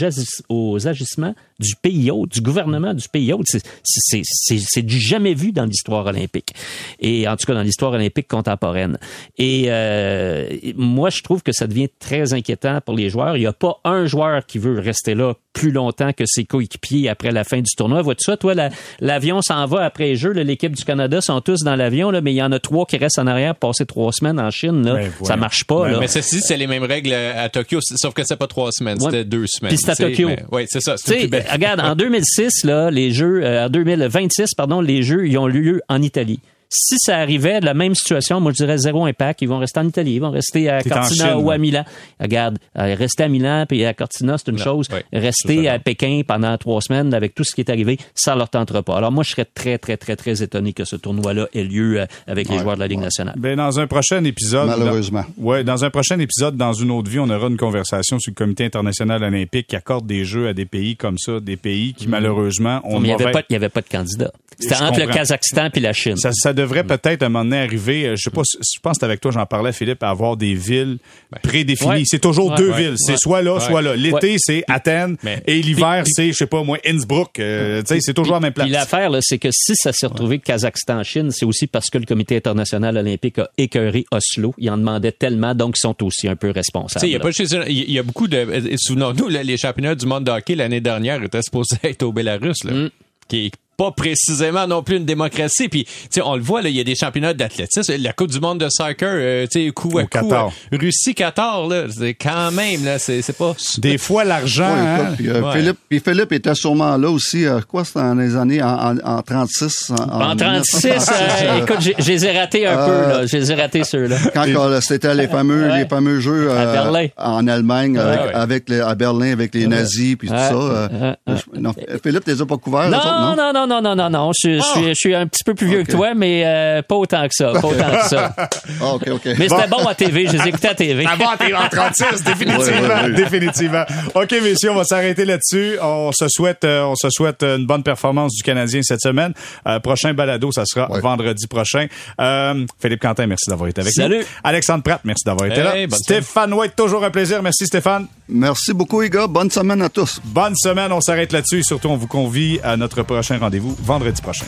aux 0.49 0.88
agissements 0.88 1.36
du 1.60 1.76
pays 1.82 2.12
hôte, 2.12 2.32
du 2.32 2.41
gouvernement 2.41 2.93
du 2.93 3.08
pays 3.08 3.32
hôte. 3.34 3.45
C'est- 3.47 3.66
C'est 3.84 4.22
c'est- 4.26 4.62
c'est 4.66 4.82
du 4.82 4.99
jamais 4.99 5.34
vu 5.34 5.51
dans 5.51 5.66
l'histoire 5.66 6.06
olympique. 6.06 6.53
Et 6.99 7.28
en 7.28 7.36
tout 7.38 7.45
cas, 7.45 7.53
dans 7.53 7.62
l'histoire 7.62 7.91
olympique 7.93 8.28
contemporaine. 8.28 8.97
Et 9.38 9.66
euh, 9.68 10.47
moi, 10.76 11.10
je 11.10 11.22
trouve 11.22 11.43
que 11.43 11.51
ça 11.51 11.68
devient 11.68 11.88
très 11.99 12.34
inquiétant 12.34 12.80
pour 12.86 12.95
les 12.95 13.10
joueurs. 13.10 13.38
Il 13.38 13.41
n'y 13.41 13.45
a 13.47 13.53
pas 13.53 13.78
un 13.84 14.06
joueur 14.06 14.45
qui 14.45 14.60
veut 14.60 14.80
rester 14.80 15.16
là 15.16 15.34
plus 15.53 15.72
longtemps 15.72 16.12
que 16.12 16.26
ses 16.26 16.43
coéquipiers 16.43 17.08
après 17.08 17.32
la 17.32 17.45
fin 17.45 17.60
du 17.60 17.72
tournoi. 17.78 18.01
Vois-tu 18.01 18.26
ça, 18.26 18.36
toi, 18.36 18.53
la- 18.53 18.70
l'avion 18.99 19.41
s'en 19.41 19.66
va 19.66 19.86
après 19.86 20.06
les 20.08 20.16
Jeux. 20.18 20.32
L'équipe 20.32 20.76
du 20.76 20.84
Canada 20.84 21.22
sont 21.22 21.39
tous 21.39 21.64
dans 21.64 21.76
l'avion, 21.78 22.12
là, 22.12 22.20
mais 22.20 22.34
il 22.34 22.38
y 22.38 22.43
en 22.43 22.51
a 22.51 22.60
trois 22.60 22.86
qui 22.86 22.97
restent 22.97 23.20
en 23.20 23.28
arrière 23.28 23.56
pour 23.56 23.70
passer 23.70 23.86
trois 23.86 24.12
semaines 24.12 24.39
en 24.39 24.51
Chine. 24.51 24.86
Là. 24.86 24.95
Ben, 24.95 25.12
ça 25.24 25.38
marche 25.38 25.64
pas. 25.64 25.86
Ben, 25.86 25.91
là. 25.93 25.99
Mais 26.01 26.08
ceci, 26.08 26.41
c'est 26.41 26.58
les 26.58 26.68
mêmes 26.68 26.84
règles 26.84 27.14
à 27.14 27.47
Tokyo, 27.47 27.80
sauf 27.82 28.14
que 28.14 28.24
c'est 28.26 28.36
pas 28.36 28.47
trois 28.47 28.72
semaines, 28.74 28.97
Ouais. 29.01 29.06
c'était 29.12 29.24
deux 29.24 29.45
semaines. 29.47 29.70
Puis 29.70 29.78
c'est 29.82 29.91
à 29.91 29.95
Tokyo. 29.95 30.28
mais- 30.28 30.43
Oui, 30.51 30.66
c'est 30.68 30.82
ça. 30.82 30.95
Tu 30.97 31.03
C'est 31.06 31.12
sais, 31.12 31.18
plus 31.20 31.28
belle. 31.30 31.44
Regarde, 31.51 31.79
en 31.79 31.95
2006, 31.95 32.63
là, 32.63 32.91
les 32.91 33.11
Jeux, 33.11 33.43
euh, 33.43 33.65
en 33.65 33.69
2026, 33.69 34.53
pardon, 34.55 34.81
les 34.81 35.03
Jeux, 35.03 35.27
ils 35.27 35.37
ont 35.37 35.47
lieu 35.47 35.81
en 35.89 36.01
Italie. 36.01 36.39
Si 36.78 36.97
ça 36.99 37.17
arrivait, 37.17 37.61
la 37.61 37.73
même 37.73 37.95
situation, 37.95 38.41
moi 38.41 38.51
je 38.51 38.57
dirais 38.57 38.78
zéro 38.78 39.05
impact. 39.05 39.41
Ils 39.41 39.47
vont 39.47 39.59
rester 39.59 39.80
en 39.80 39.88
Italie, 39.88 40.15
ils 40.15 40.19
vont 40.19 40.32
rester 40.32 40.69
à 40.69 40.82
Cortina 40.84 41.30
Chine, 41.30 41.41
ou 41.41 41.49
à. 41.49 41.57
Milan. 41.57 41.86
Regarde, 42.19 42.59
euh, 42.78 42.95
rester 42.95 43.23
à 43.23 43.28
Milan 43.30 43.65
puis 43.67 43.86
à 43.86 43.93
Cortina, 43.93 44.38
c'est 44.38 44.51
une 44.51 44.57
chose. 44.57 44.88
Rester 45.13 45.69
à 45.69 45.80
Pékin 45.80 46.21
pendant 46.28 46.57
trois 46.57 46.82
semaines 46.82 47.13
avec 47.13 47.34
tout 47.34 47.45
ce 47.45 47.55
qui 47.55 47.61
est 47.61 47.69
arrivé, 47.69 47.97
ça 48.13 48.36
leur 48.36 48.49
tentera 48.49 48.84
pas. 48.84 48.97
Alors 48.97 49.11
moi, 49.11 49.23
je 49.23 49.32
serais 49.32 49.45
très, 49.45 49.78
très, 49.78 49.95
très, 49.95 50.17
très 50.17 50.43
étonné 50.43 50.73
que 50.73 50.84
ce 50.84 50.97
tournoi-là 50.97 51.47
ait 51.53 51.63
lieu 51.63 52.01
euh, 52.01 52.05
avec 52.28 52.49
les 52.49 52.59
joueurs 52.59 52.76
de 52.76 52.82
la 52.82 52.88
Ligue 52.88 52.99
nationale. 52.99 53.36
Ben, 53.38 53.55
dans 53.55 53.80
un 53.80 53.88
prochain 53.88 54.23
épisode. 54.26 54.67
Malheureusement. 54.67 55.23
Dans, 55.38 55.43
ouais, 55.43 55.63
dans 55.63 55.86
un 55.86 55.89
prochain 55.89 56.19
épisode, 56.19 56.57
dans 56.57 56.73
une 56.73 56.91
autre 56.91 57.09
vie, 57.09 57.19
on 57.19 57.30
aura 57.30 57.47
une 57.47 57.57
conversation 57.57 58.19
sur 58.19 58.32
le 58.32 58.36
Comité 58.36 58.65
international 58.65 59.23
olympique 59.23 59.67
qui 59.67 59.76
accorde 59.78 60.05
des 60.05 60.26
jeux 60.26 60.49
à 60.49 60.53
des 60.53 60.65
pays 60.65 60.97
comme 60.97 61.17
ça, 61.17 61.39
des 61.39 61.55
pays 61.57 61.93
qui, 61.93 62.07
malheureusement, 62.07 62.82
ont 62.84 62.99
Mais 62.99 63.09
il 63.09 63.15
n'y 63.15 63.23
avait, 63.23 63.32
pas- 63.32 63.43
avait 63.49 63.69
de 63.69 63.89
candidat. 63.89 64.32
C'était 64.59 64.82
entre 64.82 64.99
le. 65.01 65.07
Kazakhstan 65.07 65.69
puis 65.69 65.82
la 65.82 65.93
Chine. 65.93 66.17
Ça, 66.17 66.32
ça 66.34 66.53
devrait 66.53 66.64
peut-être 66.66 67.24
à 67.24 67.26
un 67.26 67.30
moment 67.30 67.43
donné 67.45 67.57
arriver, 67.59 68.05
euh, 68.07 68.16
je 68.16 68.24
sais 68.24 68.30
pas, 68.30 68.41
si- 68.43 68.57
je 68.57 68.80
pense 68.82 68.93
que 68.93 68.99
c'est 68.99 69.05
avec 69.05 69.22
toi, 69.22 69.32
j'en 69.32 69.45
parlais, 69.45 69.72
Philippe, 69.72 70.03
à 70.03 70.09
avoir 70.09 70.38
des 70.38 70.53
villes 70.53 70.97
prédéfinies. 71.43 71.89
Ouais. 71.89 72.03
C'est 72.05 72.20
toujours 72.20 72.51
Ouais. 72.51 72.57
deux 72.57 72.72
Ouais. 72.72 72.78
villes. 72.84 72.95
C'est 72.97 73.13
Ouais. 73.13 73.18
soit 73.18 73.41
là, 73.41 73.59
soit 73.59 73.82
là. 73.82 73.95
L'été, 73.95 74.32
Ouais. 74.32 74.36
c'est 74.38 74.63
Athènes 74.68 75.18
Mais- 75.24 75.41
et 75.47 75.61
l'hiver, 75.61 76.03
c'est, 76.05 76.28
je 76.28 76.34
sais 76.34 76.47
pas, 76.47 76.63
moi, 76.63 76.78
Innsbruck. 76.86 77.39
Euh, 77.39 77.82
tu 77.82 77.95
sais, 77.95 77.99
c'est 78.01 78.13
toujours 78.13 78.34
la 78.36 78.39
même 78.39 78.53
place. 78.53 78.66
Puis 78.68 78.74
l'affaire, 78.74 79.11
c'est 79.22 79.38
que 79.38 79.49
si 79.51 79.76
ça 79.76 79.91
s'est 79.93 80.07
retrouvé 80.07 80.39
Kazakhstan-Chine, 80.39 81.32
c'est 81.32 81.45
aussi 81.45 81.68
parce 81.68 81.89
que 81.89 81.97
le 81.97 82.05
Comité 82.05 82.36
international 82.38 82.97
olympique 82.97 83.39
a 83.39 83.49
écœuré 83.57 84.05
Oslo. 84.11 84.53
Il 84.57 84.70
en 84.70 84.78
demandait 84.78 85.11
tellement, 85.11 85.53
donc 85.55 85.76
ils 85.78 85.82
sont 85.82 86.03
aussi 86.03 86.28
un 86.28 86.36
peu 86.36 86.51
responsables. 86.51 87.05
il 87.05 87.11
y 87.11 87.16
a 87.16 87.18
là. 87.18 87.24
pas 87.24 87.32
juste- 87.32 87.55
il 87.68 87.91
y 87.91 87.99
a 87.99 88.03
beaucoup 88.03 88.28
de, 88.28 88.38
euh, 88.38 88.76
souvenons-nous, 88.78 89.28
les 89.30 89.57
championnats 89.57 89.95
du 89.95 90.05
monde 90.05 90.24
de 90.24 90.32
hockey 90.32 90.55
l'année 90.55 90.82
dernière 90.82 91.22
étaient 91.24 91.41
supposés 91.41 91.76
être 91.84 92.03
au 92.03 92.11
Bélarus, 92.11 92.63
là. 92.63 92.72
Mm. 92.74 92.89
Qui 93.28 93.45
est 93.47 93.51
pas 93.78 93.91
précisément 93.91 94.67
non 94.67 94.84
plus 94.84 94.97
une 94.97 95.05
démocratie. 95.05 95.69
Puis, 95.69 95.86
tu 95.86 95.91
sais, 96.09 96.21
on 96.23 96.36
le 96.36 96.41
voit, 96.41 96.61
là, 96.61 96.69
il 96.69 96.76
y 96.76 96.80
a 96.80 96.84
des 96.84 96.95
championnats 96.95 97.34
d'athlétisme. 97.34 97.93
La 97.99 98.13
Coupe 98.13 98.32
du 98.32 98.39
monde 98.39 98.59
de 98.59 98.67
soccer, 98.69 99.09
euh, 99.11 99.47
tu 99.51 99.65
sais, 99.65 99.71
coup 99.71 99.97
à 99.97 100.01
Au 100.03 100.05
coup. 100.05 100.09
Qatar. 100.09 100.51
euh, 100.73 100.78
Russie, 100.78 101.13
Qatar, 101.15 101.67
là. 101.67 101.84
C'est 101.89 102.13
quand 102.13 102.51
même, 102.51 102.84
là, 102.86 102.99
c'est, 102.99 103.21
c'est 103.21 103.38
pas... 103.38 103.53
Des 103.78 103.97
fois, 103.99 104.23
l'argent, 104.23 104.65
Ouais, 104.65 104.80
hein, 104.80 104.97
écoute, 105.03 105.15
puis, 105.17 105.30
euh, 105.30 105.41
Ouais. 105.41 105.53
Philippe, 105.59 105.78
puis 105.89 105.99
Philippe 105.99 106.32
était 106.32 106.55
sûrement 106.55 106.97
là 106.97 107.09
aussi, 107.09 107.45
euh, 107.45 107.59
quoi, 107.67 107.84
c'était 107.86 107.99
dans 107.99 108.15
les 108.15 108.36
années, 108.36 108.61
en, 108.63 108.95
en, 108.95 108.97
en 109.03 109.21
36. 109.21 109.91
En, 109.91 110.32
En 110.32 110.36
36, 110.36 110.86
1936, 110.86 110.88
euh, 111.11 111.47
euh, 111.49 111.57
écoute, 111.63 111.78
j'ai- 111.82 111.95
je 111.99 112.07
les 112.11 112.26
ai 112.26 112.38
ratés 112.38 112.65
un 112.67 112.76
peu, 112.86 112.91
là. 112.91 113.26
Je 113.26 113.38
les 113.38 113.51
ai 113.51 113.55
ratés, 113.55 113.84
ceux-là. 113.84 114.17
quand 114.34 114.45
c'était 114.82 115.13
les 115.13 115.28
fameux, 115.28 115.69
Ouais. 115.69 115.80
les 115.84 115.88
fameux 115.88 116.19
jeux 116.19 116.49
euh, 116.51 116.61
À 116.69 116.71
Berlin. 116.71 117.07
en 117.17 117.47
Allemagne, 117.47 117.97
avec, 117.97 118.19
ouais. 118.21 118.34
avec 118.34 118.69
les- 118.69 118.80
à 118.80 118.95
Berlin, 118.95 119.32
avec 119.34 119.53
les 119.53 119.67
nazis, 119.67 120.15
puis 120.15 120.28
tout 120.28 120.34
Ouais. 120.34 120.39
ça. 120.49 120.53
euh, 120.55 121.13
non, 121.57 121.73
Philippe, 122.03 122.23
t'es 122.26 122.36
pas 122.36 122.57
couvert, 122.57 122.89
Non, 122.89 122.97
eux 122.97 122.99
autres, 122.99 123.36
non, 123.53 123.64
non, 123.68 123.82
non, 123.82 123.82
non, 123.82 123.95
non, 123.95 124.09
non. 124.09 124.32
Je, 124.41 124.57
je 124.57 124.61
suis, 124.61 124.88
je 124.89 124.93
suis 124.93 125.16
un 125.16 125.28
petit 125.28 125.43
peu 125.43 125.53
plus 125.53 125.68
vieux 125.68 125.80
Ok. 125.82 125.88
que 125.88 125.91
toi, 125.91 126.13
mais 126.16 126.43
euh, 126.45 126.82
pas 126.82 126.95
autant 126.95 127.24
que 127.28 127.34
ça. 127.34 127.51
Pas 127.53 127.68
autant 127.68 127.91
que 128.01 128.07
ça. 128.07 128.36
Ah, 128.82 128.93
OK, 128.95 129.03
OK. 129.09 129.26
Mais 129.38 129.47
c'était 129.47 129.68
bon 129.68 129.86
à 129.88 129.95
TV. 129.95 130.28
Je 130.28 130.34
les 130.34 130.47
écoutais 130.49 130.68
à 130.70 130.76
TV. 130.76 131.05
Avant, 131.05 131.36
t'es 131.38 131.53
en 131.53 131.68
36, 131.70 132.24
définitivement. 132.26 132.59
Ouais, 132.59 132.80
ouais, 132.82 133.03
ouais. 133.03 133.11
Définitivement. 133.13 133.84
OK, 134.13 134.32
messieurs, 134.43 134.72
on 134.72 134.76
va 134.76 134.84
s'arrêter 134.84 135.24
là-dessus. 135.26 135.78
On 135.82 136.11
se 136.11 136.28
souhaite, 136.28 136.63
euh, 136.66 136.84
on 136.84 136.95
se 136.95 137.09
souhaite 137.09 137.43
une 137.43 137.66
bonne 137.66 137.84
performance 137.84 138.34
du 138.34 138.43
Canadien 138.43 138.82
cette 138.84 139.01
semaine. 139.01 139.34
Euh, 139.68 139.80
prochain 139.80 140.13
balado, 140.13 140.51
ça 140.51 140.63
sera 140.66 140.91
Ouais. 140.91 140.99
vendredi 140.99 141.47
prochain. 141.47 141.88
Euh, 142.20 142.66
Philippe 142.82 143.01
Quentin, 143.01 143.28
merci 143.28 143.49
d'avoir 143.49 143.70
été 143.70 143.82
avec 143.82 143.93
Salut. 143.93 144.20
nous. 144.20 144.24
Alexandre 144.43 144.84
Pratt, 144.84 145.01
merci 145.03 145.24
d'avoir 145.26 145.49
été 145.49 145.61
Hey, 145.61 145.88
là. 145.88 145.97
Stéphane 145.97 146.53
White, 146.53 146.76
toujours 146.76 147.03
un 147.03 147.11
plaisir. 147.11 147.41
Merci 147.41 147.66
Stéphane. 147.68 148.07
Merci 148.28 148.74
beaucoup, 148.74 149.01
les 149.01 149.09
gars. 149.09 149.28
Bonne 149.28 149.51
semaine 149.51 149.82
à 149.82 149.89
tous. 149.89 150.20
Bonne 150.26 150.55
semaine. 150.55 150.91
On 150.91 151.01
s'arrête 151.01 151.32
là-dessus 151.32 151.59
et 151.59 151.63
surtout, 151.63 151.88
on 151.89 151.97
vous 151.97 152.07
convie 152.07 152.59
à 152.63 152.76
notre 152.78 153.03
prochain 153.03 153.38
vous 153.60 153.76
vendredi 153.82 154.22
prochain. 154.22 154.45